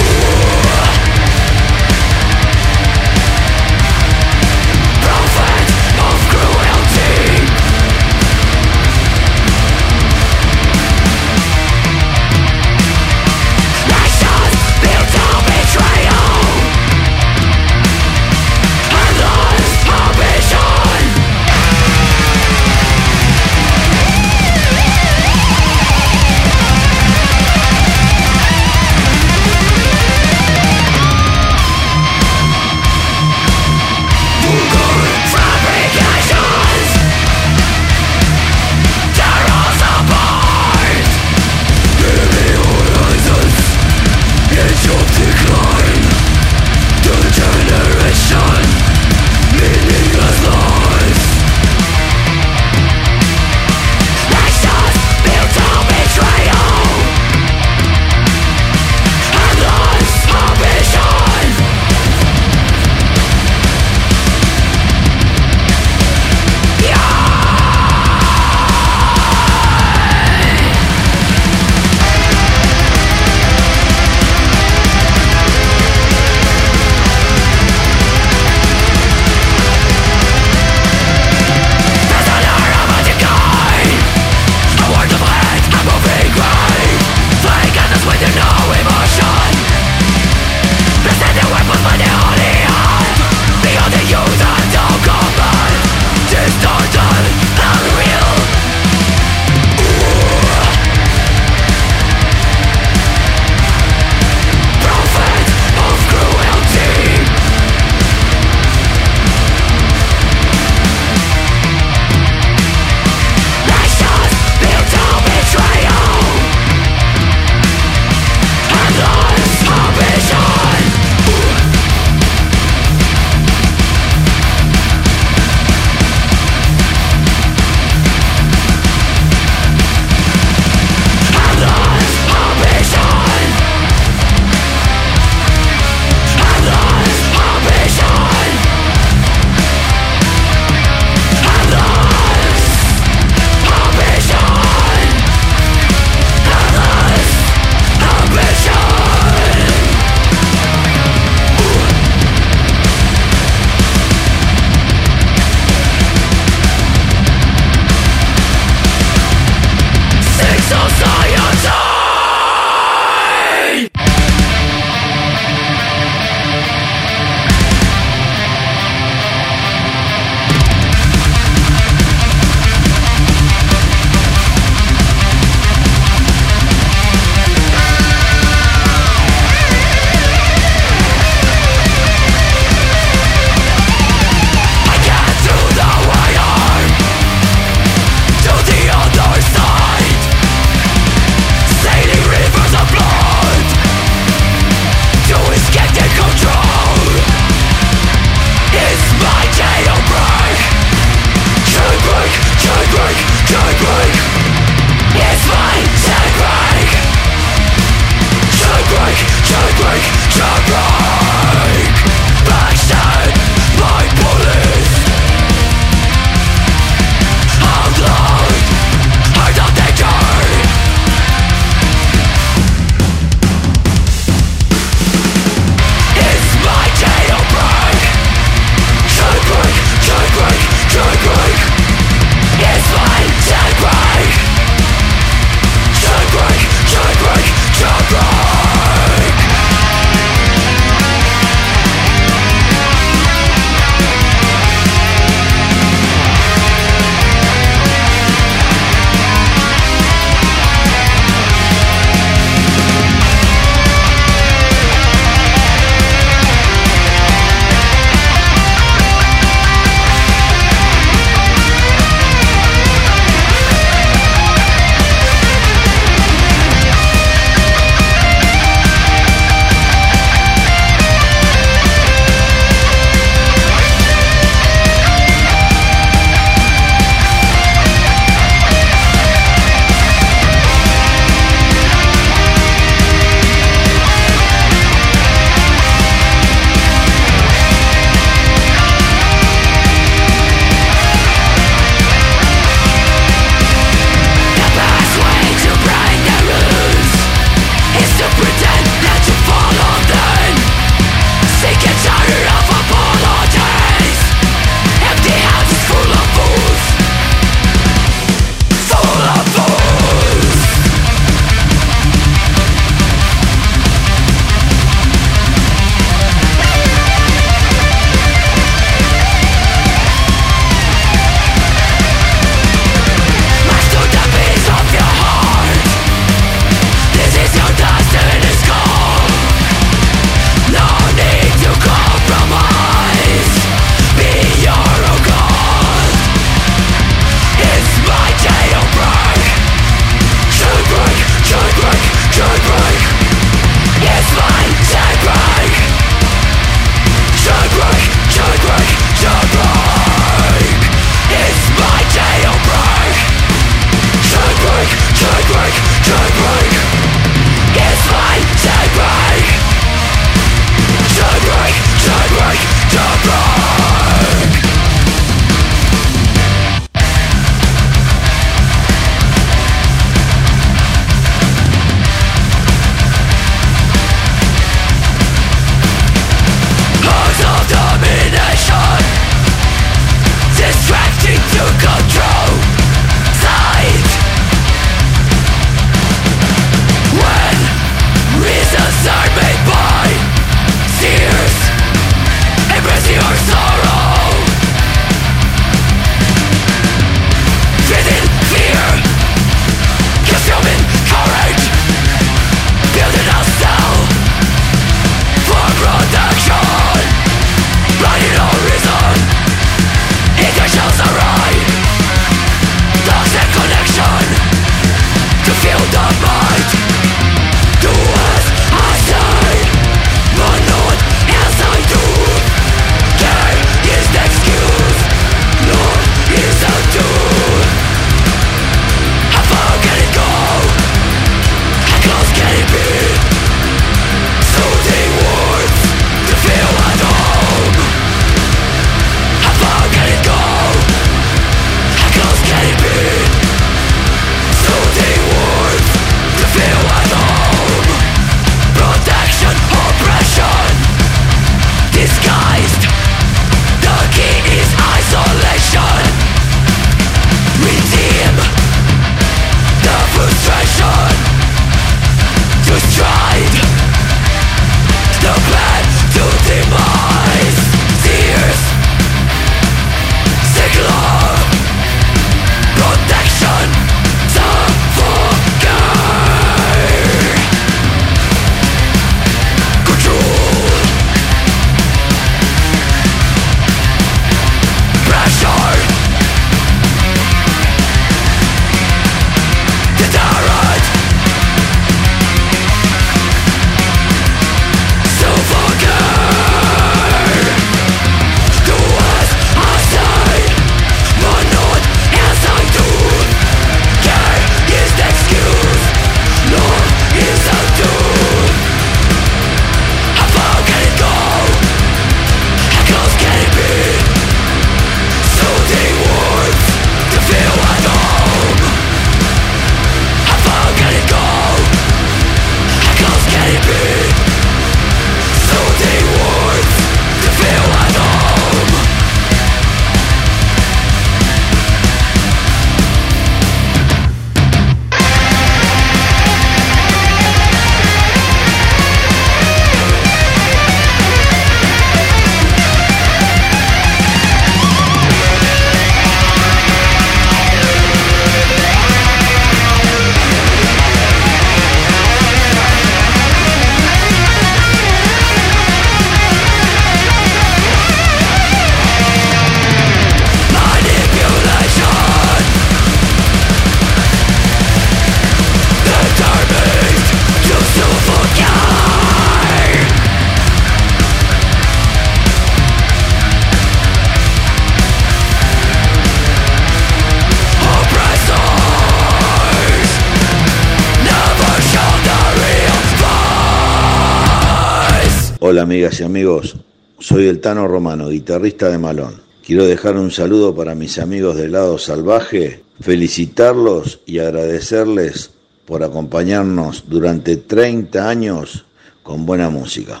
Hola 585.50 585.62
amigas 585.62 585.98
y 585.98 586.04
amigos, 586.04 586.54
soy 587.00 587.26
el 587.26 587.40
Tano 587.40 587.66
Romano, 587.66 588.08
guitarrista 588.08 588.68
de 588.68 588.78
Malón. 588.78 589.20
Quiero 589.44 589.66
dejar 589.66 589.96
un 589.96 590.12
saludo 590.12 590.54
para 590.54 590.76
mis 590.76 590.96
amigos 591.00 591.34
del 591.34 591.50
lado 591.50 591.76
salvaje, 591.76 592.62
felicitarlos 592.80 593.98
y 594.06 594.20
agradecerles 594.20 595.32
por 595.66 595.82
acompañarnos 595.82 596.84
durante 596.86 597.36
30 597.36 598.08
años 598.08 598.64
con 599.02 599.26
buena 599.26 599.50
música. 599.50 600.00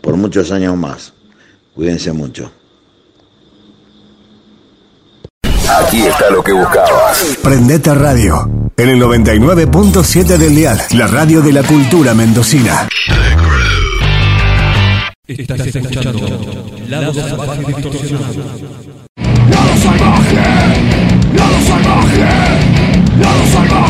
Por 0.00 0.16
muchos 0.16 0.50
años 0.50 0.76
más. 0.76 1.12
Cuídense 1.72 2.10
mucho. 2.10 2.50
Aquí 5.84 6.02
está 6.04 6.30
lo 6.30 6.42
que 6.42 6.52
buscabas. 6.52 7.38
Prendete 7.44 7.94
Radio, 7.94 8.50
en 8.76 8.88
el 8.88 9.00
99.7 9.00 10.36
del 10.36 10.56
dial, 10.56 10.80
la 10.94 11.06
radio 11.06 11.42
de 11.42 11.52
la 11.52 11.62
cultura 11.62 12.12
mendocina. 12.12 12.88
Estás 15.28 15.60
escuchando 15.60 16.26
Lado 16.88 17.12
Salvaje 17.12 17.62
Distorsionado. 17.66 18.44
Lado 19.50 19.76
salvaje, 19.76 20.36
lado 21.36 21.60
salvaje, 21.66 22.20
lado 23.20 23.46
salvaje, 23.52 23.87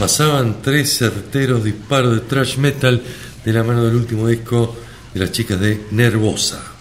Pasaban 0.00 0.62
tres 0.62 0.98
certeros 0.98 1.62
disparos 1.62 2.14
de 2.14 2.20
thrash 2.22 2.56
metal 2.56 3.00
de 3.44 3.52
la 3.52 3.62
mano 3.62 3.84
del 3.84 3.94
último 3.94 4.26
disco 4.26 4.78
de 5.14 5.20
las 5.20 5.32
chicas 5.32 5.60
de 5.60 5.86
Nervosa. 5.92 6.74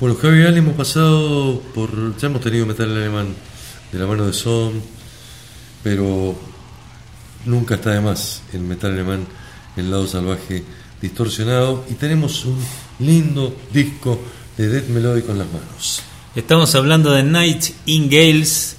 Bueno, 0.00 0.18
Javi 0.20 0.42
y 0.42 0.46
Ale 0.46 0.58
hemos 0.58 0.74
pasado 0.74 1.62
por. 1.74 2.18
Ya 2.18 2.26
hemos 2.26 2.42
tenido 2.42 2.66
metal 2.66 2.90
alemán 2.94 3.34
de 3.90 3.98
la 3.98 4.06
mano 4.06 4.26
de 4.26 4.34
Som, 4.34 4.72
pero 5.82 6.36
nunca 7.46 7.76
está 7.76 7.92
de 7.92 8.00
más 8.00 8.42
el 8.52 8.60
metal 8.60 8.92
alemán, 8.92 9.26
el 9.76 9.90
lado 9.90 10.06
salvaje 10.06 10.64
distorsionado. 11.00 11.86
Y 11.88 11.94
tenemos 11.94 12.44
un 12.44 12.58
lindo 12.98 13.56
disco 13.72 14.20
de 14.58 14.68
death 14.68 14.88
melódico 14.88 15.32
en 15.32 15.38
las 15.38 15.46
manos. 15.46 16.02
Estamos 16.34 16.74
hablando 16.74 17.12
de 17.12 17.22
Night 17.22 17.64
in 17.86 18.10
Gales, 18.10 18.76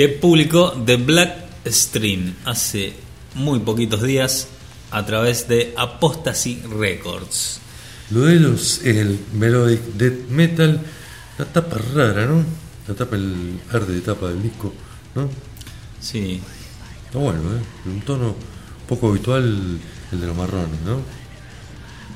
que 0.00 0.08
publicó 0.08 0.72
The 0.86 0.96
Black 0.96 1.36
Stream 1.66 2.34
hace 2.46 2.94
muy 3.34 3.58
poquitos 3.58 4.02
días 4.02 4.48
a 4.90 5.04
través 5.04 5.46
de 5.46 5.74
Apostasy 5.76 6.62
Records. 6.62 7.60
Lo 8.10 8.22
de 8.22 8.36
los, 8.36 8.82
el 8.86 9.20
melodic 9.34 9.82
death 9.98 10.26
metal, 10.30 10.80
la 11.36 11.44
tapa 11.44 11.76
rara, 11.94 12.24
¿no? 12.24 12.42
La 12.88 12.94
tapa, 12.94 13.16
el 13.16 13.60
arte 13.70 13.92
de 13.92 14.00
tapa 14.00 14.28
del 14.28 14.42
disco, 14.42 14.72
¿no? 15.14 15.28
Sí. 16.00 16.40
Está 17.04 17.18
bueno, 17.18 17.42
¿eh? 17.42 17.60
Un 17.84 18.00
tono 18.00 18.34
poco 18.88 19.10
habitual 19.10 19.78
el 20.12 20.18
de 20.18 20.26
los 20.26 20.34
marrones, 20.34 20.80
¿no? 20.80 21.02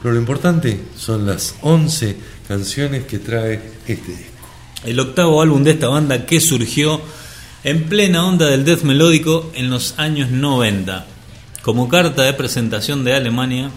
Pero 0.03 0.15
lo 0.15 0.21
importante 0.21 0.81
son 0.97 1.27
las 1.27 1.57
11 1.61 2.17
canciones 2.49 3.05
que 3.05 3.19
trae 3.19 3.61
este 3.87 4.11
disco. 4.11 4.49
El 4.85 4.99
octavo 5.01 5.43
álbum 5.43 5.63
de 5.63 5.73
esta 5.73 5.89
banda 5.89 6.25
que 6.25 6.41
surgió 6.41 7.03
en 7.65 7.85
plena 7.85 8.27
onda 8.27 8.47
del 8.47 8.65
death 8.65 8.83
melódico 8.83 9.51
en 9.55 9.71
los 9.71 9.99
años 9.99 10.31
90, 10.31 11.07
como 11.63 11.89
carta 11.89 12.23
de 12.23 12.35
presentación 12.35 13.05
de 13.05 13.15
Alemania 13.15 13.71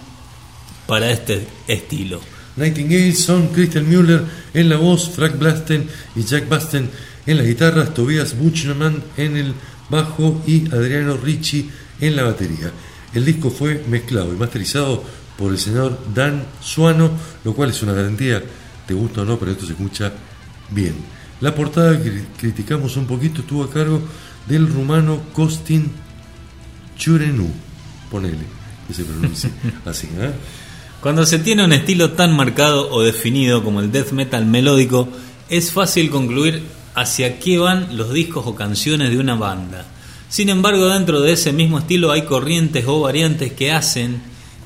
para 0.86 1.10
este 1.10 1.48
estilo. 1.70 2.20
Nightingale 2.58 3.14
son 3.14 3.48
Christian 3.48 3.88
Müller 3.88 4.24
en 4.54 4.68
la 4.68 4.76
voz, 4.76 5.10
Frank 5.10 5.38
Blasten 5.38 5.88
y 6.18 6.24
Jack 6.24 6.50
Basten 6.50 6.90
en 7.26 7.38
las 7.38 7.46
guitarras, 7.46 7.94
Tobias 7.94 8.38
Buchnerman 8.38 9.02
en 9.16 9.38
el 9.38 9.54
bajo 9.90 10.44
y 10.46 10.68
Adriano 10.68 11.16
Ricci 11.16 11.70
en 12.02 12.16
la 12.18 12.24
batería. 12.24 12.72
El 13.14 13.24
disco 13.24 13.50
fue 13.50 13.86
mezclado 13.88 14.34
y 14.34 14.38
masterizado 14.38 15.02
por 15.38 15.54
el 15.54 15.60
señor 15.60 15.98
Dan 16.14 16.46
Suano, 16.62 17.12
lo 17.46 17.54
cual 17.54 17.70
es 17.70 17.82
una 17.84 17.94
garantía, 17.94 18.44
te 18.86 18.94
gusta 18.94 19.22
o 19.22 19.26
no, 19.26 19.40
pero 19.40 19.52
esto 19.52 19.66
se 19.66 19.74
escucha 19.74 20.12
bien. 20.72 21.17
La 21.42 21.54
portada 21.54 22.02
que 22.02 22.26
criticamos 22.38 22.98
un 22.98 23.06
poquito 23.06 23.42
estuvo 23.42 23.64
a 23.64 23.70
cargo 23.70 24.02
del 24.48 24.68
rumano 24.68 25.22
Kostin 25.34 25.92
Churenu, 26.98 27.48
ponele, 28.10 28.46
que 28.88 28.94
se 28.94 29.04
pronuncia 29.04 29.52
así, 29.86 30.08
¿eh? 30.18 30.32
Cuando 31.02 31.26
se 31.28 31.38
tiene 31.40 31.64
un 31.64 31.74
estilo 31.74 32.14
tan 32.14 32.36
marcado 32.36 32.90
o 32.92 33.04
definido 33.04 33.64
como 33.64 33.82
el 33.82 33.92
death 33.92 34.12
metal 34.12 34.48
melódico, 34.48 35.08
es 35.48 35.72
fácil 35.72 36.10
concluir 36.10 36.64
hacia 36.96 37.40
qué 37.40 37.60
van 37.60 37.96
los 37.96 38.12
discos 38.12 38.48
o 38.48 38.56
canciones 38.56 39.12
de 39.12 39.20
una 39.20 39.36
banda. 39.36 39.86
Sin 40.28 40.50
embargo, 40.50 40.90
dentro 40.90 41.22
de 41.22 41.34
ese 41.34 41.54
mismo 41.54 41.78
estilo 41.78 42.12
hay 42.12 42.24
corrientes 42.24 42.86
o 42.88 43.00
variantes 43.00 43.54
que 43.54 43.72
hacen 43.72 44.20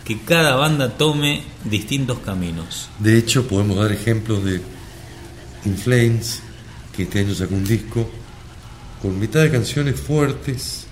que 0.05 0.19
cada 0.21 0.55
banda 0.55 0.97
tome 0.97 1.43
distintos 1.65 2.19
caminos. 2.19 2.89
De 2.99 3.17
hecho, 3.17 3.47
podemos 3.47 3.77
dar 3.77 3.91
ejemplos 3.91 4.43
de 4.43 4.61
In 5.65 5.77
Flames, 5.77 6.41
que 7.01 7.19
este 7.19 7.19
año 7.19 7.33
sacó 7.33 7.55
un 7.55 7.65
disco 7.65 8.07
con 9.01 9.19
mitad 9.19 9.41
de 9.41 9.49
canciones 9.49 9.99
fuertes 9.99 10.85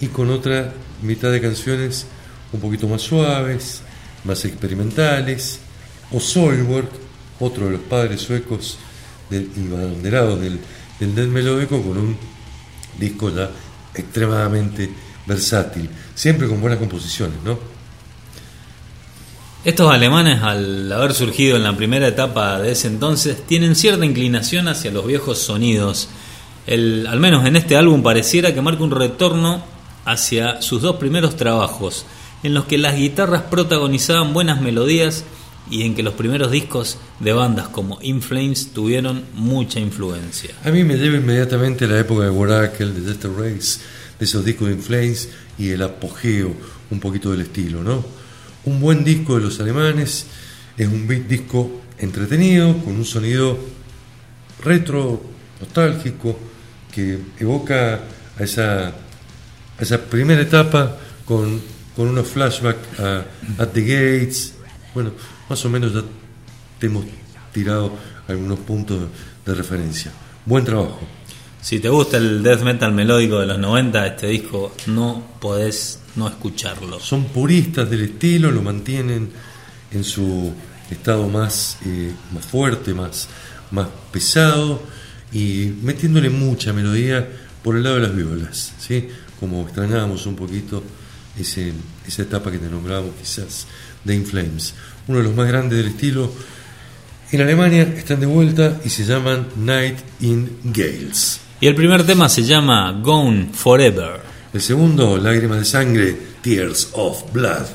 y 0.00 0.08
con 0.08 0.28
otra 0.30 0.72
mitad 1.02 1.30
de 1.30 1.40
canciones 1.40 2.06
un 2.52 2.60
poquito 2.60 2.88
más 2.88 3.02
suaves, 3.02 3.82
más 4.24 4.44
experimentales, 4.44 5.60
o 6.10 6.18
Soilwork, 6.18 6.90
otro 7.38 7.66
de 7.66 7.72
los 7.72 7.80
padres 7.82 8.22
suecos 8.22 8.78
del, 9.28 9.48
del, 10.02 10.60
del 10.98 11.14
death 11.14 11.28
melódico, 11.28 11.80
con 11.80 11.96
un 11.96 12.16
disco 12.98 13.30
ya 13.30 13.50
extremadamente 13.94 14.90
versátil, 15.26 15.88
siempre 16.14 16.48
con 16.48 16.60
buenas 16.60 16.80
composiciones, 16.80 17.36
¿no? 17.44 17.69
Estos 19.62 19.92
alemanes, 19.92 20.42
al 20.42 20.90
haber 20.90 21.12
surgido 21.12 21.58
en 21.58 21.64
la 21.64 21.76
primera 21.76 22.08
etapa 22.08 22.58
de 22.58 22.72
ese 22.72 22.88
entonces, 22.88 23.46
tienen 23.46 23.76
cierta 23.76 24.06
inclinación 24.06 24.68
hacia 24.68 24.90
los 24.90 25.06
viejos 25.06 25.38
sonidos. 25.38 26.08
El, 26.66 27.06
al 27.06 27.20
menos 27.20 27.44
en 27.44 27.56
este 27.56 27.76
álbum 27.76 28.02
pareciera 28.02 28.54
que 28.54 28.62
marca 28.62 28.82
un 28.82 28.90
retorno 28.90 29.62
hacia 30.06 30.62
sus 30.62 30.80
dos 30.80 30.96
primeros 30.96 31.36
trabajos, 31.36 32.06
en 32.42 32.54
los 32.54 32.64
que 32.64 32.78
las 32.78 32.96
guitarras 32.96 33.42
protagonizaban 33.42 34.32
buenas 34.32 34.62
melodías 34.62 35.24
y 35.70 35.82
en 35.82 35.94
que 35.94 36.02
los 36.02 36.14
primeros 36.14 36.50
discos 36.50 36.96
de 37.18 37.34
bandas 37.34 37.68
como 37.68 37.98
In 38.00 38.22
Flames 38.22 38.72
tuvieron 38.72 39.24
mucha 39.34 39.78
influencia. 39.78 40.54
A 40.64 40.70
mí 40.70 40.84
me 40.84 40.96
lleva 40.96 41.18
inmediatamente 41.18 41.86
la 41.86 41.98
época 41.98 42.24
de 42.24 42.30
Warakel, 42.30 42.94
de 42.94 43.02
Dexter 43.02 43.30
Race, 43.32 43.80
de 44.18 44.24
esos 44.24 44.42
discos 44.42 44.68
de 44.68 44.74
In 44.76 44.82
Flames 44.82 45.28
y 45.58 45.68
el 45.68 45.82
apogeo 45.82 46.54
un 46.90 46.98
poquito 46.98 47.30
del 47.30 47.42
estilo, 47.42 47.82
¿no? 47.84 48.19
Un 48.64 48.80
buen 48.80 49.04
disco 49.04 49.36
de 49.36 49.42
los 49.42 49.60
alemanes, 49.60 50.26
es 50.76 50.86
un 50.86 51.06
disco 51.28 51.80
entretenido, 51.98 52.76
con 52.78 52.94
un 52.94 53.04
sonido 53.04 53.58
retro, 54.62 55.22
nostálgico, 55.60 56.38
que 56.92 57.18
evoca 57.38 58.00
a 58.38 58.42
esa, 58.42 58.92
esa 59.78 59.98
primera 59.98 60.42
etapa 60.42 60.96
con, 61.24 61.60
con 61.94 62.08
unos 62.08 62.26
flashbacks 62.28 63.00
a 63.00 63.24
At 63.58 63.68
the 63.68 63.82
Gates. 63.82 64.54
Bueno, 64.94 65.12
más 65.48 65.64
o 65.64 65.70
menos 65.70 65.94
ya 65.94 66.02
te 66.78 66.86
hemos 66.86 67.04
tirado 67.52 67.92
algunos 68.28 68.58
puntos 68.60 69.08
de 69.44 69.54
referencia. 69.54 70.12
Buen 70.46 70.64
trabajo. 70.64 71.00
Si 71.60 71.78
te 71.78 71.90
gusta 71.90 72.16
el 72.16 72.42
death 72.42 72.62
metal 72.62 72.92
melódico 72.92 73.38
de 73.38 73.46
los 73.46 73.58
90, 73.58 74.06
este 74.06 74.28
disco 74.28 74.72
no 74.86 75.22
podés 75.40 76.00
no 76.16 76.28
escucharlo. 76.28 77.00
Son 77.00 77.24
puristas 77.26 77.88
del 77.88 78.02
estilo, 78.02 78.50
lo 78.50 78.62
mantienen 78.62 79.30
en 79.90 80.04
su 80.04 80.52
estado 80.90 81.28
más, 81.28 81.78
eh, 81.84 82.12
más 82.32 82.44
fuerte, 82.44 82.94
más, 82.94 83.28
más 83.70 83.88
pesado 84.12 84.82
y 85.32 85.72
metiéndole 85.82 86.30
mucha 86.30 86.72
melodía 86.72 87.28
por 87.62 87.76
el 87.76 87.82
lado 87.82 87.96
de 87.96 88.02
las 88.02 88.16
violas, 88.16 88.72
¿sí? 88.78 89.08
como 89.38 89.62
extrañábamos 89.62 90.26
un 90.26 90.36
poquito 90.36 90.82
ese, 91.38 91.72
esa 92.06 92.22
etapa 92.22 92.50
que 92.50 92.58
te 92.58 92.68
nombrábamos 92.68 93.12
quizás 93.18 93.66
de 94.04 94.14
Inflames, 94.14 94.74
uno 95.06 95.18
de 95.18 95.24
los 95.24 95.34
más 95.34 95.46
grandes 95.46 95.78
del 95.78 95.88
estilo. 95.88 96.32
En 97.32 97.40
Alemania 97.40 97.82
están 97.82 98.18
de 98.18 98.26
vuelta 98.26 98.80
y 98.84 98.88
se 98.88 99.04
llaman 99.04 99.46
Night 99.56 99.98
in 100.20 100.58
Gales. 100.64 101.40
Y 101.60 101.66
el 101.66 101.74
primer 101.74 102.04
tema 102.04 102.28
se 102.28 102.42
llama 102.42 103.00
Gone 103.02 103.50
Forever. 103.52 104.29
El 104.52 104.60
segundo, 104.60 105.16
Lágrimas 105.16 105.60
de 105.60 105.64
Sangre, 105.64 106.16
Tears 106.42 106.90
of 106.94 107.32
Blood. 107.32 107.66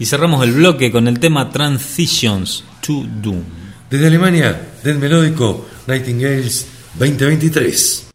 Y 0.00 0.06
cerramos 0.06 0.42
el 0.44 0.52
bloque 0.52 0.90
con 0.90 1.06
el 1.06 1.20
tema 1.20 1.50
Transitions 1.50 2.64
to 2.80 3.04
Doom. 3.22 3.42
Desde 3.88 4.08
Alemania, 4.08 4.72
del 4.82 4.98
melódico 4.98 5.64
Nightingales 5.86 6.66
2023. 6.98 8.13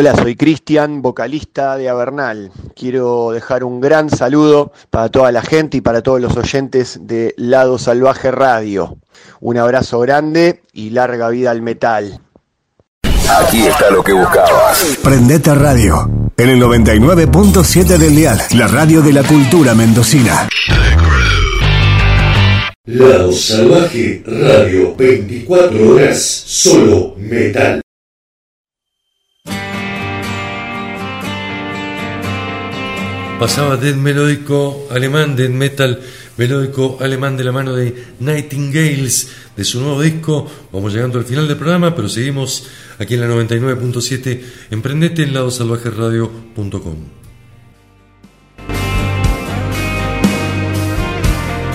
Hola, 0.00 0.16
soy 0.16 0.34
Cristian, 0.34 1.02
vocalista 1.02 1.76
de 1.76 1.90
Avernal. 1.90 2.50
Quiero 2.74 3.32
dejar 3.32 3.64
un 3.64 3.82
gran 3.82 4.08
saludo 4.08 4.72
para 4.88 5.10
toda 5.10 5.30
la 5.30 5.42
gente 5.42 5.76
y 5.76 5.82
para 5.82 6.00
todos 6.00 6.22
los 6.22 6.34
oyentes 6.38 7.00
de 7.02 7.34
Lado 7.36 7.78
Salvaje 7.78 8.30
Radio. 8.30 8.96
Un 9.40 9.58
abrazo 9.58 10.00
grande 10.00 10.62
y 10.72 10.88
larga 10.88 11.28
vida 11.28 11.50
al 11.50 11.60
metal. 11.60 12.18
Aquí 13.44 13.66
está 13.66 13.90
lo 13.90 14.02
que 14.02 14.14
buscabas. 14.14 14.98
Prendete 15.04 15.54
Radio, 15.54 16.10
en 16.34 16.48
el 16.48 16.62
99.7 16.62 17.98
del 17.98 18.16
dial, 18.16 18.40
la 18.56 18.68
radio 18.68 19.02
de 19.02 19.12
la 19.12 19.22
cultura 19.22 19.74
mendocina. 19.74 20.48
Lado 22.86 23.32
Salvaje 23.32 24.22
Radio, 24.24 24.96
24 24.96 25.90
horas, 25.90 26.22
solo 26.22 27.16
metal. 27.18 27.82
Pasaba 33.40 33.78
death 33.78 33.96
melódico 33.96 34.86
alemán, 34.90 35.34
death 35.34 35.48
metal 35.48 35.98
melódico 36.36 36.98
alemán 37.00 37.38
de 37.38 37.44
la 37.44 37.52
mano 37.52 37.74
de 37.74 37.94
Nightingales 38.20 39.30
de 39.56 39.64
su 39.64 39.80
nuevo 39.80 40.02
disco. 40.02 40.46
Vamos 40.70 40.92
llegando 40.92 41.18
al 41.18 41.24
final 41.24 41.48
del 41.48 41.56
programa, 41.56 41.96
pero 41.96 42.06
seguimos 42.10 42.66
aquí 42.98 43.14
en 43.14 43.22
la 43.22 43.28
99.7. 43.28 44.42
Emprendete 44.70 45.22
en 45.22 45.32
ladosalvajeradio.com. 45.32 46.96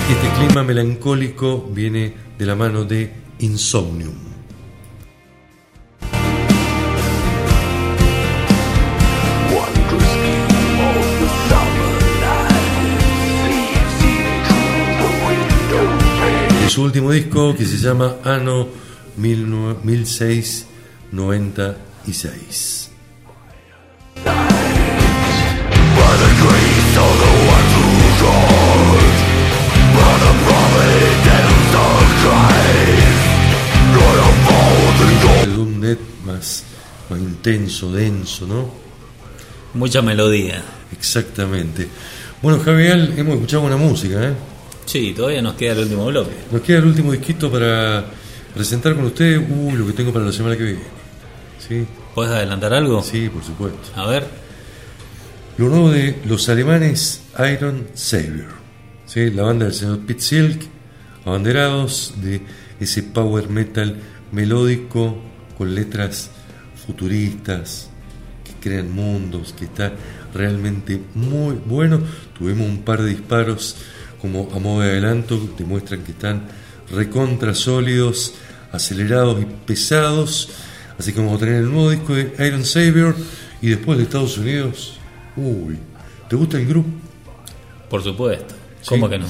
Este 0.08 0.28
clima 0.38 0.62
melancólico 0.62 1.68
viene 1.74 2.14
de 2.38 2.46
la 2.46 2.54
mano 2.54 2.84
de 2.84 3.12
Insomnium. 3.40 4.25
De 16.66 16.70
su 16.72 16.82
último 16.82 17.12
disco 17.12 17.54
que 17.54 17.64
se 17.64 17.78
llama 17.78 18.16
Ano 18.24 18.66
1696. 19.16 20.66
El 35.44 35.54
Doom 35.54 35.80
más, 36.24 36.64
más 37.08 37.20
intenso, 37.20 37.92
denso, 37.92 38.44
¿no? 38.48 38.68
Mucha 39.74 40.02
melodía. 40.02 40.64
Exactamente. 40.90 41.86
Bueno, 42.42 42.58
Javier, 42.58 43.14
hemos 43.16 43.34
escuchado 43.34 43.62
buena 43.62 43.76
música, 43.76 44.30
¿eh? 44.30 44.55
Sí, 44.86 45.12
todavía 45.14 45.42
nos 45.42 45.54
queda 45.54 45.72
el 45.72 45.80
último 45.80 46.06
bloque. 46.06 46.30
Nos 46.50 46.62
queda 46.62 46.78
el 46.78 46.86
último 46.86 47.12
disquito 47.12 47.50
para 47.50 48.04
presentar 48.54 48.94
con 48.94 49.04
ustedes 49.04 49.42
uh, 49.48 49.76
lo 49.76 49.86
que 49.86 49.92
tengo 49.92 50.12
para 50.12 50.24
la 50.24 50.32
semana 50.32 50.56
que 50.56 50.62
viene. 50.62 50.82
¿Sí? 51.58 51.84
¿Puedes 52.14 52.32
adelantar 52.32 52.72
algo? 52.72 53.02
Sí, 53.02 53.28
por 53.28 53.44
supuesto. 53.44 53.80
A 53.96 54.06
ver. 54.06 54.24
Lo 55.58 55.68
nuevo 55.68 55.90
de 55.90 56.20
los 56.26 56.48
alemanes 56.48 57.22
Iron 57.52 57.88
Savior. 57.94 58.48
¿Sí? 59.06 59.30
La 59.30 59.42
banda 59.42 59.64
del 59.66 59.74
señor 59.74 60.00
Pete 60.00 60.20
Silk, 60.20 60.62
abanderados 61.24 62.14
de 62.22 62.42
ese 62.78 63.02
power 63.02 63.48
metal 63.48 63.96
melódico 64.32 65.18
con 65.58 65.74
letras 65.74 66.30
futuristas 66.86 67.90
que 68.44 68.52
crean 68.60 68.92
mundos, 68.92 69.52
que 69.58 69.64
está 69.64 69.92
realmente 70.32 71.00
muy 71.14 71.56
bueno. 71.66 72.00
Tuvimos 72.38 72.68
un 72.68 72.82
par 72.82 73.02
de 73.02 73.10
disparos 73.10 73.76
como 74.20 74.48
a 74.54 74.58
modo 74.58 74.80
de 74.82 74.90
adelanto, 74.90 75.38
demuestran 75.58 76.02
que 76.02 76.12
están 76.12 76.42
recontra 76.90 77.54
sólidos, 77.54 78.34
acelerados 78.72 79.40
y 79.42 79.44
pesados. 79.66 80.48
Así 80.98 81.12
que 81.12 81.20
vamos 81.20 81.36
a 81.36 81.38
tener 81.40 81.56
el 81.56 81.70
nuevo 81.70 81.90
disco 81.90 82.14
de 82.14 82.32
Iron 82.46 82.64
Savior 82.64 83.14
y 83.60 83.68
después 83.68 83.98
de 83.98 84.04
Estados 84.04 84.38
Unidos. 84.38 84.98
Uy, 85.36 85.78
¿te 86.28 86.36
gusta 86.36 86.58
el 86.58 86.66
grupo? 86.66 86.88
Por 87.90 88.02
supuesto. 88.02 88.54
¿Cómo 88.88 89.06
Sí. 89.06 89.12
que 89.12 89.18
no? 89.18 89.26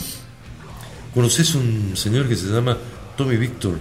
¿Conoces 1.15 1.55
un 1.55 1.93
señor 1.97 2.29
que 2.29 2.37
se 2.37 2.47
llama 2.47 2.77
Tommy 3.17 3.37
Victor? 3.37 3.79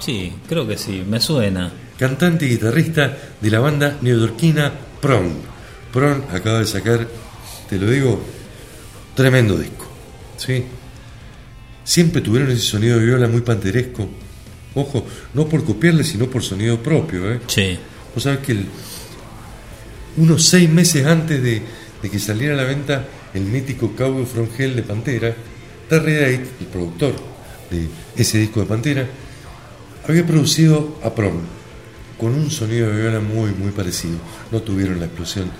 Sí, 0.00 0.32
creo 0.48 0.66
que 0.66 0.76
sí, 0.76 1.04
me 1.08 1.20
suena. 1.20 1.70
Cantante 1.96 2.46
y 2.46 2.50
guitarrista 2.50 3.16
de 3.40 3.50
la 3.50 3.60
banda 3.60 3.96
neoyorquina 4.00 4.72
Prong. 5.00 5.30
Prong 5.92 6.22
acaba 6.32 6.58
de 6.58 6.66
sacar, 6.66 7.06
te 7.68 7.78
lo 7.78 7.88
digo, 7.88 8.20
tremendo 9.14 9.56
disco. 9.56 9.81
¿Sí? 10.36 10.64
Siempre 11.84 12.20
tuvieron 12.20 12.50
ese 12.50 12.62
sonido 12.62 12.98
de 12.98 13.06
viola 13.06 13.28
muy 13.28 13.40
panteresco. 13.40 14.08
Ojo, 14.74 15.04
no 15.34 15.48
por 15.48 15.64
copiarle, 15.64 16.04
sino 16.04 16.26
por 16.26 16.42
sonido 16.42 16.82
propio. 16.82 17.32
¿eh? 17.32 17.40
Sí. 17.46 17.78
Vos 18.14 18.22
sabés 18.24 18.38
que 18.40 18.52
el- 18.52 18.66
unos 20.16 20.44
seis 20.46 20.68
meses 20.70 21.06
antes 21.06 21.42
de, 21.42 21.62
de 22.02 22.10
que 22.10 22.18
saliera 22.18 22.54
a 22.54 22.56
la 22.56 22.64
venta 22.64 23.06
el 23.34 23.42
mítico 23.44 23.92
Cowboy 23.96 24.26
From 24.26 24.48
Hell 24.56 24.76
de 24.76 24.82
Pantera, 24.82 25.34
Terry 25.88 26.14
Date, 26.14 26.46
el 26.60 26.66
productor 26.66 27.14
de 27.70 27.88
ese 28.16 28.38
disco 28.38 28.60
de 28.60 28.66
Pantera, 28.66 29.06
había 30.06 30.26
producido 30.26 30.98
a 31.02 31.14
Prom 31.14 31.40
con 32.18 32.34
un 32.34 32.50
sonido 32.50 32.90
de 32.90 33.00
viola 33.00 33.20
muy, 33.20 33.50
muy 33.52 33.70
parecido. 33.72 34.16
No 34.50 34.60
tuvieron 34.62 35.00
la 35.00 35.06
explosión 35.06 35.50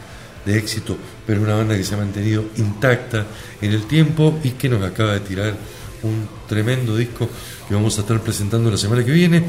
de 0.45 0.59
éxito, 0.59 0.97
pero 1.27 1.41
una 1.41 1.55
banda 1.55 1.77
que 1.77 1.85
se 1.85 1.95
ha 1.95 1.99
mantenido 1.99 2.45
intacta 2.57 3.27
en 3.61 3.73
el 3.73 3.87
tiempo 3.87 4.39
y 4.43 4.51
que 4.51 4.69
nos 4.69 4.83
acaba 4.83 5.13
de 5.13 5.21
tirar 5.21 5.55
un 6.03 6.29
tremendo 6.49 6.97
disco 6.97 7.29
que 7.69 7.75
vamos 7.75 7.97
a 7.99 8.01
estar 8.01 8.21
presentando 8.21 8.71
la 8.71 8.77
semana 8.77 9.05
que 9.05 9.13
viene. 9.13 9.45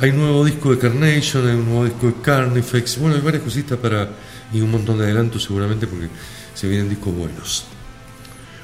Hay 0.00 0.10
un 0.10 0.18
nuevo 0.18 0.44
disco 0.44 0.70
de 0.70 0.78
Carnation, 0.78 1.48
hay 1.48 1.54
un 1.54 1.64
nuevo 1.64 1.84
disco 1.84 2.06
de 2.06 2.14
Carnifex, 2.22 2.98
bueno, 2.98 3.16
hay 3.16 3.22
varias 3.22 3.42
cositas 3.42 3.78
para 3.78 4.08
y 4.52 4.60
un 4.60 4.70
montón 4.70 4.98
de 4.98 5.04
adelantos 5.04 5.42
seguramente 5.42 5.86
porque 5.86 6.08
se 6.54 6.68
vienen 6.68 6.88
discos 6.88 7.14
buenos. 7.14 7.64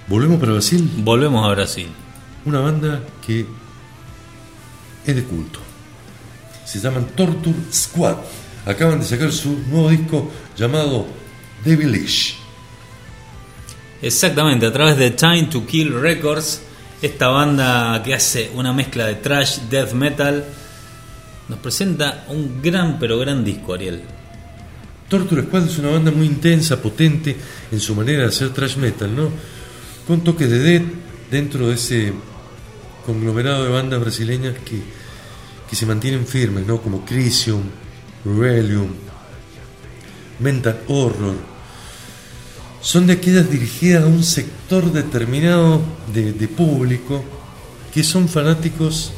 Volvemos 0.06 0.38
para 0.38 0.52
Brasil. 0.52 0.90
Volvemos 0.98 1.44
a 1.44 1.54
Brasil. 1.54 1.88
Una 2.44 2.60
banda 2.60 3.02
que 3.26 3.46
es 5.06 5.16
de 5.16 5.24
culto. 5.24 5.60
Se 6.64 6.78
llaman 6.78 7.06
Torture 7.14 7.56
Squad. 7.72 8.16
Acaban 8.66 9.00
de 9.00 9.06
sacar 9.06 9.32
su 9.32 9.58
nuevo 9.68 9.90
disco 9.90 10.30
llamado 10.56 11.06
Devilish. 11.64 12.36
Exactamente, 14.02 14.66
a 14.66 14.72
través 14.72 14.96
de 14.98 15.10
Time 15.12 15.44
to 15.44 15.64
Kill 15.64 15.98
Records, 15.98 16.60
esta 17.00 17.28
banda 17.28 18.02
que 18.04 18.14
hace 18.14 18.50
una 18.54 18.72
mezcla 18.72 19.06
de 19.06 19.14
trash, 19.14 19.60
death 19.70 19.92
metal, 19.92 20.44
nos 21.48 21.58
presenta 21.58 22.24
un 22.28 22.60
gran 22.62 22.98
pero 22.98 23.18
gran 23.18 23.44
disco, 23.44 23.74
Ariel. 23.74 24.02
Torture 25.08 25.42
Squad 25.42 25.66
es 25.66 25.78
una 25.78 25.90
banda 25.90 26.10
muy 26.10 26.26
intensa, 26.26 26.80
potente 26.80 27.36
en 27.70 27.80
su 27.80 27.94
manera 27.94 28.22
de 28.22 28.28
hacer 28.28 28.50
trash 28.50 28.76
metal, 28.76 29.14
¿no? 29.14 29.30
Con 30.06 30.22
toques 30.22 30.50
de 30.50 30.58
death 30.58 30.84
dentro 31.30 31.68
de 31.68 31.74
ese 31.74 32.12
conglomerado 33.04 33.64
de 33.64 33.70
bandas 33.70 34.00
brasileñas 34.00 34.54
que, 34.64 34.82
que 35.68 35.76
se 35.76 35.86
mantienen 35.86 36.26
firmes, 36.26 36.66
¿no? 36.66 36.80
Como 36.80 37.04
Crisium, 37.04 37.62
Rebellion, 38.24 38.88
Mental 40.40 40.80
Horror. 40.88 41.53
Son 42.84 43.06
de 43.06 43.14
aquellas 43.14 43.50
dirigidas 43.50 44.04
a 44.04 44.06
un 44.06 44.22
sector 44.22 44.92
determinado 44.92 45.80
de, 46.12 46.32
público 46.48 47.24
que 47.92 48.04
son 48.04 48.28
fanáticos 48.28 49.10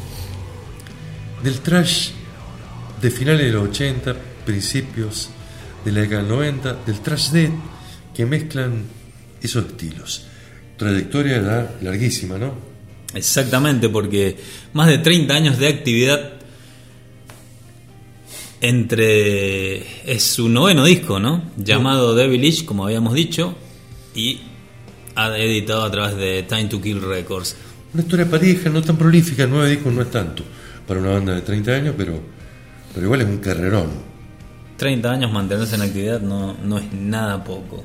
del 1.43 1.59
trash 1.61 2.11
de 3.03 3.11
finales 3.11 3.47
de 3.47 3.53
los 3.53 3.69
80, 3.69 4.15
principios 4.45 5.31
de 5.85 5.91
la 5.93 6.01
década 6.03 6.23
del 6.23 6.31
90, 6.31 6.73
del 6.87 7.01
trash 7.01 7.31
death, 7.31 7.51
que 8.15 8.25
mezclan 8.25 8.85
esos 9.43 9.67
estilos. 9.67 10.27
Trayectoria 10.77 11.39
la- 11.43 11.71
larguísima, 11.83 12.39
¿no? 12.39 12.55
Exactamente, 13.15 13.89
porque 13.89 14.37
más 14.75 14.87
de 14.87 14.99
30 14.99 15.35
años 15.35 15.59
de 15.59 15.69
actividad 15.69 16.35
entre... 18.69 20.13
Es 20.13 20.23
su 20.23 20.49
noveno 20.49 20.85
disco, 20.85 21.21
¿no? 21.21 21.43
Llamado 21.57 22.15
Devilish, 22.15 22.65
como 22.65 22.85
habíamos 22.85 23.15
dicho, 23.15 23.55
y 24.15 24.41
ha 25.15 25.37
editado 25.39 25.85
a 25.85 25.91
través 25.91 26.17
de 26.17 26.43
Time 26.43 26.67
to 26.67 26.81
Kill 26.81 27.01
Records. 27.01 27.57
Una 27.95 28.03
historia 28.03 28.29
pareja, 28.29 28.69
no 28.69 28.83
tan 28.83 28.97
prolífica, 28.97 29.47
nueve 29.47 29.71
discos 29.71 29.93
no 29.93 30.03
es 30.03 30.11
tanto 30.11 30.43
para 30.87 31.01
una 31.01 31.11
banda 31.11 31.35
de 31.35 31.43
30 31.43 31.73
años, 31.73 31.95
pero, 31.97 32.21
pero 32.93 33.07
igual 33.07 33.23
es 33.23 33.29
un 33.29 33.39
carrerón. 33.39 33.91
30 34.77 35.11
años 35.11 35.33
mantenerse 35.33 35.77
en 35.77 35.83
actividad 35.83 36.21
no, 36.21 36.55
no 36.63 36.79
es 36.79 36.93
nada 36.93 37.43
poco. 37.43 37.85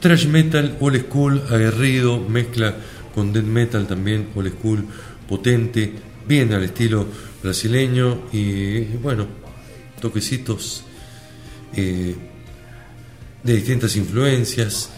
Trash 0.00 0.26
metal, 0.26 0.76
old 0.80 1.06
school, 1.06 1.42
aguerrido, 1.50 2.20
mezcla 2.20 2.74
con 3.14 3.32
death 3.32 3.44
metal 3.44 3.86
también, 3.86 4.28
old 4.34 4.52
school, 4.58 4.84
potente, 5.28 5.92
bien 6.26 6.52
al 6.52 6.62
estilo 6.64 7.06
brasileño 7.42 8.22
y 8.32 8.84
bueno, 9.02 9.41
toquecitos 10.02 10.82
eh, 11.74 12.16
de 13.42 13.54
distintas 13.54 13.96
influencias. 13.96 14.90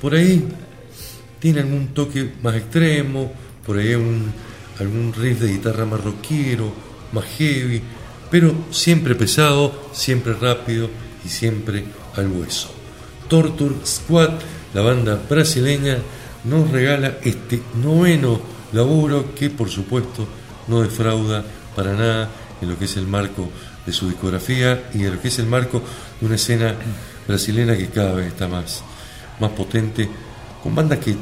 Por 0.00 0.14
ahí 0.14 0.42
tiene 1.38 1.60
algún 1.60 1.88
toque 1.88 2.32
más 2.42 2.56
extremo, 2.56 3.32
por 3.64 3.76
ahí 3.76 3.94
un, 3.94 4.32
algún 4.80 5.12
riff 5.12 5.40
de 5.40 5.52
guitarra 5.52 5.84
más 5.84 6.02
rockero, 6.02 6.72
más 7.12 7.24
heavy, 7.36 7.82
pero 8.30 8.54
siempre 8.70 9.14
pesado, 9.14 9.90
siempre 9.92 10.32
rápido 10.32 10.88
y 11.24 11.28
siempre 11.28 11.84
al 12.16 12.28
hueso. 12.28 12.70
Torture 13.28 13.74
Squad, 13.84 14.30
la 14.72 14.80
banda 14.80 15.20
brasileña, 15.28 15.98
nos 16.44 16.70
regala 16.70 17.18
este 17.22 17.60
noveno 17.82 18.40
laburo 18.72 19.34
que 19.34 19.50
por 19.50 19.68
supuesto 19.68 20.26
no 20.68 20.82
defrauda 20.82 21.44
para 21.74 21.92
nada 21.94 22.30
en 22.60 22.70
lo 22.70 22.78
que 22.78 22.86
es 22.86 22.96
el 22.96 23.06
marco 23.06 23.50
de 23.86 23.92
su 23.92 24.08
discografía 24.08 24.90
y 24.92 25.04
en 25.04 25.14
lo 25.14 25.22
que 25.22 25.28
es 25.28 25.38
el 25.38 25.46
marco 25.46 25.82
de 26.20 26.26
una 26.26 26.34
escena 26.34 26.74
brasileña 27.26 27.76
que 27.76 27.88
cada 27.88 28.14
vez 28.14 28.26
está 28.28 28.48
más, 28.48 28.82
más 29.40 29.52
potente, 29.52 30.08
con 30.62 30.74
bandas 30.74 30.98
que 30.98 31.14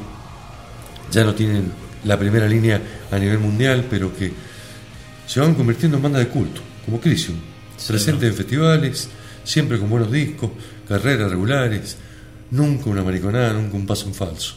ya 1.11 1.23
no 1.23 1.35
tienen 1.35 1.71
la 2.03 2.17
primera 2.17 2.47
línea 2.47 2.81
a 3.11 3.17
nivel 3.17 3.39
mundial, 3.39 3.85
pero 3.89 4.15
que 4.15 4.31
se 5.27 5.39
van 5.39 5.55
convirtiendo 5.55 5.97
en 5.97 6.03
bandas 6.03 6.23
de 6.23 6.29
culto, 6.29 6.61
como 6.85 6.99
Crisium, 6.99 7.37
presentes 7.87 8.29
en 8.29 8.35
festivales, 8.35 9.09
siempre 9.43 9.79
con 9.79 9.89
buenos 9.89 10.11
discos, 10.11 10.51
carreras 10.87 11.29
regulares, 11.29 11.97
nunca 12.51 12.89
una 12.89 13.03
mariconada, 13.03 13.53
nunca 13.53 13.75
un 13.75 13.85
paso 13.85 14.07
en 14.07 14.13
falso. 14.13 14.55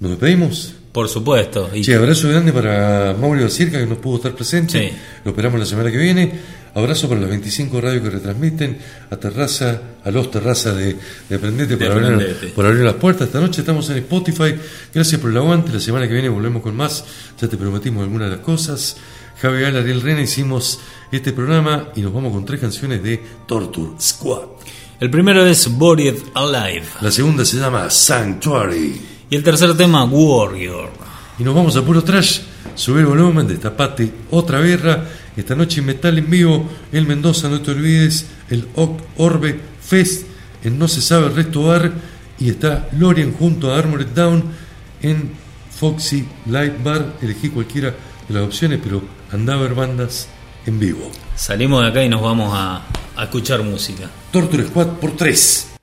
¿Nos 0.00 0.10
despedimos? 0.10 0.74
Por 0.94 1.08
supuesto. 1.08 1.70
Y... 1.74 1.82
Sí, 1.82 1.92
abrazo 1.92 2.28
grande 2.28 2.52
para 2.52 3.16
Mauro 3.20 3.48
Circa 3.48 3.80
que 3.80 3.86
no 3.86 3.96
pudo 3.96 4.18
estar 4.18 4.32
presente. 4.32 4.94
Lo 5.24 5.32
esperamos 5.32 5.58
la 5.58 5.66
semana 5.66 5.90
que 5.90 5.98
viene. 5.98 6.32
Abrazo 6.72 7.08
para 7.08 7.20
las 7.20 7.30
25 7.30 7.80
radios 7.80 8.00
que 8.04 8.10
retransmiten 8.10 8.78
a 9.10 9.16
Terraza, 9.16 9.80
a 10.04 10.10
los 10.12 10.30
Terrazas 10.30 10.76
de, 10.76 10.96
de 11.28 11.34
Aprendete 11.34 11.76
por, 11.76 11.90
abrir, 11.90 12.52
por 12.54 12.66
abrir 12.66 12.84
las 12.84 12.94
puertas. 12.94 13.26
Esta 13.26 13.40
noche 13.40 13.62
estamos 13.62 13.90
en 13.90 13.96
Spotify. 13.98 14.54
Gracias 14.94 15.20
por 15.20 15.32
el 15.32 15.36
aguante. 15.36 15.72
La 15.72 15.80
semana 15.80 16.06
que 16.06 16.12
viene 16.12 16.28
volvemos 16.28 16.62
con 16.62 16.76
más. 16.76 17.04
Ya 17.40 17.48
te 17.48 17.56
prometimos 17.56 18.04
algunas 18.04 18.30
de 18.30 18.36
las 18.36 18.44
cosas. 18.44 18.96
Javi 19.42 19.64
Ariel 19.64 20.00
Rena 20.00 20.20
hicimos 20.22 20.78
este 21.10 21.32
programa 21.32 21.88
y 21.96 22.02
nos 22.02 22.14
vamos 22.14 22.32
con 22.32 22.44
tres 22.44 22.60
canciones 22.60 23.02
de 23.02 23.20
Torture 23.48 24.00
Squad. 24.00 24.42
El 25.00 25.10
primero 25.10 25.44
es 25.44 25.66
Buried 25.66 26.18
Alive. 26.34 26.86
La 27.00 27.10
segunda 27.10 27.44
se 27.44 27.56
llama 27.56 27.90
Sanctuary. 27.90 29.13
Y 29.30 29.36
el 29.36 29.42
tercer 29.42 29.76
tema, 29.76 30.04
Warrior. 30.04 30.90
Y 31.38 31.44
nos 31.44 31.54
vamos 31.54 31.76
a 31.76 31.82
puro 31.82 32.02
trash. 32.02 32.40
Subir 32.74 33.00
el 33.00 33.06
volumen, 33.06 33.46
destapate 33.46 34.12
otra 34.30 34.60
birra. 34.60 35.04
Esta 35.36 35.54
noche 35.54 35.82
Metal 35.82 36.16
en 36.16 36.30
Vivo, 36.30 36.68
el 36.92 37.06
Mendoza, 37.06 37.48
no 37.48 37.60
te 37.60 37.72
olvides, 37.72 38.26
el 38.50 38.68
Orbe 39.16 39.60
Fest, 39.80 40.26
en 40.62 40.78
No 40.78 40.86
Se 40.86 41.00
Sabe 41.00 41.26
el 41.26 41.34
Resto 41.34 41.64
Bar. 41.64 41.92
Y 42.38 42.50
está 42.50 42.88
Lorien 42.98 43.32
junto 43.32 43.72
a 43.72 43.78
Armored 43.78 44.08
Down 44.08 44.44
en 45.02 45.30
Foxy 45.70 46.26
Light 46.46 46.82
Bar. 46.82 47.14
Elegí 47.22 47.48
cualquiera 47.48 47.94
de 48.28 48.34
las 48.34 48.44
opciones, 48.44 48.80
pero 48.82 49.02
anda 49.32 49.54
a 49.54 49.56
ver 49.56 49.74
bandas 49.74 50.28
en 50.66 50.78
vivo. 50.78 51.10
Salimos 51.34 51.82
de 51.82 51.88
acá 51.88 52.04
y 52.04 52.08
nos 52.08 52.22
vamos 52.22 52.52
a, 52.52 52.82
a 53.16 53.24
escuchar 53.24 53.62
música. 53.62 54.10
Torture 54.30 54.66
Squad 54.66 54.88
por 54.98 55.16
3. 55.16 55.73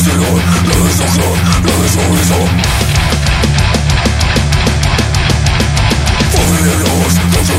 ciego, 0.00 0.40
la 0.68 0.76
desazón, 0.86 1.36
la 1.64 1.82
desmovilizo 1.82 2.34
Familia 6.32 6.76
Dios, 6.78 7.12
no 7.32 7.54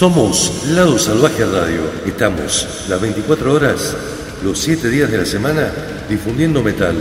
Somos 0.00 0.64
Lado 0.68 0.96
Salvaje 0.98 1.44
Radio. 1.44 1.82
Estamos 2.06 2.86
las 2.88 2.98
24 3.02 3.52
horas, 3.52 3.94
los 4.42 4.58
7 4.58 4.88
días 4.88 5.10
de 5.10 5.18
la 5.18 5.26
semana, 5.26 5.70
difundiendo 6.08 6.62
metal. 6.62 6.96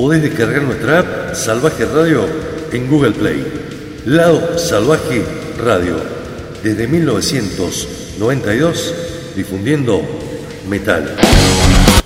Podés 0.00 0.22
descargar 0.22 0.62
nuestra 0.62 1.00
app 1.00 1.34
Salvaje 1.34 1.84
Radio 1.84 2.24
en 2.72 2.88
Google 2.88 3.12
Play. 3.12 3.44
Lado 4.06 4.58
Salvaje 4.58 5.22
Radio. 5.62 5.96
Desde 6.62 6.88
1992 6.88 8.94
difundiendo 9.36 10.00
metal. 10.70 11.14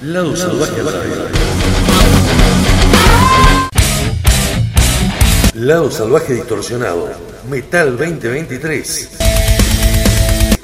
Lado 0.03 0.35
Salvaje 0.35 0.83
Radio. 0.83 1.29
Lado 5.55 5.89
Salvaje 5.93 6.35
Distorsionado. 6.35 7.13
Metal 7.49 7.97
2023. 7.97 9.11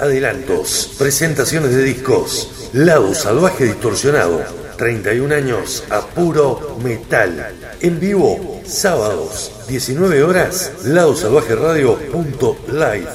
Adelantos. 0.01 0.91
Presentaciones 0.99 1.77
de 1.77 1.85
discos. 1.85 2.71
Lado 2.73 3.15
Salvaje 3.15 3.67
Distorsionado. 3.67 4.43
31 4.81 5.33
años 5.35 5.85
a 5.91 6.01
puro 6.01 6.79
metal. 6.83 7.55
En 7.83 8.01
vivo, 8.01 8.63
sábados, 8.65 9.53
19 9.69 10.23
horas, 10.23 10.73
ladosalvajeradio.live. 10.85 13.09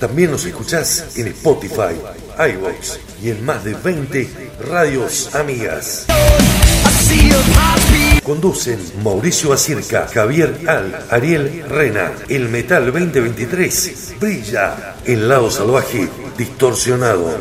También 0.00 0.32
nos 0.32 0.44
escuchás 0.44 1.16
en 1.16 1.28
Spotify, 1.28 1.94
iVoox 2.36 2.98
y 3.22 3.30
en 3.30 3.44
más 3.44 3.62
de 3.62 3.74
20 3.74 4.28
radios 4.68 5.32
amigas. 5.36 6.06
Conducen 8.24 8.80
Mauricio 9.04 9.52
Acirca, 9.52 10.08
Javier 10.12 10.58
Al, 10.66 11.06
Ariel 11.10 11.62
Rena. 11.68 12.10
El 12.28 12.48
Metal 12.48 12.84
2023 12.86 14.14
brilla 14.18 14.96
en 15.04 15.28
lado 15.28 15.52
salvaje 15.52 16.08
distorsionado. 16.36 17.38